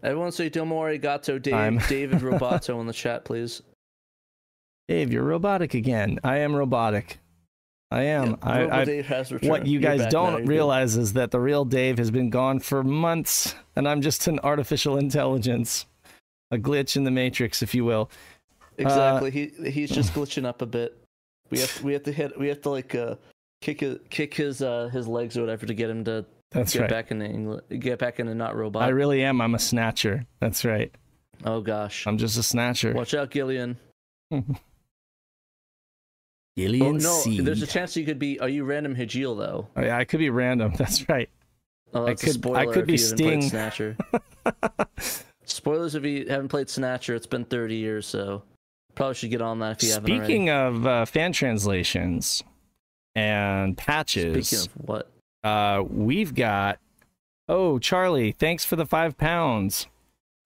[0.02, 3.62] Everyone say Domo Arigato, Dave, David Roboto in the chat, please.
[4.88, 6.18] Dave, you're robotic again.
[6.22, 7.18] I am robotic.
[7.90, 8.30] I am.
[8.30, 9.50] Yeah, I, I, Dave has returned.
[9.50, 10.48] what you You're guys don't good.
[10.48, 14.40] realize is that the real Dave has been gone for months, and I'm just an
[14.40, 15.86] artificial intelligence,
[16.50, 18.10] a glitch in the matrix, if you will.
[18.78, 19.30] Exactly.
[19.30, 20.98] he he's just glitching up a bit.
[21.50, 23.14] We have we have to hit we have to like uh
[23.60, 26.80] kick his kick his uh his legs or whatever to get him to That's get
[26.80, 26.90] right.
[26.90, 28.82] back into English, get back into not robot.
[28.82, 29.40] I really am.
[29.40, 30.26] I'm a snatcher.
[30.40, 30.92] That's right.
[31.44, 32.06] oh gosh.
[32.08, 32.92] I'm just a snatcher.
[32.92, 33.76] Watch out, Gillian.
[36.56, 37.44] Oh, no, Seed.
[37.44, 38.38] there's a chance you could be.
[38.38, 39.68] Are you random Hajile though?
[39.76, 40.72] Oh, yeah, I could be random.
[40.78, 41.28] That's right.
[41.92, 43.42] Oh, I that's a could- spoiler I could be Sting.
[43.42, 43.96] Snatcher.
[45.44, 47.14] Spoilers if you haven't played Snatcher.
[47.14, 48.42] It's been 30 years, so
[48.94, 50.06] probably should get on that if you haven't.
[50.24, 52.42] Speaking of uh, fan translations
[53.14, 55.10] and patches, Speaking of what?
[55.44, 56.78] uh, we've got.
[57.48, 59.86] Oh, Charlie, thanks for the five pounds.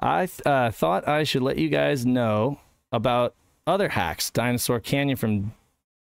[0.01, 2.59] I th- uh, thought I should let you guys know
[2.93, 3.35] about
[3.67, 4.31] other hacks.
[4.31, 5.55] Dinosaur Canyon from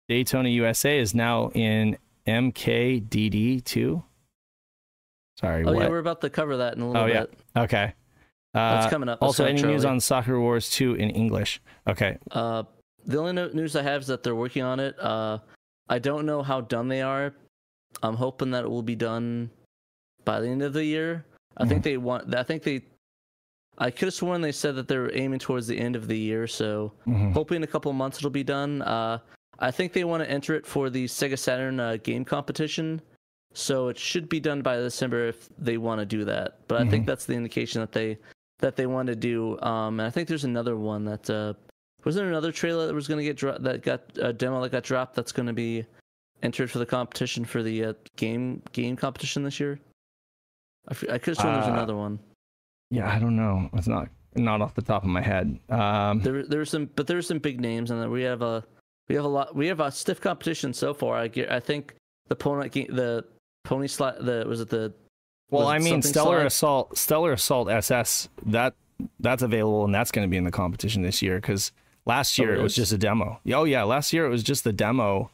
[0.08, 4.04] Daytona, USA is now in MKDD2.
[5.40, 5.82] Sorry, Oh what?
[5.84, 7.22] yeah, we're about to cover that in a little Oh, yeah.
[7.22, 7.34] bit.
[7.58, 7.94] Okay.
[8.54, 9.20] That's Uh, coming up.
[9.20, 11.62] That's also, any news on Sakura Wars 2 in English?
[11.88, 12.18] Okay.
[12.32, 12.64] Uh,
[13.06, 14.98] the only news I have is that they're working on it.
[15.00, 15.40] Uh,
[15.90, 17.34] I don't know how done they are.
[18.02, 19.50] I'm hoping that it will be done
[20.24, 21.26] by the end of the year.
[21.58, 22.34] I think they want.
[22.36, 22.82] I think they.
[23.78, 26.18] I could have sworn they said that they were aiming towards the end of the
[26.18, 27.34] year, so Mhm.
[27.34, 28.82] hoping in a couple months it'll be done.
[28.82, 29.20] Uh,
[29.60, 33.02] I think they want to enter it for the Sega Saturn uh, game competition,
[33.54, 36.60] so it should be done by December if they want to do that.
[36.68, 37.08] But I think Mhm.
[37.08, 38.18] that's the indication that they
[38.60, 39.60] that they want to do.
[39.62, 41.54] Um, and I think there's another one that uh,
[42.06, 44.72] was there another trailer that was going to get dro- that got a demo that
[44.72, 45.86] got dropped that's going to be
[46.44, 49.80] entered for the competition for the uh, game game competition this year.
[50.88, 52.20] I, f- I could have sworn there's Uh, another one.
[52.92, 53.70] Yeah, I don't know.
[53.74, 55.58] It's not not off the top of my head.
[55.70, 58.64] Um, There, there were some, but there were some big names, and we have a,
[59.08, 61.16] we have a lot, we have a stiff competition so far.
[61.18, 61.96] I I think
[62.28, 63.26] the pony, the
[63.64, 64.94] pony slot, the was it the,
[65.52, 66.46] well, I mean, Stellar slide?
[66.48, 68.30] Assault, Stellar Assault SS.
[68.46, 68.74] That
[69.20, 71.72] that's available, and that's going to be in the competition this year because
[72.06, 73.40] last Oh, year it it was just a demo.
[73.54, 75.30] Oh yeah, last year it was just the demo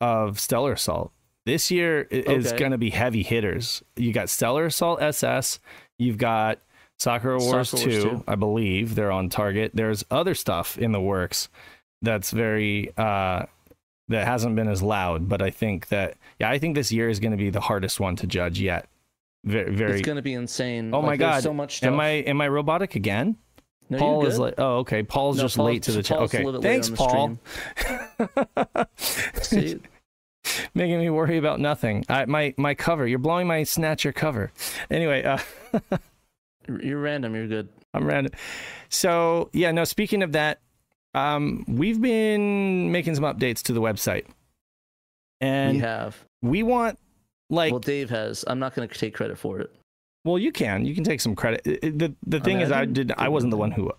[0.00, 1.12] of Stellar Assault.
[1.46, 2.58] This year i- is Okay.
[2.58, 3.82] going to be heavy hitters.
[3.96, 5.60] You got Stellar Assault SS.
[5.98, 6.58] You've got
[6.98, 8.24] Sakura Wars, Sakura Wars 2, 2.
[8.26, 9.72] I believe they're on target.
[9.74, 11.48] There's other stuff in the works
[12.04, 13.46] that's very uh
[14.08, 17.20] that hasn't been as loud, but I think that yeah, I think this year is
[17.20, 18.86] going to be the hardest one to judge yet.
[19.44, 19.92] Very, very.
[19.98, 20.92] it's gonna be insane.
[20.94, 21.42] Oh Like, my God.
[21.42, 21.88] so much stuff.
[21.92, 23.36] Am I am I robotic again?
[23.90, 25.02] No, Paul is like, oh okay.
[25.02, 26.18] Paul's No, just Paul's- late to the chat.
[26.20, 27.38] Okay, little bit late thanks, Paul.
[30.74, 32.04] Making me worry about nothing.
[32.08, 33.06] I, my my cover.
[33.06, 34.50] You're blowing my snatcher cover.
[34.90, 35.38] Anyway, uh,
[36.82, 37.34] you're random.
[37.34, 37.68] You're good.
[37.94, 38.32] I'm random.
[38.88, 39.84] So yeah, no.
[39.84, 40.60] Speaking of that,
[41.14, 44.26] um, we've been making some updates to the website,
[45.40, 46.16] and we have.
[46.42, 46.98] we want
[47.50, 48.44] like well, Dave has.
[48.46, 49.70] I'm not gonna take credit for it.
[50.24, 50.84] Well, you can.
[50.86, 51.62] You can take some credit.
[51.66, 53.18] It- it- The the I thing mean, is, I I didn't.
[53.18, 53.90] I wasn't the one who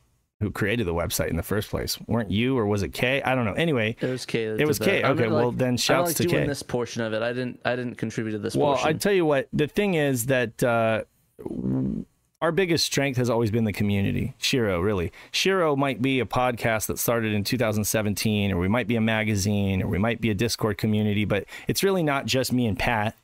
[0.41, 1.97] who created the website in the first place.
[2.07, 3.21] weren't you, or was it Kay?
[3.21, 3.53] I don't know.
[3.53, 4.43] Anyway, It was Kay.
[4.45, 4.85] it was did.
[4.85, 5.03] Kay.
[5.03, 6.47] Okay, well then shouts like to doing Kay.
[6.47, 7.21] this portion of it.
[7.21, 7.61] I didn't.
[7.63, 8.87] I didn't contribute to this Well, portion.
[8.87, 9.47] I tell you what.
[9.53, 11.03] The thing is that uh,
[12.41, 14.35] our biggest strength has always been the community.
[14.37, 15.11] Shiro, really.
[15.31, 19.81] Shiro might be a podcast that started in 2017, or we might be a magazine,
[19.81, 23.15] or we might be a Discord community, but it's really not just me and Pat.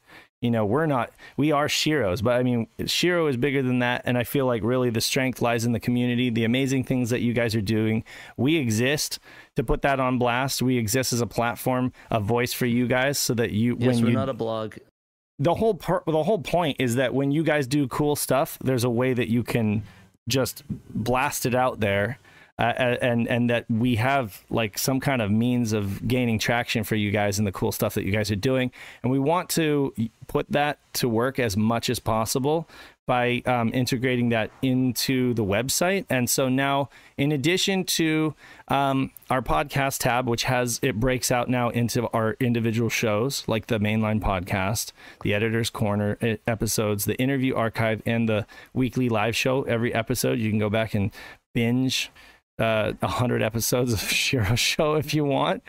[0.42, 4.02] You know, we're not, we are Shiros, but I mean, Shiro is bigger than that.
[4.06, 7.22] And I feel like really the strength lies in the community, the amazing things that
[7.22, 8.04] you guys are doing.
[8.38, 9.20] We exist
[9.56, 10.64] to put that on blast.
[10.64, 14.04] We exist as a platform, a voice for you guys so that you, yes, when
[14.04, 14.78] we're you, not a blog.
[15.42, 18.84] The whole part the whole point is that when you guys do cool stuff there's
[18.84, 19.84] a way that you can
[20.28, 22.20] just blast it out there
[22.60, 26.96] uh, and and that we have like some kind of means of gaining traction for
[26.96, 28.72] you guys and the cool stuff that you guys are doing.
[29.02, 29.96] And we want to
[30.28, 32.70] put that to work as much as possible
[33.12, 36.06] by um, integrating that into the website.
[36.10, 38.34] And so now in addition to
[38.70, 43.68] um, our podcast tab which has it breaks out now into our individual shows like
[43.68, 44.94] the mainline podcast
[45.24, 46.18] the editor's corner
[46.48, 49.64] episodes the interview archive and the weekly live show.
[49.64, 51.12] Every episode you can go back and
[51.54, 52.12] binge
[52.62, 55.64] uh, 100 episodes of Shiro Show if you want,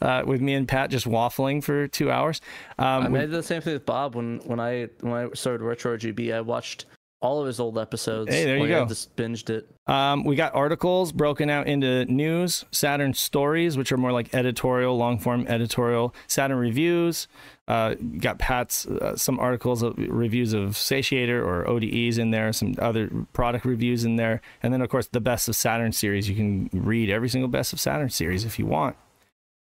[0.00, 2.40] uh, with me and Pat just waffling for two hours.
[2.78, 5.28] I Um, mean, we- did the same thing with Bob when when I when I
[5.34, 6.32] started Retro RGB.
[6.34, 6.84] I watched
[7.22, 8.30] all of his old episodes.
[8.30, 8.86] Hey, there you Like, I go.
[8.86, 9.66] just binged it.
[9.86, 14.96] Um, we got articles broken out into news, Saturn stories, which are more like editorial,
[14.98, 17.26] long form editorial, Saturn reviews.
[17.68, 22.76] Uh, got Pat's uh, some articles, of, reviews of Satiator or ODEs in there, some
[22.78, 26.28] other product reviews in there, and then of course the Best of Saturn series.
[26.28, 28.94] You can read every single Best of Saturn series if you want.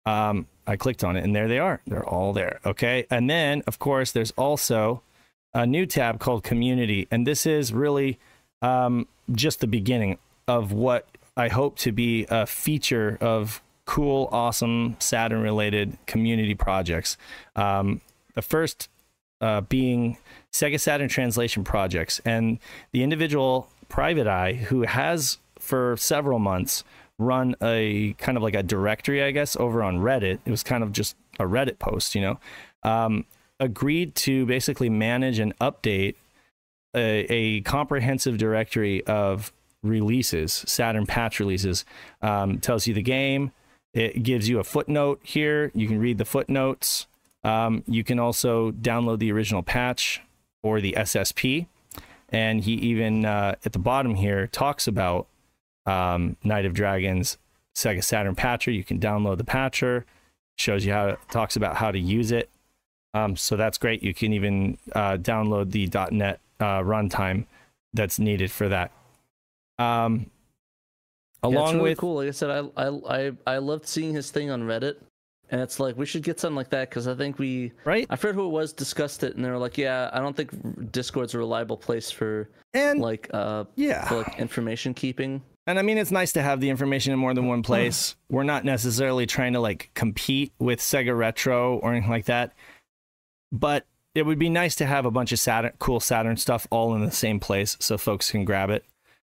[0.07, 1.79] Um, I clicked on it, and there they are.
[1.85, 2.59] They're all there.
[2.65, 5.03] Okay, and then of course there's also
[5.53, 8.17] a new tab called Community, and this is really
[8.63, 10.17] um, just the beginning
[10.47, 11.07] of what
[11.37, 17.17] I hope to be a feature of cool, awesome Saturn related community projects.
[17.55, 18.01] Um,
[18.33, 18.89] the first
[19.41, 20.17] uh, being
[20.51, 22.59] Sega Saturn translation projects, and
[22.91, 26.83] the individual private eye who has for several months
[27.17, 30.39] run a kind of like a directory, I guess, over on Reddit.
[30.45, 32.39] It was kind of just a Reddit post, you know.
[32.83, 33.25] Um,
[33.59, 36.15] agreed to basically manage and update
[36.95, 39.53] a, a comprehensive directory of
[39.83, 41.85] releases, Saturn patch releases.
[42.21, 43.51] Um, tells you the game.
[43.93, 45.71] It gives you a footnote here.
[45.73, 47.07] You can read the footnotes.
[47.43, 50.21] Um, you can also download the original patch
[50.63, 51.67] or the SSP.
[52.29, 55.27] And he even uh, at the bottom here talks about
[55.85, 57.37] um, Knight of Dragons
[57.75, 58.71] Sega Saturn patcher.
[58.71, 60.05] You can download the patcher.
[60.57, 62.49] Shows you how it talks about how to use it.
[63.13, 64.03] Um, so that's great.
[64.03, 67.45] You can even uh, download the .NET uh, runtime
[67.93, 68.91] that's needed for that.
[69.79, 70.27] Um,
[71.43, 72.15] Yeah, along really with cool.
[72.15, 74.95] Like I said, I I I I loved seeing his thing on Reddit,
[75.49, 78.07] and it's like we should get something like that because I think we right?
[78.09, 80.91] I forget who it was discussed it, and they were like, yeah, I don't think
[80.91, 85.41] Discord's a reliable place for And like uh yeah, for like information keeping.
[85.67, 88.15] And I mean, it's nice to have the information in more than one place.
[88.29, 92.53] We're not necessarily trying to like compete with Sega Retro or anything like that,
[93.51, 96.93] but it would be nice to have a bunch of Saturn, cool Saturn stuff all
[96.95, 98.85] in the same place so folks can grab it.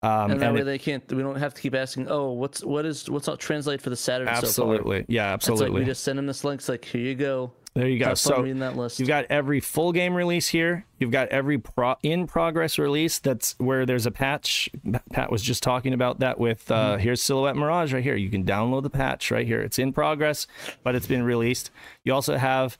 [0.02, 1.10] Um, and that and way it- they can't.
[1.12, 2.06] We don't have to keep asking.
[2.08, 4.28] Oh, what's what is what's all translate for the Saturn?
[4.28, 4.38] So far?
[4.44, 5.80] absolutely, yeah, like absolutely.
[5.80, 6.60] we just send them this link.
[6.60, 7.50] It's like here you go.
[7.74, 8.06] there you go.
[8.06, 9.00] Have So that list.
[9.00, 10.84] You've got every full game release here.
[11.00, 13.18] You've got every pro- in progress release.
[13.18, 14.70] That's where there's a patch.
[15.12, 17.00] Pat was just talking about that with uh, Mm-hmm.
[17.02, 18.14] here's Silhouette Mirage right here.
[18.14, 19.60] You can download the patch right here.
[19.60, 20.46] It's in progress,
[20.84, 21.72] but it's been released.
[22.04, 22.78] You also have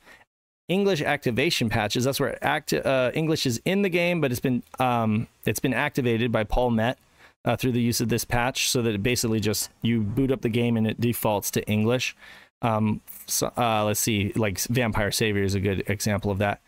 [0.69, 2.05] English activation patches.
[2.05, 5.73] That's where act- uh, English is in the game, but it's been um, it's been
[5.73, 6.97] activated by Paul Met
[7.45, 10.41] uh, through the use of this patch, so that it basically just you boot up
[10.41, 12.15] the game and it defaults to English.
[12.61, 16.61] Um, so, uh, let's see, like Vampire Savior is a good example of that.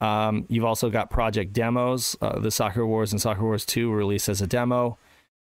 [0.00, 2.16] Um, you've also got project demos.
[2.20, 4.98] Uh, the Sakura Wars and Sakura Wars 2 were released as a demo.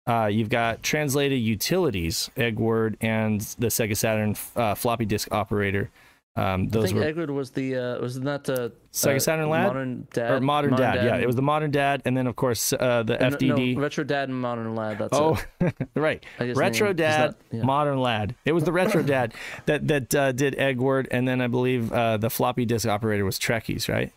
[0.06, 5.90] Uh, you've got translated utilities, Egword, and the Sega Saturn uh, floppy disk operator.
[6.38, 9.68] Um, I think were was the uh, was not the Sega uh, Saturn Lad?
[9.68, 10.96] Modern Dad or Modern, Dad.
[11.04, 13.74] Yeah, it was the Modern Dad, and then of course uh, the and FDD.
[13.74, 14.98] No, Retro Dad and Modern Lad.
[14.98, 15.74] That's Oh, it.
[15.96, 16.22] right.
[16.38, 17.62] Retro name- Dad, that- yeah.
[17.62, 18.34] Modern Lad.
[18.44, 19.32] It was the Retro Dad
[19.64, 23.38] that that uh, did Egword, and then I believe uh, the floppy disk operator was
[23.38, 24.12] Trekkies, right?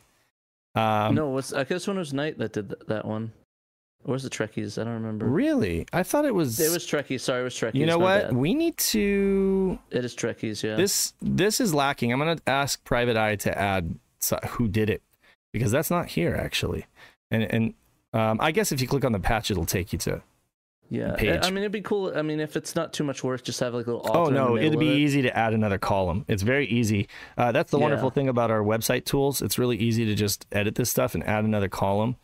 [0.75, 3.31] Um, no, what's I guess when it was Knight that did th- that one.
[4.05, 4.79] Or was it Trekkies?
[4.79, 5.25] I don't remember.
[5.25, 5.85] Really?
[5.91, 6.59] I thought it was.
[6.59, 7.19] It was Trekkies.
[7.21, 7.75] Sorry, it was Trekkies.
[7.75, 8.23] you know my what?
[8.27, 8.35] bad.
[8.35, 9.77] We need to.
[9.91, 10.63] It is Trekkies.
[10.63, 10.75] Yeah.
[10.75, 12.11] This this is lacking.
[12.13, 15.01] I'm gonna ask Private Eye to add so- who did it
[15.51, 16.85] because that's not here actually.
[17.29, 17.73] And and
[18.13, 20.21] um, I guess if you click on the patch, it'll take you to.
[20.89, 21.15] yeah.
[21.15, 21.41] page.
[21.43, 22.11] I mean, it'd be cool.
[22.15, 24.09] I mean, if it's not too much work, just have like a little.
[24.11, 24.97] Oh the no, it'd be it.
[24.97, 26.23] easy to add another column.
[26.29, 27.07] It's very easy.
[27.37, 29.41] Uh, that's the wonderful thing about our website tools.
[29.41, 32.15] It's really easy to just edit this stuff and add another column.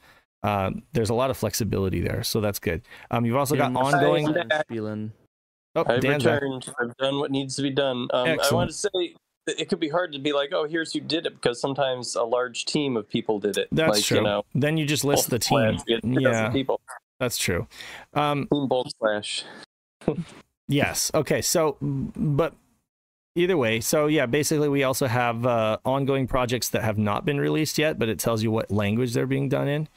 [0.44, 2.84] Uh, there's a lot of flexibility there, so that's good.
[3.10, 4.26] Um, you've also got Yeah, ongoing.
[4.28, 5.12] Saturn Spielen.
[5.76, 6.42] Oh, I've Dan's back.
[6.42, 6.68] returned.
[6.80, 8.08] I've done what needs to be done.
[8.14, 10.94] Um, I want to say that it could be hard to be like, oh, here's
[10.94, 13.68] who did it, because sometimes a large team of people did it.
[13.72, 14.18] That's like, true.
[14.18, 15.78] You know, then you just list the team.
[15.78, 16.80] Slash, you get 2,000 Yeah, people.
[17.20, 17.68] that's true.
[18.14, 19.44] Um, Team Bolt Slash.
[20.68, 21.12] Yes.
[21.14, 21.44] Okay.
[21.44, 22.56] So, but
[23.36, 27.40] either way, so yeah, basically, we also have uh, ongoing projects that have not been
[27.40, 29.88] released yet, but it tells you what language they're being done in.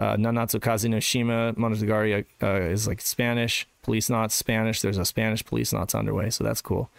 [0.00, 3.66] Uh, Nanatsu Kaze no Shima Monogatari uh, is like Spanish.
[3.84, 4.80] Policenauts Spanish.
[4.80, 6.90] There's a Spanish Policenauts underway, so that's cool.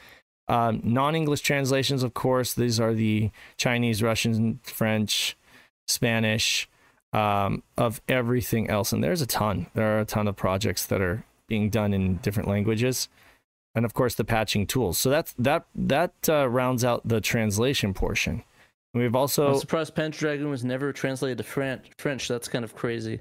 [0.47, 5.37] Um, non-English translations, of course, these are the Chinese, Russian, French,
[5.87, 6.67] Spanish,
[7.13, 9.67] um, of everything else, and there's a ton.
[9.75, 13.09] There are a ton of projects that are being done in different languages
[13.75, 14.97] and of course the patching tools.
[14.97, 18.43] So that's that that uh, rounds out the translation portion.
[18.93, 21.87] We've I'm also surprised Panzer Dragoon was never translated to French.
[21.99, 22.27] French.
[22.27, 23.19] That's kind of crazy.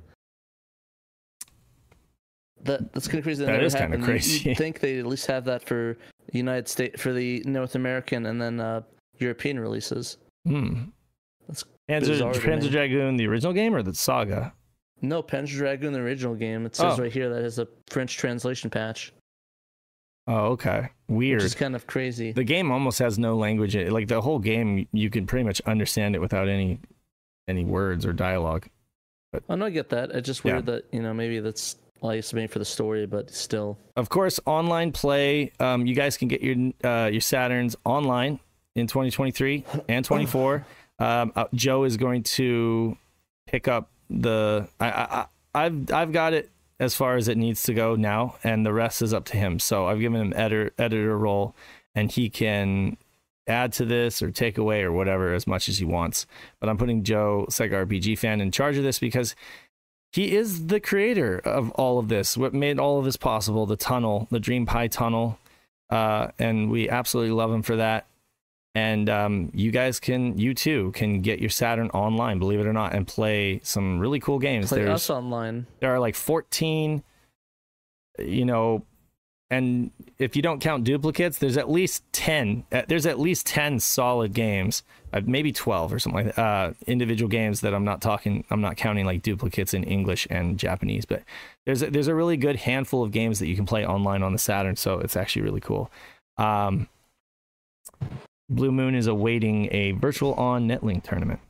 [2.63, 3.45] That that's kind of crazy.
[3.45, 4.03] That, That never kinda happened.
[4.03, 4.49] You- crazy.
[4.49, 5.97] You'd think they at least have that for
[6.33, 8.83] United States, for the North American, and then uh,
[9.19, 10.19] European releases.
[10.45, 10.85] hmm.
[11.47, 12.71] That's Panzer, Panzer.
[12.71, 14.53] Dragoon, the original game or the saga?
[15.01, 16.67] No, Panzer Dragoon, the original game.
[16.67, 17.03] It says Oh.
[17.03, 19.15] right here that has a French translation patch,
[20.29, 20.91] Oh, okay.
[21.09, 21.39] Weird.
[21.39, 22.33] Which is kind of crazy.
[22.33, 23.75] The game almost has no language.
[23.75, 23.93] in it.
[23.93, 26.79] Like the whole game, you can pretty much understand it without any
[27.49, 28.69] any words or dialogue.
[29.49, 30.11] I no, I get that.
[30.11, 30.53] It's just Yeah.
[30.55, 33.79] weird that you know maybe that's like it's made for the story, but still.
[33.97, 35.51] Of course, online play.
[35.61, 38.39] Um, you guys can get your uh, your Saturns online
[38.77, 40.65] in 2023 and 24.
[41.01, 42.99] Um, uh, Joe is going to
[43.47, 44.69] pick up the.
[44.81, 46.51] I, I, I- I've I've got it
[46.81, 49.59] as far as it needs to go now, and the rest is up to him.
[49.59, 51.55] So I've given him editor editor role,
[51.95, 52.97] and he can
[53.49, 56.27] add to this or take away or whatever as much as he wants.
[56.61, 59.35] But I'm putting Joe Sega RPG fan in charge of this because
[60.13, 63.77] he is the creator of all of this what made all of this possible the
[63.77, 65.39] tunnel the DreamPi tunnel
[65.91, 68.07] uh, and we absolutely love him for that
[68.75, 72.73] and um, you guys can you too can get your saturn online believe it or
[72.73, 75.67] not and play some really cool games Play there's us online.
[75.81, 77.03] there are like 14
[78.19, 78.85] you know
[79.51, 83.81] and if you don't count duplicates there's at least 10 uh, there's at least 10
[83.81, 84.83] solid games
[85.13, 88.61] uh, maybe 12 or something like that uh, individual games that i'm not talking i'm
[88.61, 91.23] not counting like duplicates in english and japanese but
[91.65, 94.33] there's a, there's a really good handful of games that you can play online on
[94.33, 95.91] the saturn so it's actually really cool
[96.37, 96.89] um,
[98.49, 101.41] blue moon is awaiting a virtual on netlink tournament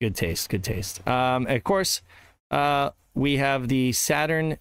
[0.00, 2.02] good taste good taste um, of course
[2.50, 4.58] uh, we have the saturn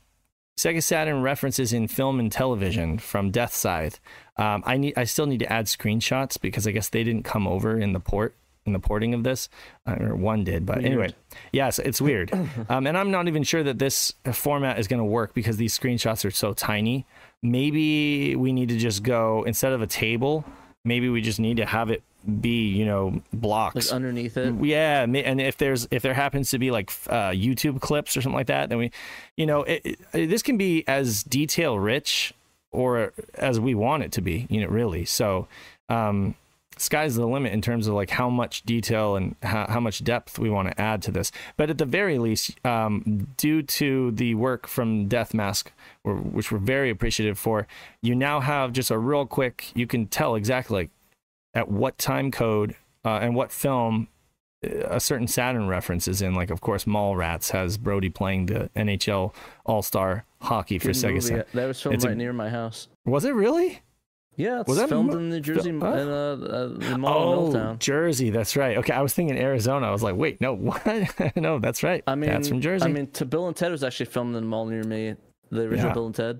[0.57, 3.99] Sega Saturn references in film and television from Death Scythe.
[4.37, 7.47] Um, I need, I still need to add screenshots because I guess they didn't come
[7.47, 8.35] over in the port
[8.65, 9.49] in the porting of this,
[9.87, 10.65] uh, or one did.
[10.65, 10.85] But Weird.
[10.85, 11.15] anyway,
[11.51, 12.31] yes, it's weird.
[12.69, 15.77] um, and I'm not even sure that this format is going to work because these
[15.77, 17.05] screenshots are so tiny.
[17.41, 20.45] Maybe we need to just go instead of a table.
[20.83, 22.01] Maybe we just need to have it
[22.39, 23.75] be, you know, blocks.
[23.75, 24.53] Like underneath it.
[24.63, 28.37] Yeah, and if there's if there happens to be like uh, YouTube clips or something
[28.37, 28.91] like that, then we,
[29.37, 32.33] you know, it, it, this can be as detail rich
[32.71, 35.05] or as we want it to be, you know, really.
[35.05, 35.47] So,
[35.89, 36.35] um,
[36.81, 40.39] sky's the limit in terms of like how much detail and how, how much depth
[40.39, 41.31] we want to add to this.
[41.57, 45.71] But at the very least, um, due to the work from Death Mask,
[46.03, 47.67] which we're very appreciative for,
[48.01, 49.71] you now have just a real quick.
[49.75, 50.89] You can tell exactly like
[51.53, 52.75] at what time code
[53.05, 54.07] uh, and what film
[54.65, 56.33] uh, a certain Saturn reference is in.
[56.33, 59.33] Like, of course, Mallrats has Brodie playing the NHL
[59.65, 61.21] All Star hockey for Good Sega movie.
[61.21, 61.45] Saturn.
[61.53, 62.87] That was filmed It's a- right near my house.
[63.05, 63.81] Was it really?
[64.37, 65.87] Yeah, it's Was that filmed mo- in New Jersey, Huh?
[65.93, 67.79] in uh, uh, the mall in Oh, Milltown.
[67.79, 68.29] Jersey.
[68.29, 68.77] That's right.
[68.77, 69.87] Okay, I was thinking Arizona.
[69.87, 70.81] I was like, wait, no, what?
[71.35, 72.03] no, that's right.
[72.07, 72.85] I mean, that's from Jersey.
[72.85, 75.15] I mean, to Bill and Ted was actually filmed in the mall near me.
[75.51, 75.93] The original Yeah.
[75.93, 76.39] Bill and Ted.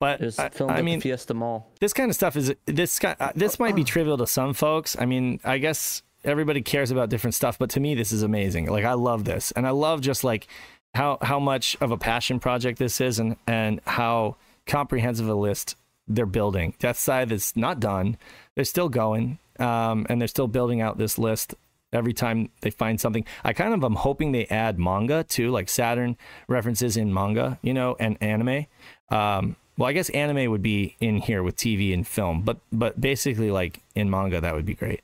[0.00, 1.70] but It was I, filmed I at mean, the Fiesta Mall.
[1.80, 4.96] this kind of stuff is this guy, uh, this might be trivial to some folks.
[4.98, 8.66] I mean, I guess everybody cares about different stuff, but to me, this is amazing.
[8.70, 10.46] Like, I love this, and I love just like
[10.94, 14.36] how how much of a passion project this is, and and how
[14.66, 15.76] comprehensive a list
[16.10, 16.74] they're building.
[16.78, 18.16] Death Scythe is not done;
[18.56, 21.54] they're still going, um, and they're still building out this list.
[21.92, 25.68] Every time they find something, I kind of am hoping they add manga too, like
[25.68, 26.16] Saturn
[26.48, 28.66] references in manga, you know, and anime.
[29.10, 33.00] Um, well, I guess anime would be in here with TV and film, but but
[33.00, 35.00] basically like in manga that would be great.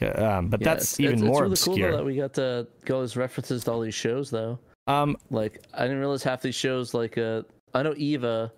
[0.00, 1.88] Um, but Yeah, that's it's- even it's, more it's really obscure.
[1.88, 4.60] cool though, that we got to go as references to all these shows though.
[4.86, 6.94] um, Like I didn't realize half these shows.
[6.94, 7.42] Like uh,
[7.74, 8.52] I know Eva.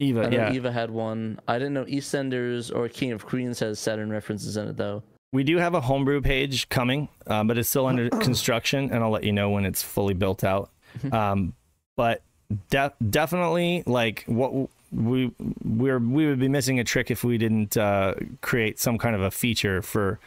[0.00, 1.38] I Eva, know yeah, Eva had one.
[1.46, 5.02] I didn't know EastEnders or King of Queens has Saturn references in it though.
[5.32, 9.10] we do have a homebrew page coming, um, but it's still under construction, and I'll
[9.10, 10.70] let you know when it's fully built out.
[11.12, 11.54] Um,
[11.96, 12.22] but
[12.70, 15.30] de- definitely, like what we
[15.62, 19.22] we're we would be missing a trick if we didn't uh, create some kind of
[19.22, 20.18] a feature for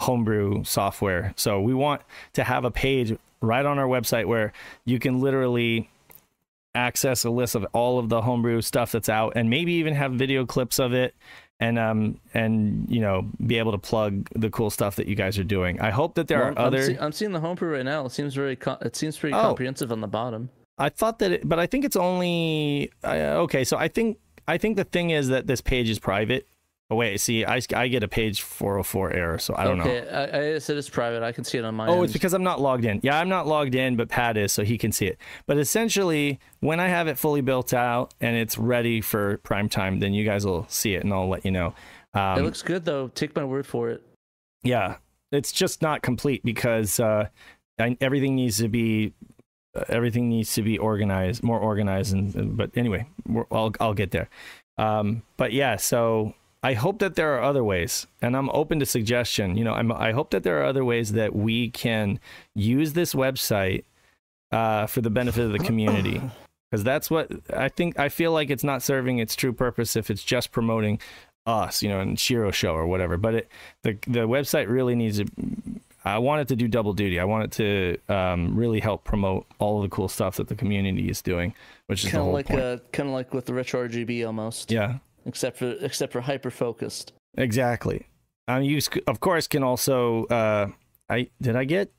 [0.00, 1.32] homebrew software.
[1.36, 2.02] So we want
[2.34, 4.52] to have a page right on our website where
[4.84, 5.88] you can literally
[6.74, 10.12] access a list of all of the homebrew stuff that's out and maybe even have
[10.12, 11.14] video clips of it
[11.60, 15.38] and um and you know be able to plug the cool stuff that you guys
[15.38, 15.80] are doing.
[15.80, 18.04] I hope that there Well, are I'm, other see- I'm seeing the homebrew right now.
[18.06, 18.56] It seems very.
[18.56, 19.40] Co- it seems pretty Oh.
[19.42, 20.50] comprehensive on the bottom.
[20.76, 23.62] I thought that, it, but I think it's only uh, okay.
[23.62, 24.18] So I think
[24.48, 26.48] I think the thing is that this page is private.
[26.94, 29.84] Oh wait, see, I, I get a page 404 error, so I don't know.
[29.84, 31.24] okay, I, I said it's private.
[31.24, 31.88] I can see it on my.
[31.88, 32.04] Oh, end.
[32.04, 33.00] it's because I'm not logged in.
[33.02, 35.18] Yeah, I'm not logged in, but Pat is, so he can see it.
[35.46, 39.98] But essentially, when I have it fully built out and it's ready for prime time,
[39.98, 41.74] then you guys will see it, and I'll let you know.
[42.14, 43.08] Um, it looks good though.
[43.08, 44.00] Take my word for it.
[44.62, 44.98] yeah,
[45.32, 47.26] it's just not complete because uh,
[47.80, 49.14] I, everything needs to be
[49.74, 52.12] uh, everything needs to be organized, more organized.
[52.12, 54.28] And and- but anyway, we're, I'll I'll get there.
[54.78, 56.34] Um, but yeah, so
[56.64, 59.56] I hope that there are other ways, and I'm open to suggestion.
[59.56, 62.18] You know, I'm I hope that there are other ways that we can
[62.54, 63.84] use this website
[64.50, 66.20] uh, for the benefit of the community.
[66.70, 68.00] Because that's what I think.
[68.00, 70.98] I feel like it's not serving its true purpose if it's just promoting
[71.46, 73.16] us, you know, and Shiro Show or whatever.
[73.16, 73.48] But it,
[73.82, 75.26] the the website really needs to.
[76.04, 77.20] I want it to do double duty.
[77.20, 77.52] I want it
[78.08, 81.54] to um, really help promote all of the cool stuff that the community is doing,
[81.86, 84.72] which is Kind of like uh, kind of like with the retro RGB almost.
[84.72, 87.12] yeah, Except for except for hyper focused.
[87.36, 88.06] exactly.
[88.46, 90.24] Um, you of course can also.
[90.26, 90.68] Uh,
[91.08, 91.92] I did I get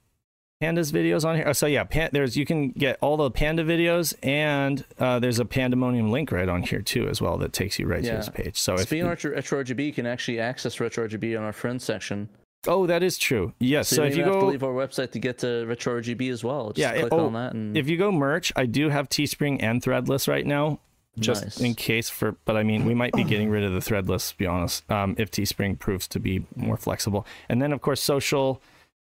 [0.61, 1.45] pandas videos on here?
[1.47, 5.39] Oh, so yeah, pan, there's you can get all the panda videos, and uh, there's
[5.39, 8.17] a pandemonium link right on here too as well that takes you right to Yeah.
[8.17, 8.57] this page.
[8.59, 11.53] So if Speaking of retro, retro RGB, you can actually access retro RGB on our
[11.53, 12.29] friends section.
[12.67, 13.53] oh, that is true.
[13.59, 13.89] Yes.
[13.89, 16.31] So, So, you if you to go leave our website to get to retro RGB
[16.31, 16.67] as well.
[16.73, 19.07] Just Yeah, it- click oh, on that and if you go merch, I do have
[19.09, 20.79] Teespring and Threadless right now,
[21.19, 21.59] just Nice.
[21.59, 22.35] in case for.
[22.45, 24.31] But I mean, we might be getting rid of the Threadless.
[24.31, 28.01] To be honest, um, if Teespring proves to be more flexible, and then of course
[28.01, 28.61] social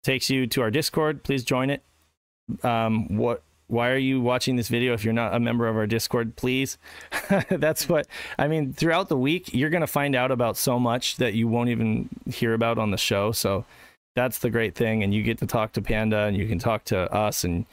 [0.04, 1.24] takes you to our Discord.
[1.24, 1.84] Please join it.
[2.64, 3.44] Um, what?
[3.70, 6.38] Why are you watching this video if you're not a member of our Discord?
[6.38, 6.78] Please.
[7.50, 8.08] That's what
[8.40, 8.72] I mean.
[8.72, 12.54] Throughout the week, you're gonna find out about so much that you won't even hear
[12.54, 13.34] about on the show.
[13.34, 13.66] So
[14.16, 16.84] that's the great thing and you get to talk to panda and you can talk
[16.86, 17.68] to us and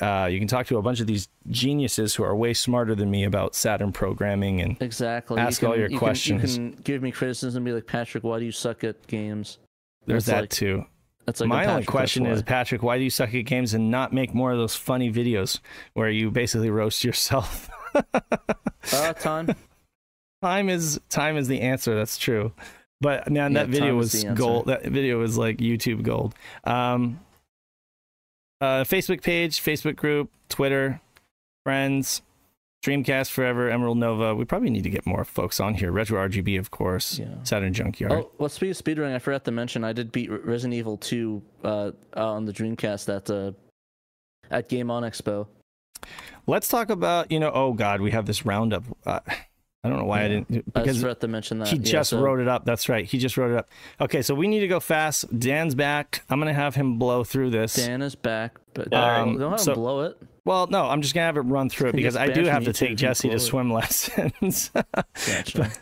[0.00, 3.10] uh, you can talk to a bunch of these geniuses who are way smarter than
[3.10, 6.54] me about saturn programming and exactly ask you all your you questions.
[6.56, 9.06] Can, you can give me criticism and be like, Patrick, why do you suck at
[9.06, 9.58] games?
[10.06, 10.86] there's That's that like- too
[11.24, 14.12] That's like my only question is patrick why do you suck at games and not
[14.12, 15.58] make more of those funny videos
[15.94, 17.68] where you basically roast yourself
[18.92, 19.48] Uh, time.
[20.42, 21.94] time is time is the answer.
[21.96, 22.52] That's true.
[23.00, 24.66] But man, Yeah, that video was gold.
[24.66, 26.34] That video was like YouTube gold.
[26.64, 27.18] Um,
[28.60, 31.00] uh, Facebook page, Facebook group, Twitter,
[31.64, 32.22] friends,
[32.84, 34.34] Dreamcast Forever, Emerald Nova.
[34.34, 35.90] We probably need to get more folks on here.
[35.90, 37.18] Retro RGB, of course.
[37.18, 37.26] Yeah.
[37.42, 38.12] Saturn Junkyard.
[38.12, 41.42] Oh, well, speaking of speedrunning, I forgot to mention I did beat Resident Evil 2
[41.64, 43.52] uh, on the Dreamcast at uh,
[44.50, 45.48] at Game On Expo.
[46.46, 47.50] Let's talk about you know.
[47.52, 48.84] Oh God, we have this roundup.
[49.04, 49.18] Uh,
[49.86, 51.68] I don't know why I didn't I just because forgot to mention that.
[51.68, 52.64] he Yeah, just so- wrote it up.
[52.64, 53.04] That's right.
[53.04, 53.68] He just wrote it up.
[54.00, 55.38] Okay, so we need to go fast.
[55.38, 56.24] Dan's back.
[56.28, 57.74] I'm gonna have him blow through this.
[57.74, 60.18] Dan is back, but Um, don't have so- him blow it.
[60.44, 62.72] Well, no, I'm just gonna have it run through it because I do have to
[62.72, 64.70] take Jesse to swim lessons.
[65.26, 65.72] Gotcha.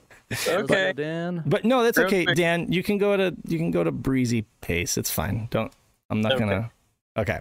[0.49, 0.93] Okay.
[0.95, 1.43] Dan.
[1.47, 2.37] but no, that's Real okay, quick.
[2.37, 2.73] Dan.
[2.73, 4.97] You can go to you can go to breezy pace.
[4.97, 5.49] It's fine.
[5.51, 5.71] Don't.
[6.11, 6.45] I'm not Okay.
[6.45, 6.71] gonna.
[7.17, 7.41] Okay.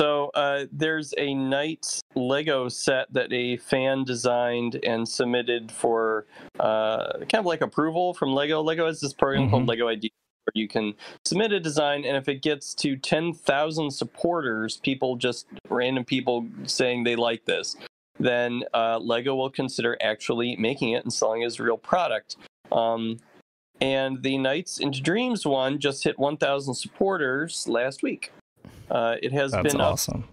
[0.00, 6.26] So uh, there's a Nights Lego set that a fan designed and submitted for
[6.60, 8.62] uh, kind of like approval from Lego.
[8.62, 9.68] Lego has this program called Mhm.
[9.68, 10.12] Lego ID
[10.44, 10.94] where you can
[11.26, 17.04] submit a design, and if it gets to 10,000 supporters, people just random people saying
[17.04, 17.76] they like this,
[18.18, 22.36] then uh, Lego will consider actually making it and selling it as a real product.
[22.72, 23.18] Um,
[23.80, 28.32] and the Nights into Dreams one just hit 1,000 supporters last week.
[28.90, 30.24] Uh, it has That's been awesome.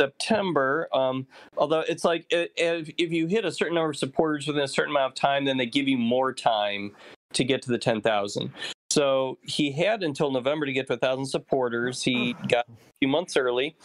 [0.00, 0.88] September.
[0.94, 1.26] Um,
[1.56, 4.92] although it's like if, if you hit a certain number of supporters within a certain
[4.92, 6.92] amount of time, then they give you more time
[7.32, 8.52] to get to the 10,000.
[8.90, 12.02] So he had until November to get to 1,000 supporters.
[12.02, 13.76] He got a few months early.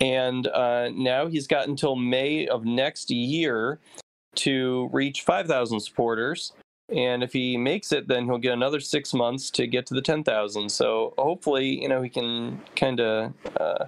[0.00, 3.80] And uh, now he's got until May of next year
[4.36, 6.52] to reach 5,000 supporters.
[6.88, 10.02] And if he makes it, then he'll get another six months to get to the
[10.02, 10.68] 10,000.
[10.68, 13.86] So hopefully, you know, he can kind of uh,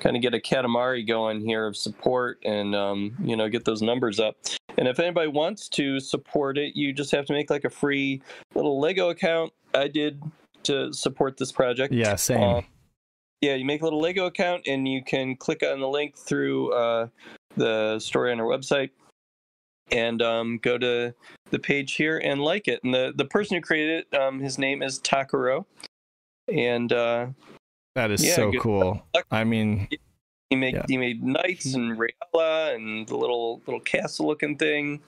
[0.00, 3.82] kind of get a Katamari going here of support and um, you know get those
[3.82, 4.36] numbers up.
[4.76, 8.22] And if anybody wants to support it, you just have to make like a free
[8.54, 9.52] little Lego account.
[9.74, 10.22] I did
[10.64, 11.92] to support this project.
[11.92, 12.42] Yeah, same.
[12.42, 12.60] Uh,
[13.40, 16.72] yeah, you make a little Lego account and you can click on the link through
[16.72, 17.08] uh,
[17.56, 18.90] the story on our website
[19.92, 21.14] and um, go to
[21.50, 22.80] the page here and like it.
[22.84, 25.64] And the, the person who created it, um, his name is Takuro.
[26.52, 27.26] And uh,
[27.94, 29.02] that is yeah, so cool.
[29.14, 29.26] luck.
[29.30, 29.88] I mean,
[30.50, 30.84] He made Yeah.
[30.88, 35.00] he made Nights and Reala and the little little castle looking thing,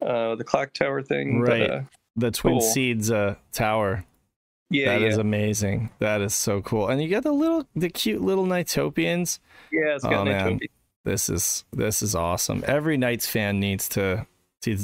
[0.00, 1.40] uh, the clock tower thing.
[1.40, 1.70] but, Right.
[1.70, 1.82] uh,
[2.16, 2.60] the Twin Cool.
[2.62, 4.04] Seeds uh, tower.
[4.70, 5.90] yeah, That is yeah, amazing.
[5.98, 6.88] That is so cool.
[6.88, 9.38] And you got the little, the cute little Nightopians.
[9.72, 9.94] yeah.
[9.96, 10.30] It's got Oh.
[10.30, 10.68] Nitobi.
[11.06, 12.64] This is this is awesome.
[12.66, 14.26] Every Nights fan needs to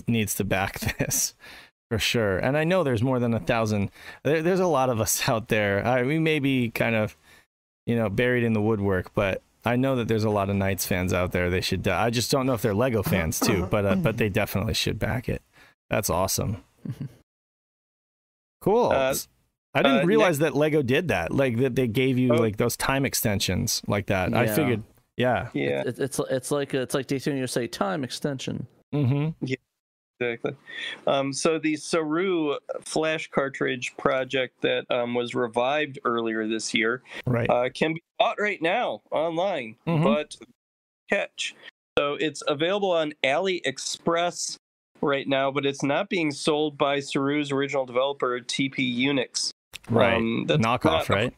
[0.06, 1.34] needs to back this
[1.90, 2.38] for sure.
[2.38, 3.90] And I know there's more than a thousand.
[4.22, 5.84] There, there's a lot of us out there.
[5.84, 7.16] I, we may be kind of,
[7.84, 10.86] you know, buried in the woodwork, but I know that there's a lot of Nights
[10.86, 11.50] fans out there.
[11.50, 11.86] They should.
[11.88, 15.00] I just don't know if they're Lego fans too, but uh, but they definitely should
[15.00, 15.42] back it.
[15.90, 16.62] That's awesome.
[18.60, 18.90] Cool.
[18.92, 19.14] Uh,
[19.74, 21.32] I didn't uh, realize that Lego did that.
[21.32, 22.36] Like that they gave you Oh.
[22.36, 24.32] like those time extensions like that.
[24.34, 24.82] I figured.
[25.16, 25.48] Yeah.
[25.52, 28.66] Yeah, It, it's it's like it's like Daytona USA time extension.
[28.94, 29.44] Mm-hmm.
[29.46, 29.56] Yeah,
[30.20, 30.56] exactly.
[31.06, 37.48] Um, so the Saroo flash cartridge project that um, was revived earlier this year Right.
[37.50, 40.02] uh, can be bought right now online, Mhm.
[40.04, 40.36] but
[41.10, 41.54] catch.
[41.98, 44.56] So it's available on AliExpress
[45.02, 49.50] right now, but it's not being sold by Saroo's original developer, TP Unix.
[49.90, 50.14] right.
[50.14, 51.34] Um, that's Knockoff, not- right?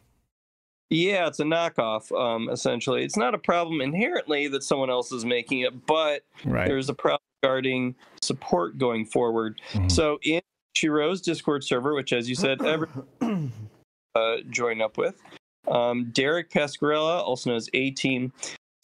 [0.90, 2.12] Yeah, it's a knockoff.
[2.18, 6.68] Um, essentially, it's not a problem inherently that someone else is making it, but Right.
[6.68, 9.60] there's a problem regarding support going forward.
[9.72, 9.90] Mhm.
[9.90, 10.40] So in
[10.76, 13.52] Shiro's Discord server, which, as you said, everyone
[14.14, 15.20] uh, join up with,
[15.68, 18.32] um, Derek Pascarella, also known as A Team,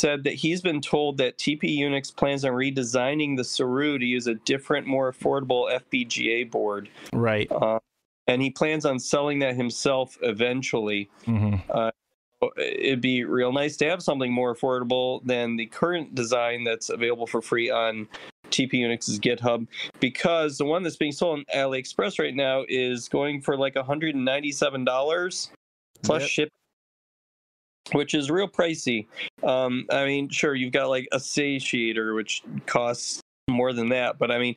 [0.00, 4.26] said that he's been told that TP Unix plans on redesigning the Saroo to use
[4.26, 7.50] a different, more affordable FPGA board, Right.
[7.52, 7.78] uh,
[8.26, 11.54] and he plans on selling that himself eventually hmm
[12.56, 17.26] it'd be real nice to have something more affordable than the current design that's available
[17.26, 18.08] for free on
[18.50, 19.66] TP Unix's GitHub
[20.00, 25.48] because the one that's being sold on AliExpress right now is going for like $197
[26.02, 26.30] plus Yep.
[26.30, 26.48] ship
[27.92, 29.06] which is real pricey.
[29.42, 33.20] Um, I mean, sure, you've got like a satiator, which costs
[33.50, 34.56] more than that, but I mean,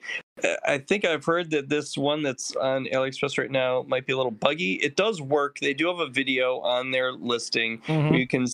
[0.66, 4.18] I- think I've heard that this one that's on AliExpress right now might be a
[4.18, 4.74] little buggy.
[4.76, 5.60] It does work.
[5.60, 8.14] They do have a video on their listing Mm-hmm.
[8.16, 8.46] you can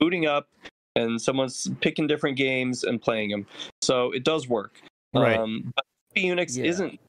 [0.00, 0.48] booting up
[0.96, 3.46] and someone's picking different games and playing them.
[3.82, 4.80] So it does work.
[5.14, 5.38] Right.
[5.38, 5.84] Um, but
[6.16, 6.64] Unix Yeah.
[6.64, 7.00] isn't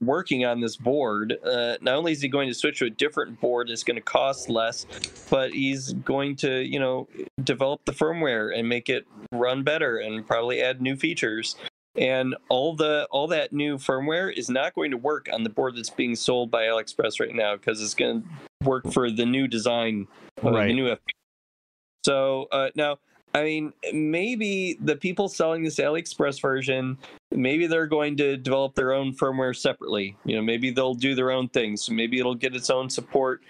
[0.00, 1.38] working on this board.
[1.44, 4.00] Uh, not only is he going to switch to a different board, it's going to
[4.02, 4.84] cost less,
[5.30, 7.06] but he's going to, you know,
[7.44, 11.56] develop the firmware and make it run better and probably add new features.
[11.96, 15.76] And all the all that new firmware is not going to work on the board
[15.76, 18.28] that's being sold by AliExpress right now because it's going to
[18.68, 20.06] work for the new design,
[20.44, 20.68] uh, Right.
[20.68, 20.98] the new FP.
[22.04, 22.98] So uh, now,
[23.34, 26.98] I mean, maybe the people selling this AliExpress version,
[27.30, 30.16] maybe they're going to develop their own firmware separately.
[30.24, 31.88] You know, maybe they'll do their own things.
[31.90, 33.42] Maybe it'll get its own support.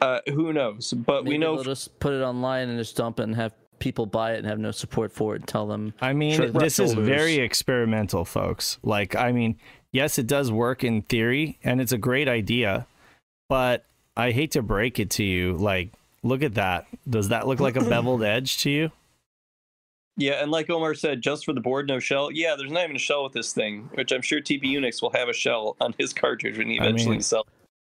[0.00, 0.92] Uh, who knows?
[0.92, 4.06] But we know they'll just put it online and just dump it and have people
[4.06, 6.78] buy it and have no support for it and tell them I mean, Shrug this
[6.78, 8.78] is very experimental, folks.
[8.82, 9.58] Like, I mean,
[9.92, 12.86] yes, it does work in theory, and it's a great idea,
[13.48, 13.84] but
[14.16, 15.56] I hate to break it to you.
[15.56, 15.92] Like,
[16.22, 16.86] look at that.
[17.08, 18.92] Does that look like a beveled edge to you?
[20.16, 22.32] Yeah, and like Omar said, just for the board, no shell.
[22.32, 25.12] Yeah, there's not even a shell with this thing, which I'm sure TP Unix will
[25.12, 27.46] have a shell on his cartridge when he I eventually mean, sells.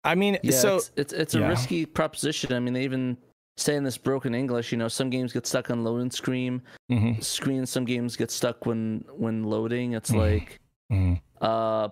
[0.03, 1.47] I mean, Yeah, so it's it's, it's a yeah.
[1.47, 2.51] risky proposition.
[2.51, 3.17] I mean, they even
[3.59, 6.61] say in this broken English, you know, some games get stuck on loading screen.
[6.91, 7.65] Mhm, Screen.
[7.65, 9.93] Some games get stuck when when loading.
[9.93, 10.17] It's Mhm.
[10.17, 10.59] like,
[10.91, 11.21] mhm.
[11.41, 11.89] uh,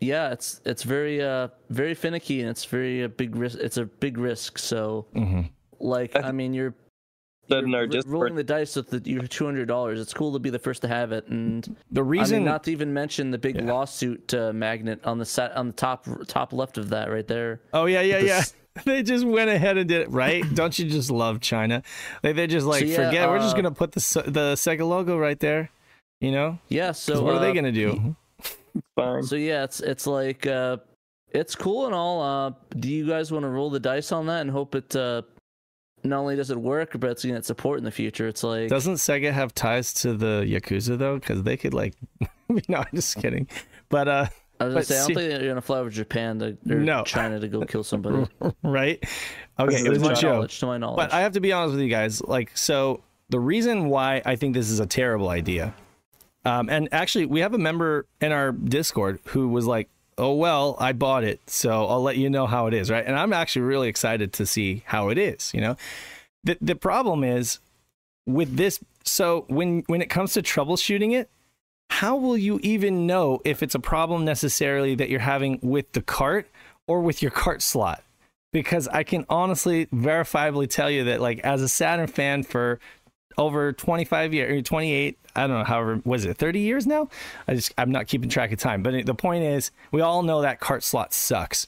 [0.00, 3.58] yeah, it's it's very uh very finicky and it's very a big risk.
[3.60, 4.58] It's a big risk.
[4.58, 5.50] So Mhm.
[5.80, 6.74] like, I I mean, you're.
[7.50, 9.98] Said you're our ro- Discord- rolling the dice with the, your two hundred dollars.
[10.00, 12.64] It's cool to be the first to have it, and the I reason mean, not
[12.64, 13.72] to even mention the big Yeah.
[13.72, 17.62] lawsuit uh, magnet on the set on the top top left of that right there.
[17.72, 18.42] Oh yeah, yeah, the yeah.
[18.78, 20.44] S- They just went ahead and did it right.
[20.54, 21.82] Don't you just love China?
[22.22, 23.28] Like they just like yeah, forget.
[23.28, 25.70] We're just uh, gonna put the the Sega logo right there.
[26.20, 26.92] You know, Yeah.
[26.92, 28.16] So what are they uh, gonna do?
[28.96, 29.22] Fine.
[29.22, 30.78] So yeah, it's it's like uh,
[31.30, 32.22] it's cool and all.
[32.22, 35.22] Uh, do you guys want to roll the dice on that and hope it uh,
[36.04, 38.26] not only does it work, but it's gonna get support in the future?
[38.28, 41.18] It's like Doesn't Sega have ties to the Yakuza though?
[41.18, 41.94] Because they could like.
[42.68, 43.46] no, I'm just kidding.
[43.88, 44.26] But uh,
[44.60, 47.04] I was gonna say, I don't think you're gonna fly over Japan to or No.
[47.04, 48.26] China to go kill somebody.
[48.62, 49.02] right?
[49.58, 50.50] Okay, it was a my joke.
[50.50, 50.96] to my knowledge.
[50.96, 52.22] But I have to be honest with you guys.
[52.22, 55.74] Like, so the reason why I think this is a terrible idea,
[56.44, 60.76] um, and actually, we have a member in our Discord who was like, "Oh well,
[60.78, 63.04] I bought it, so I'll let you know how it is." Right?
[63.04, 65.52] And I'm actually really excited to see how it is.
[65.52, 65.76] You know,
[66.44, 67.58] the the problem is
[68.26, 68.80] with this.
[69.04, 71.28] So when when it comes to troubleshooting it,
[71.90, 76.02] how will you even know if it's a problem necessarily that you're having with the
[76.02, 76.48] cart
[76.86, 78.02] or with your cart slot?
[78.52, 82.80] Because I can honestly, verifiably tell you that, like, as a Saturn fan for
[83.36, 87.08] over 25 years, 28, I don't know, however, was it 30 years now?
[87.46, 88.82] I just, I'm not keeping track of time.
[88.82, 91.66] But the point is, we all know that cart slot sucks.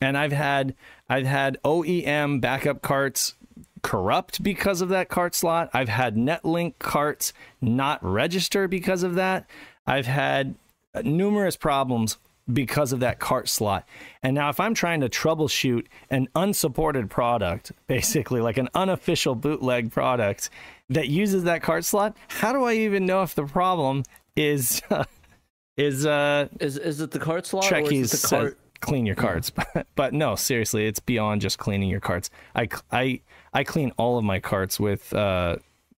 [0.00, 0.74] And I've had,
[1.08, 3.34] I've had OEM backup carts
[3.82, 5.70] corrupt because of that cart slot.
[5.72, 9.48] I've had Netlink carts not register because of that.
[9.86, 10.54] I've had
[11.02, 12.18] numerous problems
[12.52, 13.86] because of that cart slot.
[14.22, 19.92] And now, if I'm trying to troubleshoot an unsupported product, basically like an unofficial bootleg
[19.92, 20.50] product
[20.90, 24.02] that uses that cart slot, how do I even know if the problem
[24.36, 24.82] is
[25.76, 28.58] is uh is is it the cart slot or is Trekkies it the says cart?
[28.80, 32.28] clean your carts, but, but no, seriously, it's beyond just cleaning your carts.
[32.54, 33.20] I I
[33.52, 35.56] I clean all of my carts with uh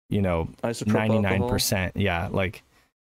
[0.08, 0.48] you know
[0.86, 1.96] ninety nine percent.
[1.96, 2.62] Yeah, like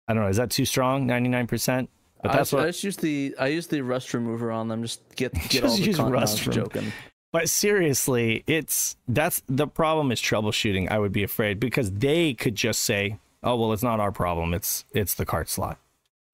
[0.07, 1.05] I don't know, is that too strong?
[1.07, 1.89] Ninety nine percent.
[2.23, 2.65] But that's I what.
[2.67, 4.81] just use the I use the rust remover on them.
[4.81, 6.91] Just get get Just all the use rust joking.
[7.33, 10.89] But seriously, it's that's the problem is troubleshooting.
[10.89, 14.53] I would be afraid because they could just say, "Oh well, it's not our problem.
[14.53, 15.77] It's it's the cart slot."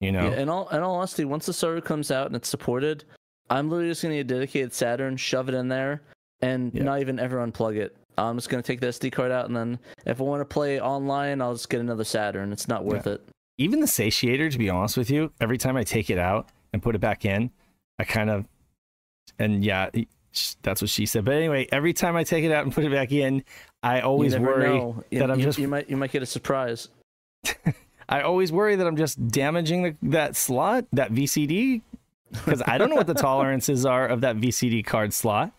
[0.00, 0.30] You know.
[0.30, 3.04] Yeah, in all in all honesty, once the server comes out and it's supported,
[3.50, 6.00] I'm literally just gonna get a dedicated Saturn, shove it in there,
[6.40, 6.84] and Yeah.
[6.84, 7.96] not even ever unplug it.
[8.18, 10.80] I'm just gonna take the SD card out, and then if I want to play
[10.80, 12.52] online, I'll just get another Saturn.
[12.52, 13.26] It's not worth it.
[13.58, 16.82] even the satiator to be honest with you every time i take it out and
[16.82, 17.50] put it back in
[18.00, 18.44] i kind of
[19.38, 19.88] and yeah
[20.62, 22.90] that's what she said but anyway every time i take it out and put it
[22.90, 23.44] back in
[23.84, 25.04] i always worry know.
[25.10, 26.88] You, that i'm you- just you might you might get a surprise.
[28.08, 31.80] i always worry that i'm just damaging the, that slot that vcd
[32.32, 35.52] because i don't know what the tolerances are of that vcd card slot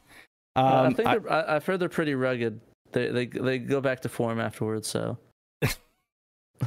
[0.56, 2.60] Uh, I um, think I- they're, I, I've heard they're pretty rugged.
[2.92, 4.88] They they they go back to form afterwards.
[4.88, 5.18] So.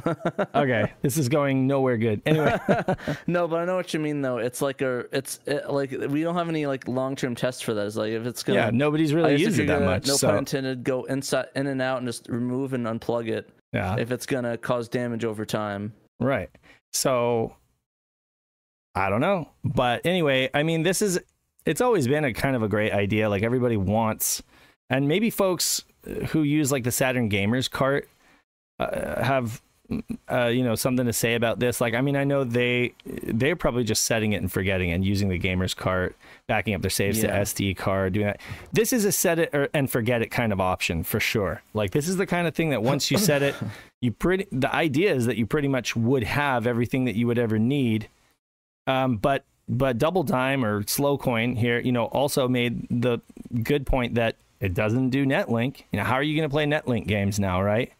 [0.53, 2.55] okay this is going nowhere good anyway
[3.27, 4.37] no, but I know what you mean though.
[4.37, 7.73] It's like a, it's it, like we don't have any like long term tests for
[7.73, 7.87] that.
[7.87, 10.07] It's like if it's gonna, yeah nobody's really guess if used it that gonna, much
[10.07, 10.83] No so pun intended.
[10.83, 14.59] Go inside, in and out, and just remove and unplug it yeah if it's gonna
[14.59, 15.91] cause damage over time.
[16.19, 16.51] Right.
[16.93, 17.55] So
[18.93, 19.49] I don't know.
[19.63, 21.19] But anyway, I mean this is
[21.69, 23.29] it's always been a kind of a great idea.
[23.29, 24.41] Like everybody wants
[24.89, 25.83] and maybe folks
[26.29, 28.09] who use like the Saturn Gamers cart
[28.79, 29.61] uh, have
[30.31, 31.81] uh, you know, something to say about this?
[31.81, 35.05] Like, I mean, I know they they're probably just setting it and forgetting it and
[35.05, 36.15] using the gamer's cart,
[36.47, 37.33] backing up their saves Yeah.
[37.37, 38.39] to SD card, doing that.
[38.71, 41.61] This is a set it or, and forget it kind of option for sure.
[41.73, 43.55] Like, this is the kind of thing that once you set it,
[44.01, 44.45] you pretty.
[44.51, 48.09] The idea is that you pretty much would have everything that you would ever need.
[48.85, 53.19] Um, but but Double Dime or Slow Coin here, you know, also made the
[53.63, 55.83] good point that it doesn't do NetLink.
[55.91, 57.93] You know, how are you going to play NetLink games now, right?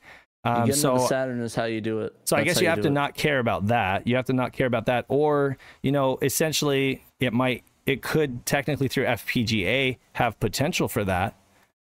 [0.45, 2.15] You Um, so Saturn is how you do it.
[2.25, 2.91] so I guess how you have to it.
[2.91, 4.07] not care about that.
[4.07, 8.45] You have to not care about that, or you know, essentially, it might, it could
[8.45, 11.35] technically through FPGA have potential for that.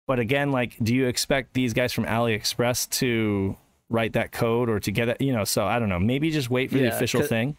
[0.07, 3.57] But again, like, do you expect these guys from AliExpress to
[3.90, 5.20] write that code or to get it?
[5.20, 5.98] You know, so I don't know.
[5.98, 7.57] Maybe just wait for the official thing.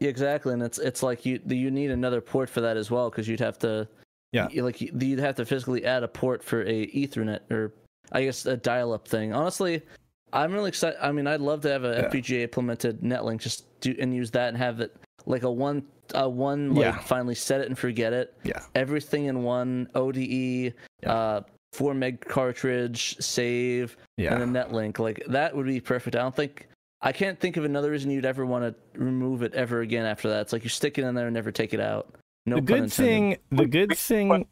[0.00, 3.28] Exactly, and it's it's like you you need another port for that as well because
[3.28, 3.86] you'd have to
[4.32, 4.48] Yeah.
[4.50, 7.72] you- like you'd have to physically add a port for a Ethernet or
[8.12, 9.32] I guess a dial-up thing.
[9.32, 9.82] Honestly,
[10.32, 10.98] I'm really excited.
[11.00, 12.08] I mean, I'd love to have a Yeah.
[12.08, 14.94] FPGA implemented NetLink just do and use that and have it
[15.26, 15.84] like a one
[16.14, 16.98] uh, one like Yeah.
[16.98, 18.34] finally set it and forget it.
[18.42, 18.60] Yeah.
[18.74, 21.12] Everything in one ODE, Yeah.
[21.12, 21.40] uh,
[21.72, 24.34] four meg cartridge, save, Yeah.
[24.34, 24.98] and a NetLink.
[24.98, 26.14] Like that would be perfect.
[26.14, 26.68] I don't think
[27.04, 30.28] I can't think of another reason you'd ever want to remove it ever again after
[30.30, 30.40] that.
[30.40, 32.14] It's like you stick it in there and never take it out.
[32.46, 34.46] No the good thing, the good thing,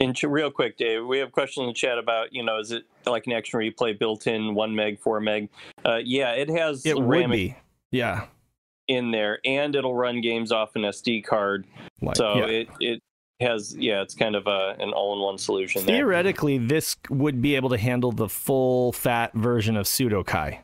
[0.00, 2.70] And ch- real quick, Dave, we have questions in the chat about, you know, is
[2.72, 5.48] it like an action replay built in one meg, four meg?
[5.84, 7.56] Uh, yeah, it has it would be.
[7.90, 8.26] Yeah.
[8.88, 11.66] in there, and it'll run games off an SD card.
[12.00, 12.46] Like, So yeah.
[12.46, 13.00] it it
[13.40, 15.96] has, yeah, it's kind of a, an all-in-one solution there.
[15.96, 20.58] Theoretically, this would be able to handle the full fat version of Pseudokai,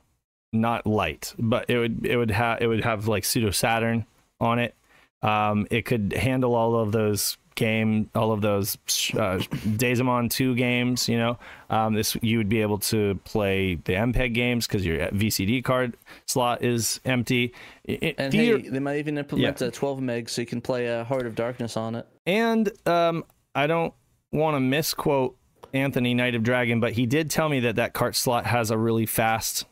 [0.52, 4.06] not light, but it would it would have it would have like Pseudo Saturn
[4.40, 4.74] on it.
[5.22, 8.76] Um, it could handle all of those game, all of those
[9.14, 9.36] uh,
[9.76, 11.08] Dezaemon two games.
[11.10, 14.98] You know, um, this you would be able to play the MPEG games because your
[15.08, 15.96] VCD card
[16.26, 17.52] slot is empty.
[17.84, 20.86] It- And theor- hey, they might even implement a 12 meg so you can play
[20.86, 22.06] a Heart of Darkness on it.
[22.26, 23.24] And um,
[23.54, 23.92] I don't
[24.32, 25.36] want to misquote
[25.74, 28.78] Anthony Knight of Dragon, but he did tell me that that cart slot has a
[28.78, 29.66] really fast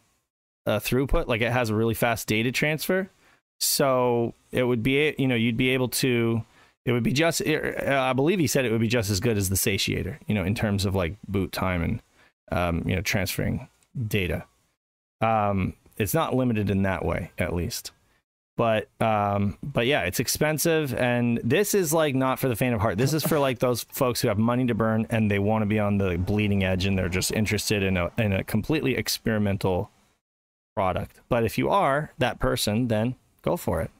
[0.68, 3.10] uh, throughput, like it has a really fast data transfer.
[3.58, 6.44] So it would be, you know, you'd be able to.
[6.84, 7.42] It would be just.
[7.46, 10.44] I believe he said it would be just as good as the Satiator, you know,
[10.44, 12.02] in terms of like boot time and
[12.52, 13.68] um, you know transferring
[14.06, 14.44] data.
[15.20, 17.92] Um, it's not limited in that way, at least
[18.58, 22.80] but um but yeah it's expensive and this is like not for the faint of
[22.80, 25.62] heart this is for like those folks who have money to burn and they want
[25.62, 28.96] to be on the bleeding edge and they're just interested in a in a completely
[28.96, 29.90] experimental
[30.78, 33.90] product but if you are that person then go for it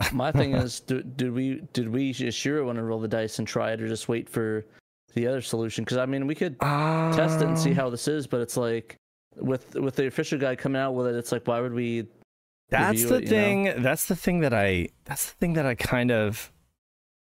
[0.12, 3.38] My thing is, do, did we did we just sure want to roll the dice
[3.38, 4.66] and try it, or just wait for
[5.14, 5.84] the other solution?
[5.84, 8.58] Because I mean, we could test it and see Um, how this is, but it's
[8.58, 8.96] like
[9.36, 12.06] with with the official guy coming out with it, it's like why would we?
[12.68, 13.30] that's the it, you know?
[13.30, 16.52] thing that's the thing that i that's the thing that i kind of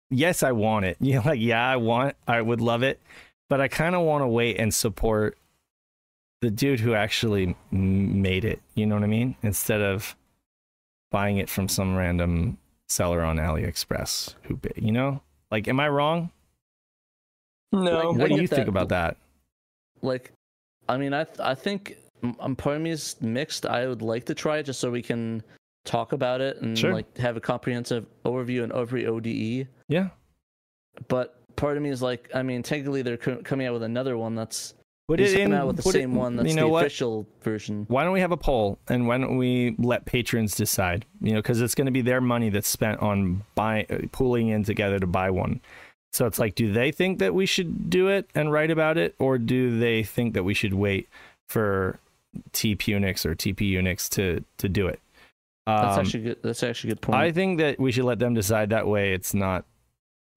[0.09, 3.01] yes i want it you know like yeah i want i would love it
[3.51, 5.37] but i kind of want to wait and support
[6.43, 9.35] the dude who actually made it you know what i mean?
[9.43, 10.15] Instead of
[11.11, 12.59] buying it from some random
[12.89, 15.23] seller on aliexpress who you know?
[15.51, 16.31] Like am i wrong?
[17.73, 19.17] No, Like, what do you think about that?
[20.03, 20.33] Like
[20.89, 21.97] i mean i i think
[22.39, 23.67] um, part of me is mixed.
[23.67, 25.43] I would like to try it just so we can
[25.85, 26.93] talk about it and Sure.
[26.93, 29.27] like have a comprehensive overview and every ode
[29.89, 30.09] yeah.
[31.09, 34.17] But part of me is like i mean technically they're co- coming out with another
[34.19, 34.75] one that's
[35.09, 36.69] put he's it in out with the put it- same one that's you know the
[36.69, 36.87] what?
[36.87, 37.85] official version.
[37.89, 41.05] Why don't we have a poll and why don't we let patrons decide?
[41.21, 44.49] You know because it's going to be their money that's spent on buying uh, pooling
[44.49, 45.61] in together to buy one.
[46.13, 49.15] So it's like do they think that we should do it and write about it
[49.19, 51.09] or do they think that we should wait
[51.49, 51.99] for
[52.53, 55.01] tp unix or tp unix to to do it?
[55.67, 57.19] That's Um, actually good that's actually a good point.
[57.19, 58.71] I think that we should let them decide.
[58.71, 59.13] That way.
[59.15, 59.65] It's not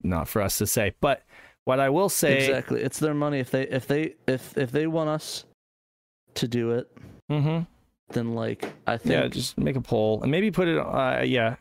[0.04, 0.94] not for us to say.
[1.02, 1.24] But
[1.66, 4.88] what I will say, exactly it's their money if they if they if if they
[4.88, 5.44] want us
[6.36, 6.90] to do it
[7.32, 7.66] Mhm.
[8.10, 10.78] then like i think yeah, just make a poll and maybe put it.
[10.78, 11.56] Uh, yeah,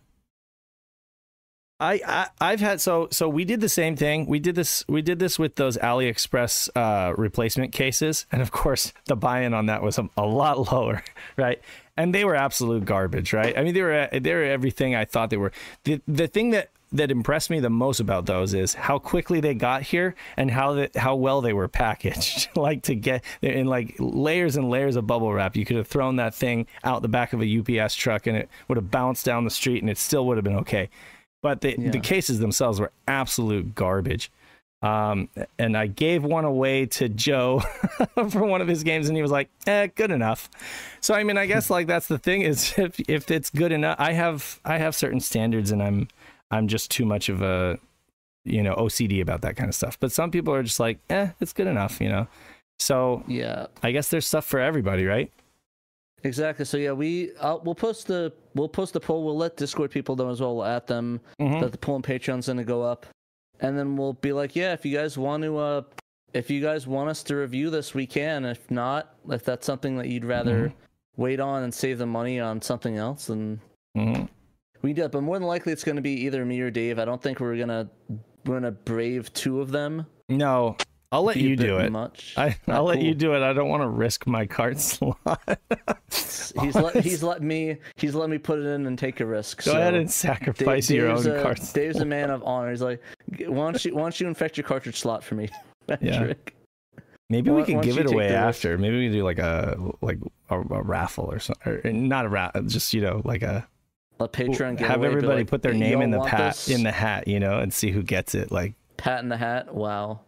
[1.81, 4.27] I, I I've had so so we did the same thing.
[4.27, 8.93] We did this we did this with those AliExpress uh, replacement cases, and of course
[9.07, 11.03] the buy-in on that was a, a lot lower,
[11.37, 11.61] right?
[11.97, 13.57] And they were absolute garbage, right?
[13.59, 15.53] I mean, they were they were everything I thought they were.
[15.85, 19.53] The the thing that that impressed me the most about those is how quickly they
[19.53, 22.49] got here and how the, how well they were packaged.
[22.57, 25.57] like to get in like layers and layers of bubble wrap.
[25.57, 28.49] You could have thrown that thing out the back of a UPS truck and it
[28.69, 30.89] would have bounced down the street and it still would have been okay.
[31.43, 34.31] But the the cases themselves were absolute garbage.
[34.85, 37.61] Um, and I gave one away to Joe
[38.31, 40.51] for one of his games, and he was like, "Eh, good enough."
[41.01, 43.97] So I mean, I guess like that's the thing is if if it's good enough,
[43.99, 46.09] I have I have certain standards, and I'm
[46.55, 47.79] I'm just too much of a
[48.45, 49.99] you know OCD about that kind of stuff.
[49.99, 52.27] But some people are just like, "Eh, it's good enough," you know.
[52.79, 55.31] So Yeah, I guess there's stuff for everybody, right?
[56.23, 56.65] exactly.
[56.65, 59.25] So yeah, we I'll, we'll post the we'll post the poll.
[59.25, 60.57] We'll let Discord people know as well.
[60.57, 61.61] We'll at them Mhm.
[61.61, 63.07] that the poll on Patreon's gonna go up,
[63.61, 65.83] and then we'll be like, yeah, if you guys want to, uh,
[66.33, 68.45] if you guys want us to review this, we can.
[68.45, 70.73] If not, if that's something that you'd rather
[71.17, 73.61] wait on and save the money on something else, then
[73.97, 74.29] Mhm.
[74.85, 75.09] We do.
[75.09, 76.99] But more than likely, it's gonna be either me or Dave.
[76.99, 77.89] I don't think we're gonna
[78.45, 80.07] we're gonna brave two of them.
[80.29, 80.77] No,
[81.15, 81.93] I'll let you do it.
[81.93, 82.35] Much.
[82.37, 83.43] I, Not I'll let you do it.
[83.43, 85.61] I don't want to risk my cart slot.
[86.61, 89.65] He's let he's let me he's let me put it in and take a risk.
[89.65, 89.79] Go so.
[89.79, 91.61] ahead and sacrifice your Dave's own a, cart.
[91.73, 92.71] Dave's a man of honor.
[92.71, 93.03] He's like,
[93.47, 95.49] why don't you why don't you infect your cartridge slot for me,
[95.89, 96.55] Patrick?
[97.31, 98.77] Maybe we can give it away after.
[98.77, 100.19] Maybe we can do like a like
[100.51, 101.81] a, a raffle or something.
[101.85, 103.67] Or not a raffle, just you know like a
[104.21, 104.89] A Patreon giveaway.
[104.89, 106.69] have everybody like, put their "Hey, name in the hat this?
[106.69, 108.53] in the hat, you know, and see who gets it.
[108.53, 109.75] Like Pat in the hat.
[109.75, 110.21] Wow,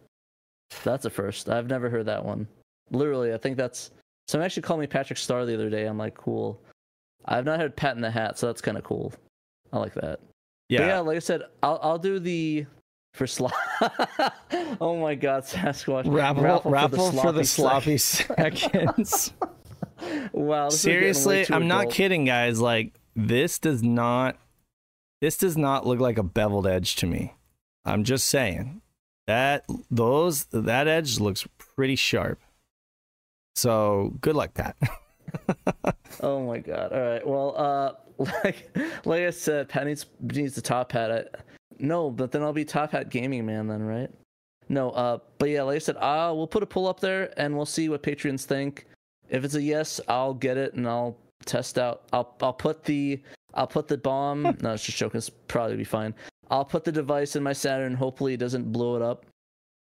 [0.83, 1.47] that's a first.
[1.49, 2.47] I've never heard that one.
[2.91, 3.91] Literally, I think that's.
[4.27, 5.85] Someone actually called me Patrick Star the other day.
[5.85, 6.59] I'm like, cool.
[7.25, 9.13] I've not heard Pat in the hat, so that's kind of cool.
[9.71, 10.19] I like that.
[10.69, 12.65] yeah, But yeah, like I said, I'll I'll do the
[13.13, 13.53] for slop.
[14.81, 16.03] oh my God, Sasquatch!
[16.13, 19.33] raffle raffle, for the sloppy sloppy seconds.
[20.31, 20.65] Wow.
[20.69, 22.61] this is way Seriously, I'm not kidding, guys.
[22.61, 24.37] Like this does not
[25.19, 27.33] this does not look like a beveled edge to me.
[27.83, 28.81] I'm just saying
[29.25, 32.39] that those that edge looks pretty sharp.
[33.55, 34.77] So good luck, Pat.
[36.21, 36.93] Oh my god.
[36.93, 37.27] All right.
[37.27, 37.91] Well, uh,
[38.43, 41.11] like like I said, Pat needs needs the top hat.
[41.11, 41.23] I,
[41.79, 44.09] no, but then I'll be top hat gaming man then, right?
[44.69, 44.91] No.
[44.91, 47.65] Uh, but yeah, like I said, uh, we'll put a poll up there and we'll
[47.65, 48.87] see what patrons think.
[49.29, 52.03] If it's a yes, I'll get it and I'll test out.
[52.13, 53.21] I'll I'll put the
[53.53, 54.43] I'll put the bomb.
[54.61, 55.17] no, it's just joking.
[55.17, 56.13] It's probably be fine.
[56.49, 57.93] I'll put the device in my Saturn.
[57.93, 59.25] Hopefully, it doesn't blow it up.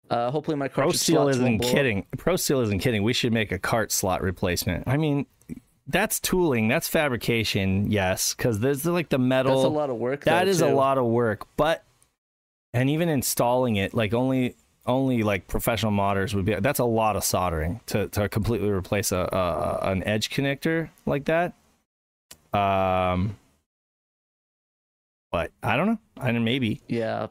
[0.10, 2.06] Uh, hopefully my Pro cartridge Steel isn't kidding.
[2.18, 3.04] Pro Steel isn't kidding.
[3.04, 4.88] We should make a cart slot replacement.
[4.88, 5.26] I mean,
[5.88, 6.68] that's tooling.
[6.68, 7.92] That's fabrication.
[7.92, 9.56] Yes, because there's like the metal.
[9.56, 10.24] That's a lot of work.
[10.26, 11.84] That though, is a lot of work, but
[12.74, 14.56] and even installing it, like only
[14.88, 16.56] only like professional modders would be.
[16.56, 21.26] That's a lot of soldering to to completely replace a, a an edge connector like
[21.26, 21.54] that.
[22.54, 23.38] Um,
[25.32, 26.00] but I don't know.
[26.18, 26.82] I don't maybe.
[26.88, 27.28] Yeah,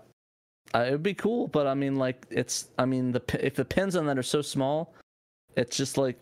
[0.75, 2.69] uh, it would be cool, but I mean, like, it's.
[2.79, 4.95] I mean, the if the pins on that are so small,
[5.57, 6.19] it's just like.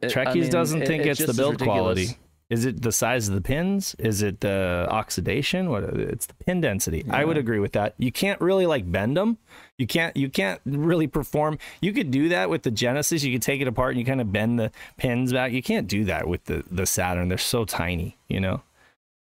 [0.00, 2.06] it- I Trekkies mean, doesn't it- think it's, the build ridiculous.
[2.06, 2.18] quality.
[2.54, 3.96] Is it the size of the pins?
[3.98, 5.70] Is it the oxidation?
[5.70, 5.82] What?
[5.82, 7.04] It's the pin density.
[7.10, 7.96] I would agree with that.
[7.98, 9.38] You can't really like bend them.
[9.76, 10.16] You can't.
[10.16, 11.58] You can't really perform.
[11.80, 13.24] You could do that with the Genesis.
[13.24, 15.50] You could take it apart and you kind of bend the pins back.
[15.50, 17.26] You can't do that with the the Saturn.
[17.26, 18.16] They're so tiny.
[18.28, 18.62] You know.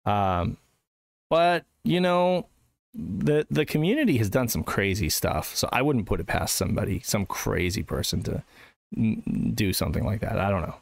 [0.04, 0.58] Um,
[1.30, 2.48] but you know,
[2.92, 5.56] the the community has done some crazy stuff.
[5.56, 8.42] So I wouldn't put it past somebody, some crazy person to
[9.54, 10.38] do something like that.
[10.38, 10.76] I don't know.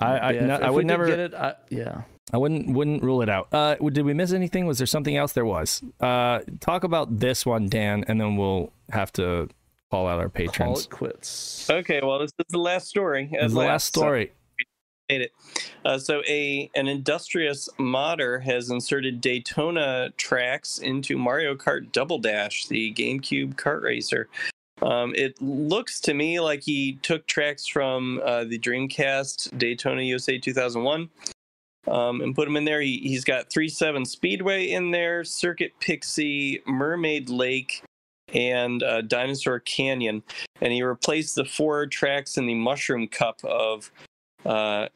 [0.00, 1.06] I I, Yeah, no- if- I if we would never.
[1.06, 1.34] get it.
[1.34, 2.02] I, yeah.
[2.32, 3.48] I wouldn't wouldn't rule it out.
[3.52, 4.66] Uh, did we miss anything?
[4.66, 5.32] Was there something else?
[5.32, 5.82] There was.
[5.98, 9.48] Uh, talk about this one, Dan, and then we'll have to
[9.90, 10.84] call out our Call patrons.
[10.84, 11.70] it quits.
[11.70, 13.30] Okay, well, this is the last story.
[13.32, 14.32] This is the last so- story.
[15.08, 15.32] made it.
[15.86, 22.66] Uh, so a an industrious modder has inserted Daytona tracks into Mario Kart Double Dash,
[22.66, 24.28] the GameCube kart racer.
[24.82, 30.38] Um, it looks to me like he took tracks from uh, the Dreamcast Daytona USA
[30.38, 31.08] 2001
[31.88, 32.80] um, and put them in there.
[32.80, 37.82] He, he's got 3.7 Speedway in there, Circuit Pixie, Mermaid Lake,
[38.32, 40.22] and uh, Dinosaur Canyon.
[40.60, 43.90] And he replaced the four tracks in the Mushroom Cup of
[44.44, 44.88] uh,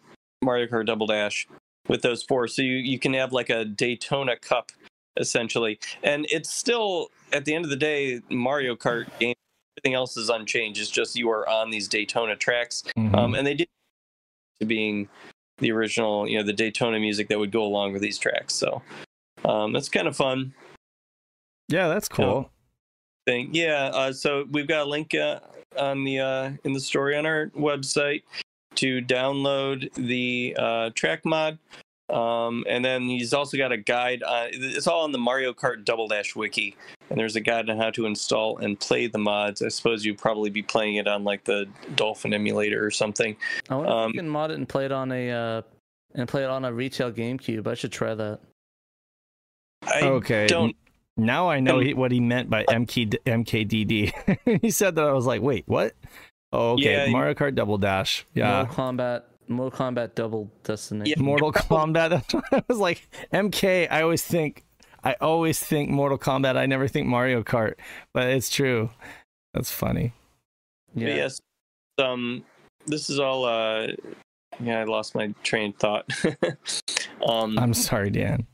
[0.43, 1.49] Mario Kart Double Dash
[1.89, 2.47] with those four.
[2.47, 4.71] So you, you can have like a Daytona Cup
[5.19, 5.79] essentially.
[6.03, 9.35] And it's still, at the end of the day, Mario Kart game.
[9.79, 10.81] Everything else is unchanged.
[10.81, 12.83] It's just you are on these Daytona tracks.
[12.97, 13.15] Mhm.
[13.15, 13.69] Um, and they did
[14.61, 15.09] to being
[15.59, 18.55] the original, you know, the Daytona music that would go along with these tracks.
[18.55, 18.83] So
[19.45, 20.53] um, that's kind of fun
[21.73, 22.51] yeah, that's cool.
[23.27, 23.49] thing.
[23.53, 23.91] Yeah.
[23.95, 25.41] Uh, so we've got a link uh,
[25.79, 28.23] on the uh, in the story on our website
[28.75, 31.59] to download the uh, track mod.
[32.13, 35.85] Um, and then he's also got a guide on it's all on the Mario Kart
[35.85, 36.77] Double Dash wiki,
[37.11, 39.63] and there's a guide on how to install and play the mods.
[39.63, 41.67] I suppose you'd probably be playing it on like the
[41.97, 43.37] Dolphin emulator or something.
[43.71, 45.63] I wonder Um, if you can mod it and play it on a uh,
[46.15, 47.67] and play it on a retail GameCube.
[47.67, 48.41] I should try that.
[49.87, 50.47] I Okay.
[50.47, 50.77] don't
[51.17, 54.61] Now I know he, what he meant by MK, MKDD.
[54.63, 55.95] he said that I was like, wait, what?
[56.53, 57.07] Oh, okay.
[57.07, 58.27] Yeah, Mario Kart Double Dash.
[58.35, 58.65] Yeah.
[58.65, 61.11] Mortal Kombat, Mortal Kombat Double Destiny.
[61.11, 61.21] Yeah.
[61.21, 62.11] Mortal Kombat.
[62.11, 63.89] That's what I was like, MK.
[63.91, 64.65] I always think,
[65.05, 66.57] I always think Mortal Kombat.
[66.57, 67.75] I never think Mario Kart,
[68.15, 68.91] but it's true.
[69.55, 70.13] That's funny.
[70.95, 71.41] But yes,
[71.99, 72.45] um,
[72.87, 73.45] this is all.
[73.45, 73.89] Uh,
[74.61, 76.25] yeah, I lost my train of thought.
[77.27, 78.47] um, I'm sorry, Dan.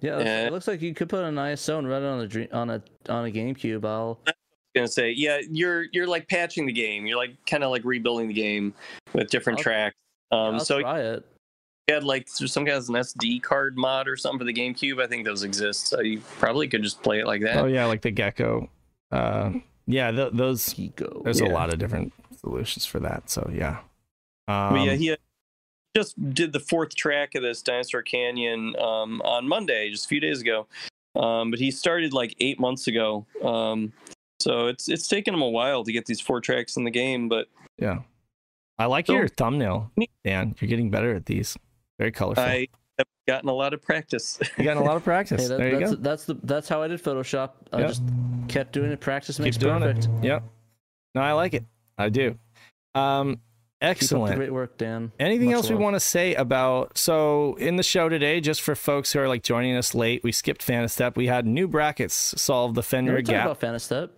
[0.00, 0.46] Yeah, it, Yeah.
[0.46, 2.82] it looks like you could put an ISO and run it on a on a
[3.12, 3.84] on a GameCube.
[3.84, 4.20] I'll
[4.74, 7.06] gonna say, yeah, you're you're like patching the game.
[7.06, 8.74] You're like kind of like rebuilding the game
[9.12, 9.96] with different I'll- tracks.
[10.32, 11.24] Um, I'll so try it.
[11.88, 15.00] you had like some kind of an SD card mod or something for the GameCube.
[15.02, 17.58] I think those exist, so you probably could just play it like that.
[17.58, 18.68] Oh yeah, like the gecko.
[19.12, 19.52] Uh,
[19.86, 20.72] yeah, th- those.
[20.74, 21.20] Pico.
[21.24, 23.30] There's a lot of different solutions for that.
[23.30, 23.78] So yeah.
[24.48, 25.18] Um, but yeah, he had-
[25.96, 30.18] just did the fourth track of this Dinosaur Canyon um, on Monday, just a few
[30.18, 30.66] days ago.
[31.14, 33.24] Um, but he started like eight months ago.
[33.44, 33.92] Um,
[34.40, 37.28] so it's it's taken him a while to get these four tracks in the game,
[37.28, 37.48] but
[37.78, 37.98] yeah.
[38.78, 39.90] I like So- your thumbnail,
[40.24, 40.54] Dan.
[40.60, 41.56] You're getting better at these.
[41.98, 42.42] Very colorful.
[42.42, 42.66] I
[42.98, 44.38] have gotten a lot of practice.
[44.58, 45.42] you got a lot of practice.
[45.42, 45.96] Hey, that, there you that's go.
[45.96, 47.50] that's the that's how I did Photoshop.
[47.72, 47.88] I Yep.
[47.88, 48.02] just
[48.48, 49.00] kept doing it.
[49.00, 50.06] Practice makes Keep doing perfect.
[50.06, 50.24] it.
[50.24, 50.42] Yep.
[51.14, 51.64] No, I like it.
[51.96, 52.36] I do.
[52.96, 53.40] Um, Keep up
[53.80, 54.36] the excellent.
[54.36, 55.12] great work, Dan.
[55.20, 56.98] Anything Much else we want to say about?
[56.98, 60.32] So in the show today, just for folks who are like joining us late, we
[60.32, 61.14] skipped Fanastep.
[61.16, 63.44] We had new brackets solve the No, Fenrir we talked gap.
[63.46, 64.10] about Fanastep.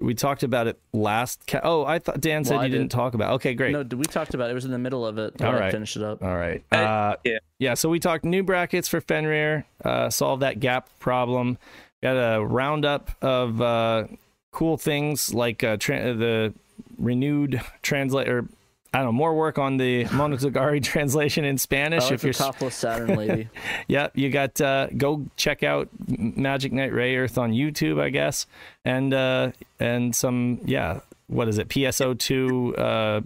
[0.00, 1.46] We talked about it last.
[1.46, 3.32] Ca- oh, I thought Dan said Well, you didn't talk about.
[3.32, 3.34] It.
[3.36, 3.72] Okay, great.
[3.72, 4.52] No, we talked about it.
[4.52, 5.40] It was in the middle of it.
[5.40, 5.72] All All right, right.
[5.72, 6.22] finish it up.
[6.22, 6.62] All right.
[6.70, 7.38] Uh, yeah.
[7.58, 7.74] yeah.
[7.74, 11.56] So we talked new brackets for Fenrir, uh, solve that gap problem.
[12.02, 14.06] Got a roundup of uh,
[14.52, 16.52] cool things like uh, tra- the
[16.98, 18.46] renewed translate or
[18.92, 22.04] I don't know more work on the Monogatari translation in Spanish.
[22.04, 23.48] like if you're topless Saturn lady.
[23.88, 28.46] yep, you got uh, go check out Magic Knight Rayearth on YouTube, I guess,
[28.84, 31.68] and uh, and some yeah, what is it?
[31.68, 33.20] PSO two uh,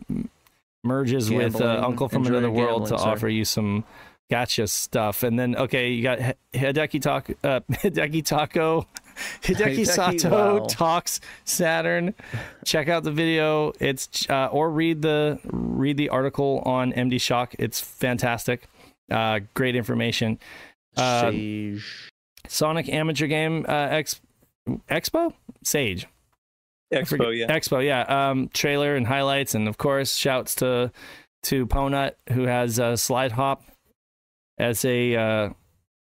[0.82, 3.08] merges with uh, Uncle from Another World to gambling, sir.
[3.08, 3.84] offer you some
[4.30, 6.18] gacha stuff, and then okay, you got
[6.54, 8.86] Hideki Taco, uh, Hideki Taco.
[9.42, 10.66] Hideki Hideki, Sato wow.
[10.66, 12.14] talks Saturn.
[12.64, 13.72] Check out the video.
[13.80, 17.54] It's uh, or read the read the article on MD Shock.
[17.58, 18.68] It's fantastic.
[19.10, 20.38] Uh, great information.
[20.96, 21.32] Uh,
[22.48, 24.20] Sonic Amateur Game uh, Ex-
[24.90, 25.32] Expo
[25.62, 26.06] Sage
[26.92, 27.46] Expo, yeah.
[27.46, 30.90] Expo yeah um, trailer and highlights and of course shouts to
[31.44, 33.62] to Ponut who has uh, Slide Hop
[34.58, 35.50] as a uh,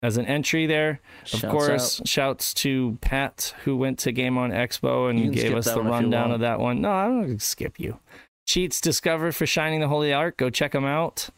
[0.05, 1.01] as an entry there.
[1.23, 2.09] Of Shouts course, out.
[2.09, 5.85] shouts to Pat who went to Game On Expo and gave us the one if
[5.87, 6.81] you rundown of that one.
[6.83, 7.99] No, I'm not gonna skip you.
[8.47, 10.37] Cheats Discover for Shining the Holy Ark.
[10.37, 11.31] Go check them out.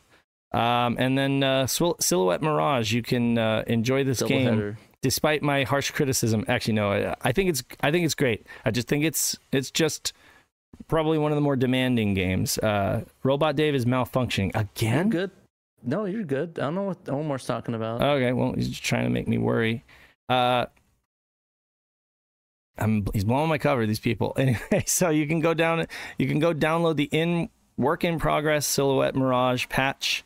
[0.52, 2.92] Um, and then uh, Sil- Silhouette Mirage.
[2.92, 4.78] You can uh, enjoy this Double game header.
[5.02, 6.44] despite my harsh criticism.
[6.48, 8.46] Actually, no, I, I think it's I think it's great.
[8.64, 10.12] I just think it's it's just
[10.88, 12.58] probably one of the more demanding games.
[12.58, 15.10] Uh, Robot Dave is malfunctioning You're again.
[15.10, 15.30] good.
[15.82, 16.58] No, you're good.
[16.58, 18.02] I don't know what Omar's talking about.
[18.02, 19.84] Okay, well he's just trying to make me worry.
[20.28, 20.66] Uh,
[22.78, 23.86] I'm he's blowing my cover.
[23.86, 24.34] These people.
[24.38, 25.86] Anyway, so you can go down.
[26.18, 30.24] You can go download the in work in progress Silhouette Mirage patch.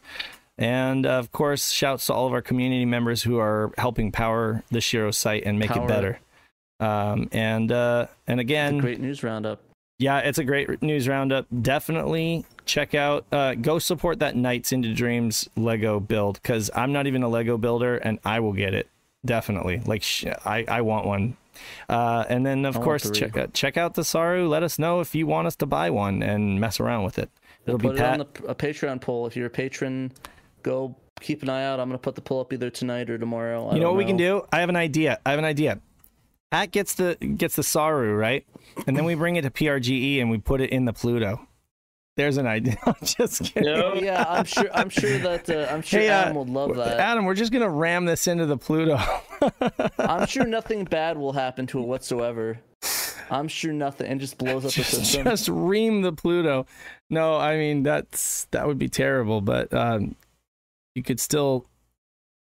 [0.59, 4.63] And uh, of course, shouts to all of our community members who are helping power
[4.71, 5.89] the Shiro site and make Power it it.
[5.89, 6.21] better.
[6.81, 9.63] Um, and uh, and again, great news roundup.
[10.01, 11.47] Yeah, it's a great news roundup.
[11.61, 17.07] Definitely check out, uh, go support that Nights into Dreams Lego build because I'm not
[17.07, 18.89] even a Lego builder and I will get it.
[19.27, 19.83] Definitely.
[19.85, 21.37] Like, sh- I, I want one.
[21.87, 24.49] Uh, and then, of I course, check, uh, check out the Saroo.
[24.49, 27.29] Let us know if you want us to buy one and mess around with it.
[27.67, 28.21] It'll Put be it Pat.
[28.21, 29.27] on the, a Patreon poll.
[29.27, 30.13] If you're a patron,
[30.63, 31.79] go keep an eye out.
[31.79, 33.69] I'm gonna put the poll up either tonight or tomorrow.
[33.69, 34.47] I you know what we can do?
[34.51, 35.19] I have an idea.
[35.27, 35.79] I have an idea.
[36.51, 38.45] Pat gets the gets the Saroo right,
[38.87, 41.47] and then we bring it to PRGE and we put it in the Pluto.
[42.17, 42.77] There's an idea.
[42.87, 43.73] I'm just kidding.
[43.73, 43.93] No.
[43.93, 44.69] Oh, yeah, I'm sure.
[44.75, 46.99] I'm sure that uh, I'm sure Hey, uh, Adam would love that.
[46.99, 48.99] Adam, we're just gonna ram this into the Pluto.
[49.99, 52.59] I'm sure nothing bad will happen to it whatsoever.
[53.31, 55.25] I'm sure nothing, and just blows up the just, system.
[55.25, 56.67] just ream the Pluto.
[57.11, 60.17] No, I mean that's that would be terrible, but um,
[60.97, 61.65] you could still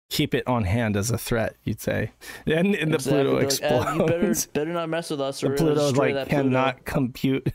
[0.10, 1.56] keep it on hand as a threat.
[1.64, 2.12] You'd say,
[2.46, 3.86] and, and the Pluto like, explodes.
[3.86, 6.44] "Adam, you better better not mess with us, or the Pluto's destroy like that Pluto."
[6.44, 7.48] cannot compute.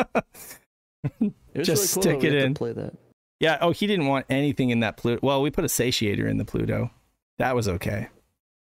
[1.57, 2.55] Just really stick cool we it in.
[2.55, 2.95] Play that.
[3.41, 3.59] yeah.
[3.61, 5.21] Oh, he didn't want anything in that Pluto.
[5.23, 6.91] Well, we put a satiator in the Pluto.
[7.39, 8.09] That was okay,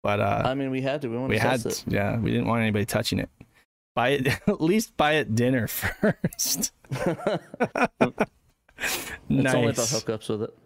[0.02, 1.08] but uh, I mean, we had to.
[1.08, 1.84] We wanted we to had it.
[1.86, 3.30] yeah, we didn't want anybody touching it.
[3.94, 6.72] Buy it at least buy it dinner first.
[8.78, 9.92] It's only nice.
[9.92, 10.58] hookups with it.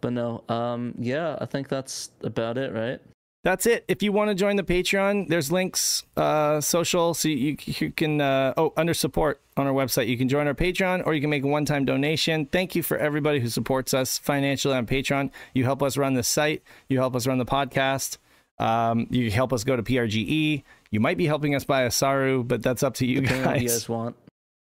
[0.00, 3.00] But no, um, yeah, I think that's about it, right?
[3.44, 3.84] that's it.
[3.88, 8.20] If you want to join the Patreon, there's links, uh, social, so you, you can,
[8.20, 11.30] uh, oh, under support on our website, you can join our Patreon or you can
[11.30, 12.46] make a one time donation.
[12.46, 15.30] Thank you for everybody who supports us financially on Patreon.
[15.54, 18.18] You help us run the site, you help us run the podcast,
[18.58, 20.62] um, you help us go to PRGE.
[20.90, 23.62] You might be helping us buy a Saroo, but that's up to you Depending guys.
[23.62, 24.16] you guys want.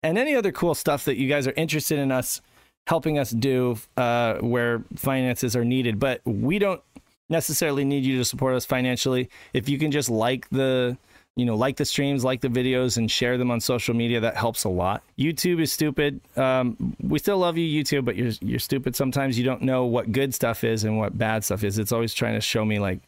[0.03, 2.41] And any other cool stuff that you guys are interested in us
[2.87, 5.99] helping us do uh, where finances are needed.
[5.99, 6.83] But we don't
[7.29, 9.31] necessarily need you to support us financially.
[9.53, 10.97] If you can just like the
[11.35, 14.37] you know like the streams like the videos and share them on social media that
[14.37, 15.03] helps a lot.
[15.19, 16.21] Youtube is stupid.
[16.37, 19.39] Um, we still love you youtube but you're you're stupid sometimes.
[19.39, 21.79] You don't know what good stuff is and what bad stuff is.
[21.79, 23.01] It's always trying to show me like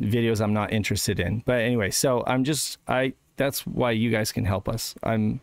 [0.00, 1.42] videos i'm not interested in.
[1.44, 4.94] But anyway so i'm just i that's why you guys can help us.
[5.02, 5.40] I'm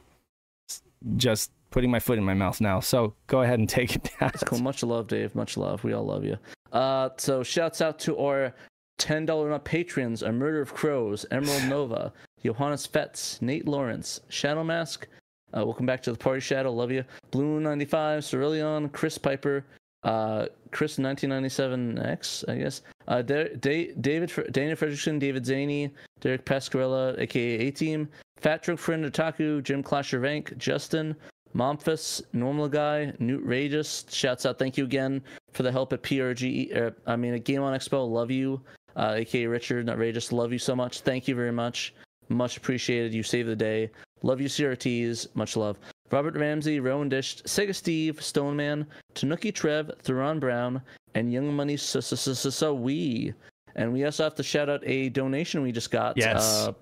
[1.16, 4.30] just putting my foot in my mouth now so go ahead and take it down
[4.34, 4.60] It's cool.
[4.60, 5.34] Much love, Dave.
[5.36, 5.84] Much love.
[5.84, 6.38] We all love you.
[6.72, 8.54] Uh, so shouts out to our
[9.00, 12.14] ten dollar up patrons: A Murder of Crows, Emerald Nova,
[12.46, 15.08] Johannes Fetz, Nate Lawrence, Shadow Mask.
[15.56, 16.72] Uh, welcome back to the party, Shadow.
[16.72, 17.04] Love you.
[17.32, 19.66] Blue ninety five, Cerulean, Chris Piper,
[20.04, 22.82] uh, Chris nineteen ninety seven X, I guess.
[23.08, 25.92] Uh, Da- Da- David, Fr- Dana Fredrickson, David Zaney,
[26.22, 31.16] Derek Pascarella, aka A Team, Fat Drunk Friend Otaku, Jim Clasher Vank, Justin,
[31.56, 35.22] Momphis, Normal Guy, Newt Rageous, shouts out, thank you again
[35.52, 36.76] for the help at PRG.
[36.76, 38.62] Er, I mean, at Game On Expo, love you.
[38.96, 41.02] Uh, aka Richard, not Rageous, love you so much.
[41.02, 41.94] Thank you very much.
[42.30, 43.14] Much appreciated.
[43.14, 43.92] You saved the day.
[44.22, 45.36] Love you, CRTs.
[45.36, 45.78] Much love.
[46.12, 48.86] Robert Ramsey, Rowan Dish, Sega Steve, Stoneman,
[49.16, 50.82] Tanuki Trev, Theron Brown,
[51.16, 53.34] and Young Money So We.
[53.76, 56.16] And we also have to shout out a donation we just got.
[56.16, 56.68] Yes.
[56.68, 56.74] Uh,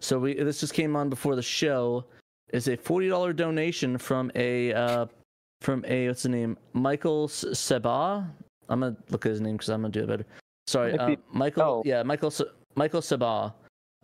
[0.00, 2.04] so we this just came on before the show.
[2.50, 5.06] Is a forty dollar donation from a uh,
[5.60, 8.26] from a what's the name Michael Seba.
[8.68, 10.26] I'm gonna look at his name because I'm gonna do it better.
[10.66, 11.62] Sorry, uh, Michael.
[11.62, 11.82] oh.
[11.84, 12.32] Yeah, Michael
[12.74, 13.54] Michael Seba.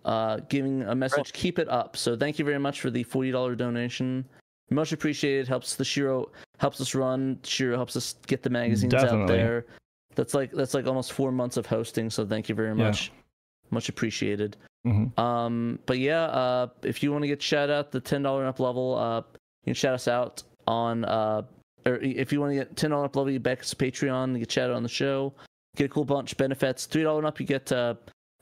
[0.05, 1.33] Uh, giving a message.
[1.33, 1.97] Keep it up.
[1.97, 4.27] So thank you very much for the forty dollar donation.
[4.71, 5.49] Much appreciated.
[5.49, 7.39] Helps the Shiro helps us run.
[7.43, 9.37] Shiro helps us get the magazines out Definitely.
[9.37, 9.67] there.
[10.15, 12.11] That's like that's like almost four months of hosting.
[12.11, 13.09] So thank you very much.
[13.09, 13.13] Yeah.
[13.15, 13.71] much.
[13.71, 14.57] Much appreciated.
[14.87, 15.19] Mhm.
[15.19, 18.61] Um, but yeah, uh, if you want to get shout out the ten dollar up
[18.61, 19.19] level, uh,
[19.65, 21.43] you can shout us out on uh,
[21.87, 24.33] or if you want to get ten dollar up level, you back us to Patreon,
[24.33, 25.33] you get shout out on the show,
[25.77, 26.87] get a cool bunch of benefits.
[26.87, 27.95] Three dollar up, you get uh,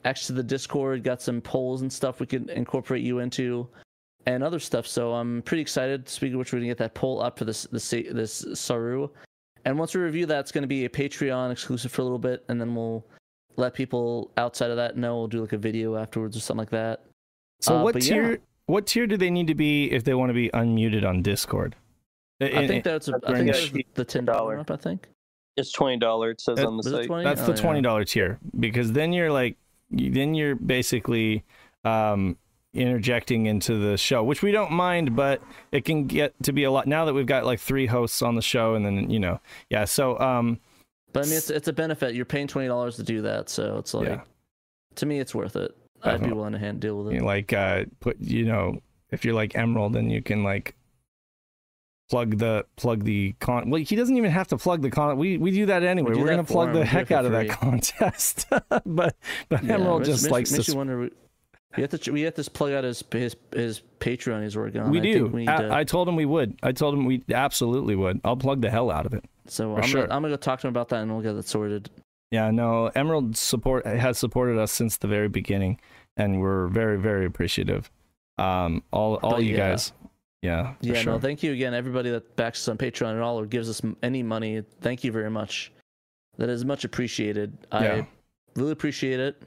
[0.05, 3.67] access to the Discord, got some polls and stuff we can incorporate you into,
[4.25, 4.85] and other stuff.
[4.85, 6.09] So I'm pretty excited.
[6.09, 9.09] Speaking of which, we're gonna get that poll up for this this this Saroo,
[9.63, 12.43] and once we review that, it's gonna be a Patreon exclusive for a little bit,
[12.49, 13.05] and then we'll
[13.55, 15.17] let people outside of that know.
[15.17, 17.03] We'll do like a video afterwards or something like that.
[17.61, 18.13] So Uh, what but yeah.
[18.13, 18.39] tier?
[18.65, 21.75] What tier do they need to be if they want to be unmuted on Discord?
[22.41, 24.71] I think that's a, I think the that's the, the ten dollar up.
[24.71, 25.07] I think
[25.57, 26.33] It's twenty dollars.
[26.33, 27.05] It says That- on the site.
[27.07, 27.23] twenty?
[27.23, 29.57] that's Oh, the twenty dollar tier because then you're like,
[29.91, 31.43] then you're basically
[31.85, 32.37] um,
[32.73, 36.71] interjecting into the show, which we don't mind, but it can get to be a
[36.71, 39.39] lot now that we've got like three hosts on the show, and then you know,
[39.69, 39.85] yeah.
[39.85, 40.59] So um,
[41.13, 42.15] But I mean, it's it's a benefit.
[42.15, 44.21] You're paying twenty dollars to do that, so it's like Yeah.
[44.95, 45.75] to me, it's worth it.
[46.03, 47.21] I'd be willing to hand deal with you it.
[47.21, 48.79] know, like uh, put you know,
[49.11, 50.75] if you're like Emerald, then you can like
[52.09, 53.69] plug the plug the con.
[53.69, 55.17] Well, he doesn't even have to plug the con.
[55.17, 56.11] We we do that anyway.
[56.13, 56.75] We that gonna plug him.
[56.75, 58.45] the heck out of that contest,
[58.85, 59.15] but
[59.49, 60.71] but Yeah, Emerald just makes, likes makes to.
[60.73, 61.09] you wonder.
[61.77, 64.91] We have to we have to plug out his his his Patreon he's working on.
[64.91, 65.13] we I do.
[65.23, 66.57] Think we need I, to, I told him we would.
[66.61, 68.19] I told him we absolutely would.
[68.23, 69.23] I'll plug the hell out of it.
[69.47, 70.01] So I'm sure.
[70.01, 71.89] gonna, I'm gonna go talk to him about that, and we'll get it sorted.
[72.31, 75.79] Yeah, no, Emerald support has supported us since the very beginning,
[76.17, 77.91] and we're very, very appreciative.
[78.37, 79.69] Um, all, all But you yeah.
[79.69, 79.93] guys,
[80.41, 81.13] yeah, yeah, sure.
[81.13, 83.81] no, thank you again, everybody that backs us on Patreon and all, or gives us
[84.01, 84.63] any money.
[84.81, 85.71] Thank you very much.
[86.37, 87.55] That is much appreciated.
[87.71, 88.07] I
[88.55, 89.41] really appreciate it.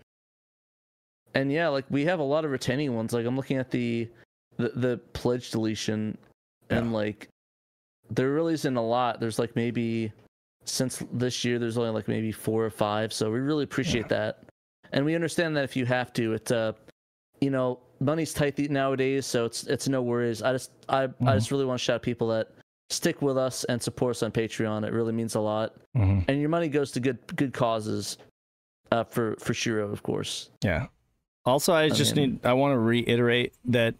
[1.35, 3.13] And yeah, like we have a lot of retaining ones.
[3.13, 4.09] Like I'm looking at the
[4.57, 6.17] the, the pledge deletion,
[6.71, 7.29] and like
[8.11, 9.21] there really isn't a lot.
[9.21, 10.13] There's like maybe
[10.65, 13.13] since this year, there's only like maybe four or five.
[13.13, 14.43] So we really appreciate that,
[14.93, 16.73] and we understand that if you have to, it's uh,
[17.41, 20.43] you know, money's tight nowadays, so it's it's no worries.
[20.43, 21.35] I just I I Mhm.
[21.35, 22.51] just really want to shout out people that
[22.91, 24.87] stick with us and support us on Patreon.
[24.87, 26.25] It really means a lot, Mhm.
[26.29, 28.19] and your money goes to good good causes.
[28.93, 30.51] Uh, for for Shiro, of course.
[30.63, 30.87] Yeah.
[31.45, 33.95] Also, I just mean- need, I want to reiterate that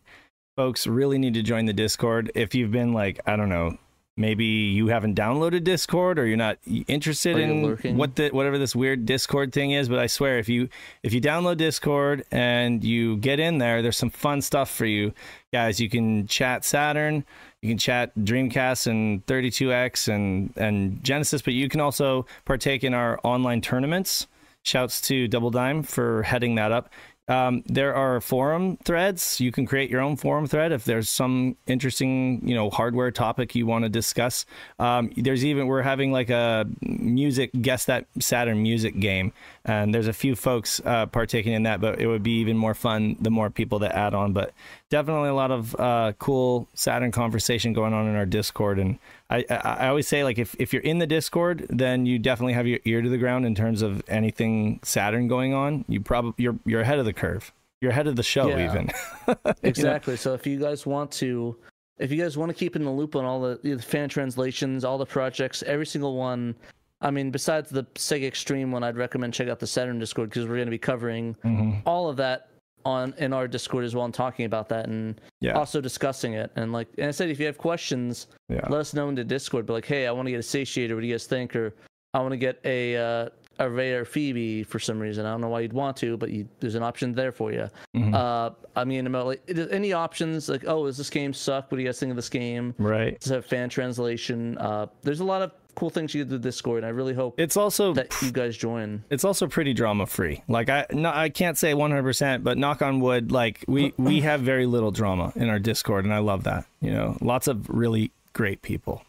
[0.57, 2.31] folks really need to join the Discord.
[2.35, 3.79] If you've been like, I don't know,
[4.17, 8.75] maybe you haven't downloaded Discord or you're not interested Or in what the whatever this
[8.75, 10.69] weird Discord thing is, but I swear if you
[11.03, 15.13] if you download Discord and you get in there, there's some fun stuff for you
[15.53, 15.81] guys.
[15.81, 17.25] You can chat Saturn,
[17.61, 22.95] you can chat Dreamcast and 32X and and Genesis, but you can also partake in
[22.95, 24.27] our online tournaments.
[24.63, 26.91] Shouts to Double Dime for heading that up.
[27.29, 29.41] Um, there are forum threads.
[29.41, 33.55] You can create your own forum thread if there's some interesting, you know, hardware topic
[33.55, 34.47] you want to discuss.
[34.79, 39.33] Um, there's even we're having like a music guess that Saturn music game,
[39.67, 41.81] and there's a few folks uh, partaking in that.
[41.81, 44.33] But it would be even more fun the more people that add on.
[44.33, 44.55] But
[44.89, 48.99] definitely a lot of uh, cool Saturn conversation going on in our Discord, and
[49.29, 52.55] I, I, I always say like if, if you're in the Discord, then you definitely
[52.55, 55.85] have your ear to the ground in terms of anything Saturn going on.
[55.89, 57.53] You probably you're you're ahead of the curve.
[57.83, 58.71] You're ahead of the show Yeah.
[58.71, 58.91] even.
[59.63, 60.17] Exactly.
[60.17, 61.57] So if you guys want to,
[61.99, 64.85] if you guys want to keep in the loop on all the, the fan translations,
[64.85, 66.55] all the projects, every single one.
[67.01, 70.55] I mean, besides the SegaXtreme one, I'd recommend check out the Saturn Discord because we're
[70.57, 71.83] going to be covering Mhm.
[71.85, 72.49] all of that
[72.85, 75.53] on in our Discord as well and talking about that and Yeah.
[75.59, 76.51] also discussing it.
[76.57, 78.67] And like, and I said, if you have questions, Yeah.
[78.69, 79.67] let us know in the Discord.
[79.67, 80.95] But like, hey, I want to get a satiator.
[80.95, 81.55] What do you guys think?
[81.57, 81.75] Or
[82.15, 83.29] I want to get a uh,
[83.59, 85.25] a Rhea or Phoebe for some reason.
[85.25, 87.69] I don't know why you'd want to, but you, there's an option there for you.
[87.97, 88.15] Mhm.
[88.15, 91.71] Uh, I mean, about like any options like, oh, does this game suck?
[91.73, 92.75] What do you guys think of this game?
[92.79, 93.19] Right.
[93.19, 94.59] Does it have fan translation?
[94.59, 97.39] Uh, there's a lot of cool things you do with Discord, and I really hope
[97.39, 99.05] It's also that you guys join.
[99.11, 100.43] it's also pretty drama free.
[100.49, 104.41] Like I no, I can't say 100%, but knock on wood, like we we have
[104.41, 106.67] very little drama in our Discord and I love that.
[106.81, 109.03] You know, lots of really great people.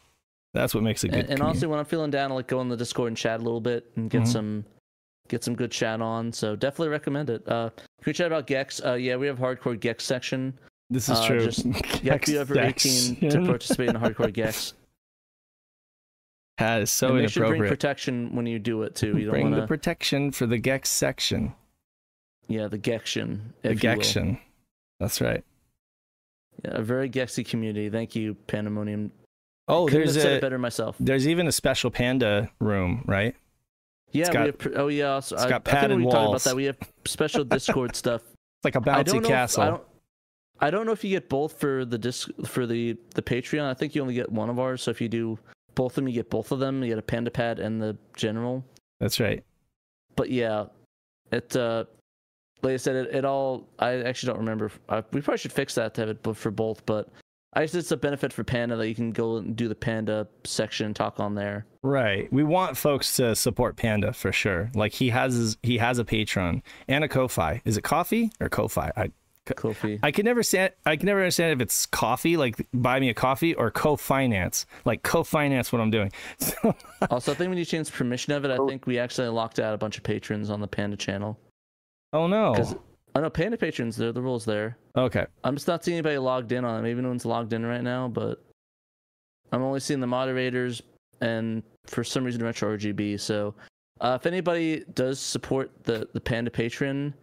[0.53, 2.59] That's what makes a good And, and honestly, when I'm feeling down, I like go
[2.59, 4.27] on the Discord and chat a little bit and get Mhm.
[4.27, 4.65] some
[5.29, 6.31] get some good chat on.
[6.31, 7.43] So definitely recommend it.
[7.47, 8.81] Uh, can we chat about Gex?
[8.83, 10.53] Uh, yeah, we have hardcore Gex section.
[10.89, 11.39] this is uh, true.
[11.45, 11.65] just-
[12.03, 14.73] You have to be over 18 to participate in hardcore Gex.
[16.57, 19.17] That is so and make sure to bring protection when you do it too.
[19.17, 21.53] You don't Bring want the protection for the Gex section.
[22.47, 23.41] yeah, the Gexion.
[23.61, 23.75] The.
[23.75, 24.39] Gexion.
[24.99, 25.43] That's right.
[26.65, 27.89] Yeah, a very Gexy community.
[27.89, 29.11] Thank you, Pandemonium.
[29.67, 30.95] Oh, Couldn't there's a better myself.
[30.99, 33.35] there's even a special panda room, right?
[34.11, 35.13] Yeah, got- we have, oh yeah.
[35.13, 36.55] Also, it's I, got I think we talked about that.
[36.55, 38.21] We have special Discord stuff.
[38.23, 39.63] It's like a I bouncy castle.
[39.63, 39.83] If, I don't.
[40.59, 43.63] I don't know if you get both for the disc for the the Patreon.
[43.63, 44.81] I think you only get one of ours.
[44.81, 45.37] So if you do
[45.77, 46.83] both of them, you get both of them.
[46.83, 48.65] You get a Panda Pad and the general.
[48.99, 49.45] That's right.
[50.17, 50.65] But yeah,
[51.31, 51.55] it.
[51.55, 51.85] uh
[52.63, 53.69] Like I said, it, it all.
[53.77, 54.71] I actually don't remember.
[54.89, 56.85] I, we probably should fix that to have it for both.
[56.87, 57.09] But
[57.53, 60.27] I guess it's a benefit for Panda that you can go and do the Panda
[60.43, 61.65] section and talk on there.
[61.83, 62.31] Right.
[62.33, 64.71] We want folks to support Panda for sure.
[64.73, 67.61] Like he has his, he has a Patreon and a Ko-fi.
[67.63, 68.91] Is it coffee or Ko-fi?
[68.97, 69.11] I
[69.55, 69.99] Kofi.
[70.03, 73.13] I can never stand I can never understand if it's coffee, like buy me a
[73.13, 74.65] coffee, or co-finance.
[74.85, 76.11] Like co-finance what I'm doing.
[76.39, 76.75] So,
[77.09, 79.73] also, I think when you change permission of it, I think we actually locked out
[79.73, 81.39] a bunch of patrons on the Panda channel.
[82.13, 82.55] oh no.
[83.15, 83.97] I know Panda patrons.
[83.97, 84.77] There, the rules there.
[84.95, 85.25] Okay.
[85.43, 86.83] I'm just not seeing anybody logged in on it.
[86.83, 88.43] Maybe no one's logged in right now, but
[89.51, 90.81] I'm only seeing the moderators
[91.21, 93.19] and for some reason Retro RGB.
[93.19, 93.55] So
[94.01, 97.13] uh, if anybody does support the the Panda patron,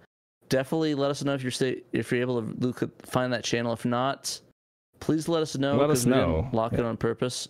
[0.49, 3.73] definitely let us know if you're if you're able to look find that channel.
[3.73, 4.41] If not,
[5.01, 5.77] please let us know.
[5.77, 6.49] Let us know.
[6.53, 7.49] Lock it on purpose.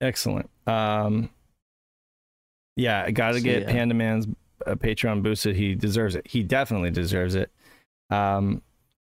[0.00, 0.48] Excellent.
[0.66, 1.30] Um
[2.76, 3.72] Yeah, I gotta So, get yeah.
[3.72, 4.26] Panda Man's
[4.66, 5.56] uh, Patreon boosted.
[5.56, 6.26] He deserves it.
[6.26, 7.50] He definitely deserves it.
[8.10, 8.62] Um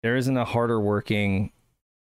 [0.02, 1.52] there isn't a harder working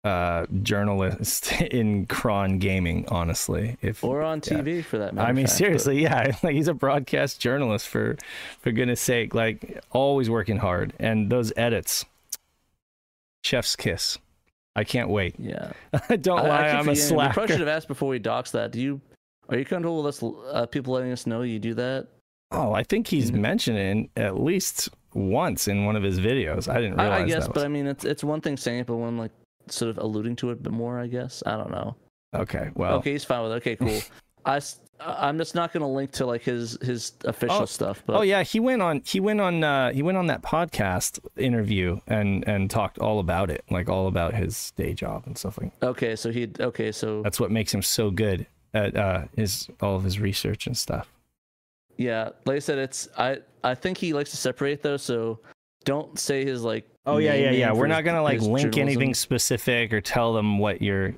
[0.04, 3.78] uh journalist in Cron gaming, honestly.
[3.82, 4.58] If Or on Yeah.
[4.60, 5.28] TV for that matter.
[5.28, 6.36] I mean, fact, but- seriously, yeah.
[6.44, 8.18] Like he's a broadcast journalist for,
[8.60, 9.34] for goodness sake.
[9.34, 12.06] Like always working hard, and those edits,
[13.44, 14.18] chef's kiss.
[14.76, 15.36] I can't wait.
[15.38, 15.72] Yeah.
[16.22, 17.34] Don't I- I lie, I'm a forgetting, We slacker.
[17.34, 18.72] probably should have asked before we dox that.
[18.72, 19.00] Do you?
[19.50, 20.24] Are you comfortable with us?
[20.52, 22.08] Uh, people letting us know you do that?
[22.52, 23.36] Oh, I think he's Mhm.
[23.40, 26.68] mentioned it in, at least once in one of his videos.
[26.68, 27.54] I didn't realize I, I guess, that.
[27.54, 29.32] but I mean, it's it's one thing saying it, but one like
[29.70, 31.00] sort of alluding to it a bit more.
[31.00, 31.96] I guess I don't know.
[32.34, 33.56] Okay, well, okay, he's fine with it.
[33.56, 34.02] Okay, cool.
[34.46, 34.60] I
[35.00, 38.04] I'm just not gonna link to like his his official Oh, stuff.
[38.06, 39.02] But oh yeah, he went on.
[39.06, 39.64] He went on.
[39.64, 44.08] Uh, he went on that podcast interview and and talked all about it, like all
[44.08, 45.72] about his day job and stuff like.
[45.82, 49.96] okay, so he okay, so That's what makes him so good at uh, his all
[49.96, 51.10] of his research and stuff.
[51.98, 54.98] yeah, like I said, it's I I think he likes to separate though.
[54.98, 55.40] So
[55.86, 56.88] don't say his like.
[57.06, 57.72] Oh yeah, yeah, yeah.
[57.72, 61.14] We're his- not gonna like his link anything specific or tell them what your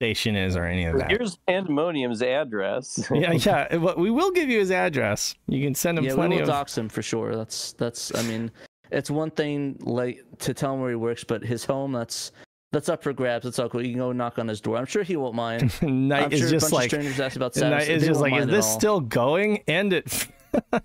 [0.00, 1.10] station is or any of that.
[1.10, 3.08] Here's Pandemonium's address.
[3.14, 3.76] yeah, yeah.
[3.78, 5.34] But we will give you his address.
[5.48, 6.46] You can send him yeah, we will of.
[6.46, 7.34] dox him for sure.
[7.34, 8.14] That's that's.
[8.14, 8.50] I mean,
[8.90, 12.32] it's one thing like to tell him where he works, but his home that's
[12.72, 13.46] that's up for grabs.
[13.46, 13.82] It's all cool.
[13.84, 14.76] You can go knock on his door.
[14.76, 15.72] I'm sure he won't mind.
[15.82, 16.84] Night I'm is sure a just bunch like.
[16.84, 18.02] of strangers ask about Night status.
[18.02, 19.58] is just like, is this still going?
[19.66, 20.28] End it.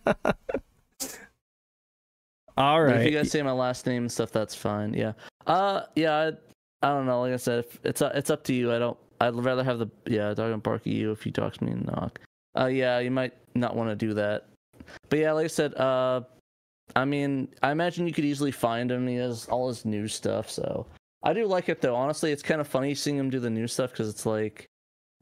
[2.58, 4.94] all But if you guys say my last name and stuff, that's fine.
[4.94, 5.14] Yeah.
[5.48, 6.32] Uh, yeah.
[6.82, 7.22] I, I don't know.
[7.22, 8.74] Like I said, if it's uh, it's up to you.
[8.74, 8.98] I don't.
[9.20, 10.34] I'd rather have the yeah.
[10.34, 12.20] Dog and bark at you if you talk to me and knock.
[12.58, 14.48] Uh, yeah, you might not want to do that.
[15.10, 16.22] But yeah, like I said, uh,
[16.96, 19.08] I mean, I imagine you could easily find him.
[19.08, 20.86] He has all his new stuff, so
[21.24, 21.96] I do like it though.
[21.96, 24.66] Honestly, it's kind of funny seeing him do the new stuff because it's like,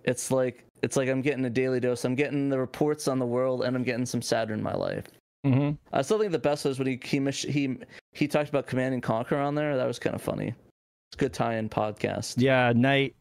[0.04, 2.06] it's like it's like I'm getting a daily dose.
[2.06, 5.06] I'm getting the reports on the world, and I'm getting some Saturn in my life.
[5.46, 5.76] Mm-hmm.
[5.94, 7.78] I still think the best was when he he he
[8.12, 9.78] he talked about Command and Conquer on there.
[9.78, 10.48] That was kind of funny.
[10.48, 12.36] It's a good tie-in podcast.
[12.38, 13.16] Yeah, Knight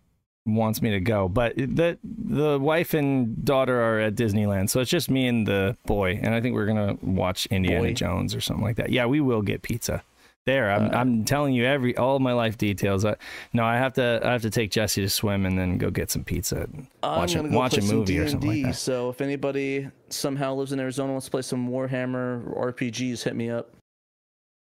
[0.44, 4.90] wants me to go, but the the wife and daughter are at Disneyland, so it's
[4.90, 7.94] just me and the boy, and I think we're gonna watch Indiana Boy.
[7.94, 8.90] Jones or something like that.
[8.90, 10.02] Yeah, we will get pizza.
[10.46, 13.04] There, I'm, Uh, I'm telling you every all my life details.
[13.04, 13.16] I,
[13.52, 16.10] no, I have to I have to take Jesse to swim and then go get
[16.10, 16.62] some pizza.
[16.62, 18.74] and Watch a, I'm gonna go watch a play some movie or something like that.
[18.76, 23.36] So if anybody somehow lives in Arizona wants to play some Warhammer or RPGs, hit
[23.36, 23.74] me up.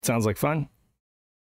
[0.03, 0.69] Sounds like fun.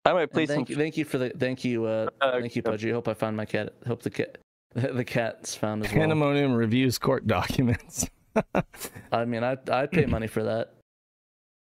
[0.06, 0.56] I might play And some.
[0.58, 2.92] thank you, thank you for the thank you, uh, Uh, thank you, Pudgy.
[2.92, 3.74] Hope I found my cat.
[3.88, 4.38] Hope the cat,
[4.76, 6.02] the cat's found as well.
[6.02, 8.08] Pandemonium reviews court documents.
[9.12, 10.74] I mean, I I'd pay money for that.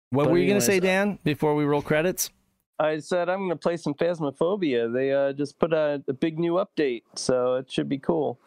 [0.10, 1.20] What But were you gonna say, uh, Dan?
[1.24, 2.32] Before we roll credits?
[2.80, 4.92] I said I'm going to play some Phasmophobia.
[4.94, 8.40] They uh, just put a, a big new update, so it should be cool.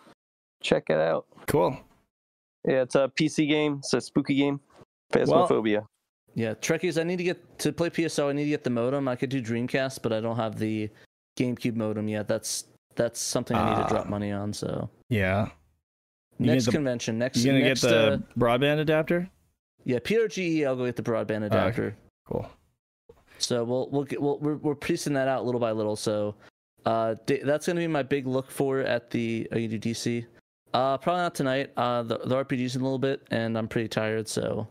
[0.62, 1.26] Check it out.
[1.46, 1.76] Cool.
[2.66, 3.76] Yeah, it's a PC game.
[3.78, 4.60] It's a spooky game.
[5.12, 5.84] Phasmophobia.
[6.34, 6.98] Yeah, Trekkies.
[6.98, 8.30] I need to get to play PSO.
[8.30, 9.06] I need to get the modem.
[9.08, 10.88] I could do Dreamcast, but I don't have the
[11.38, 12.26] GameCube modem yet.
[12.28, 12.64] That's
[12.94, 13.82] that's something I need Ah.
[13.86, 14.52] to drop money on.
[14.52, 15.48] So Yeah.
[16.38, 19.28] You next the- convention, next You gonna next, get the uh, broadband adapter?
[19.84, 20.64] yeah PRGE.
[20.66, 21.96] I'll go get the broadband adapter.
[22.26, 22.48] Cool.
[23.44, 25.96] So we'll we'll get we'll, we're we're piecing that out little by little.
[25.96, 26.34] So
[26.86, 30.26] uh, that's gonna be my big look for at the uh, UDC.
[30.74, 31.70] Uh, probably not tonight.
[31.76, 34.26] Uh, the the RPG's in a little bit, and I'm pretty tired.
[34.28, 34.66] So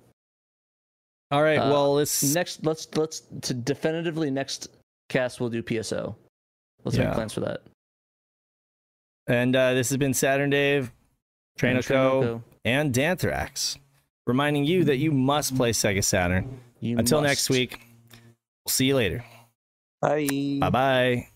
[1.32, 1.58] All right.
[1.58, 4.70] Uh, well, let's next, let's let's to definitively next
[5.10, 6.16] cast we'll do PSO.
[6.84, 7.06] Let's Yeah.
[7.06, 7.62] make plans for that.
[9.28, 10.92] and uh, this has been Saturn Dave,
[11.60, 13.78] Trainoco, Trainoco, and Danthrax,
[14.28, 16.60] reminding you that you must play Sega Saturn.
[16.80, 17.30] you Until must.
[17.30, 17.82] next week,
[18.66, 19.24] we'll see you later.
[20.02, 20.58] Bye.
[20.60, 21.31] Bye bye.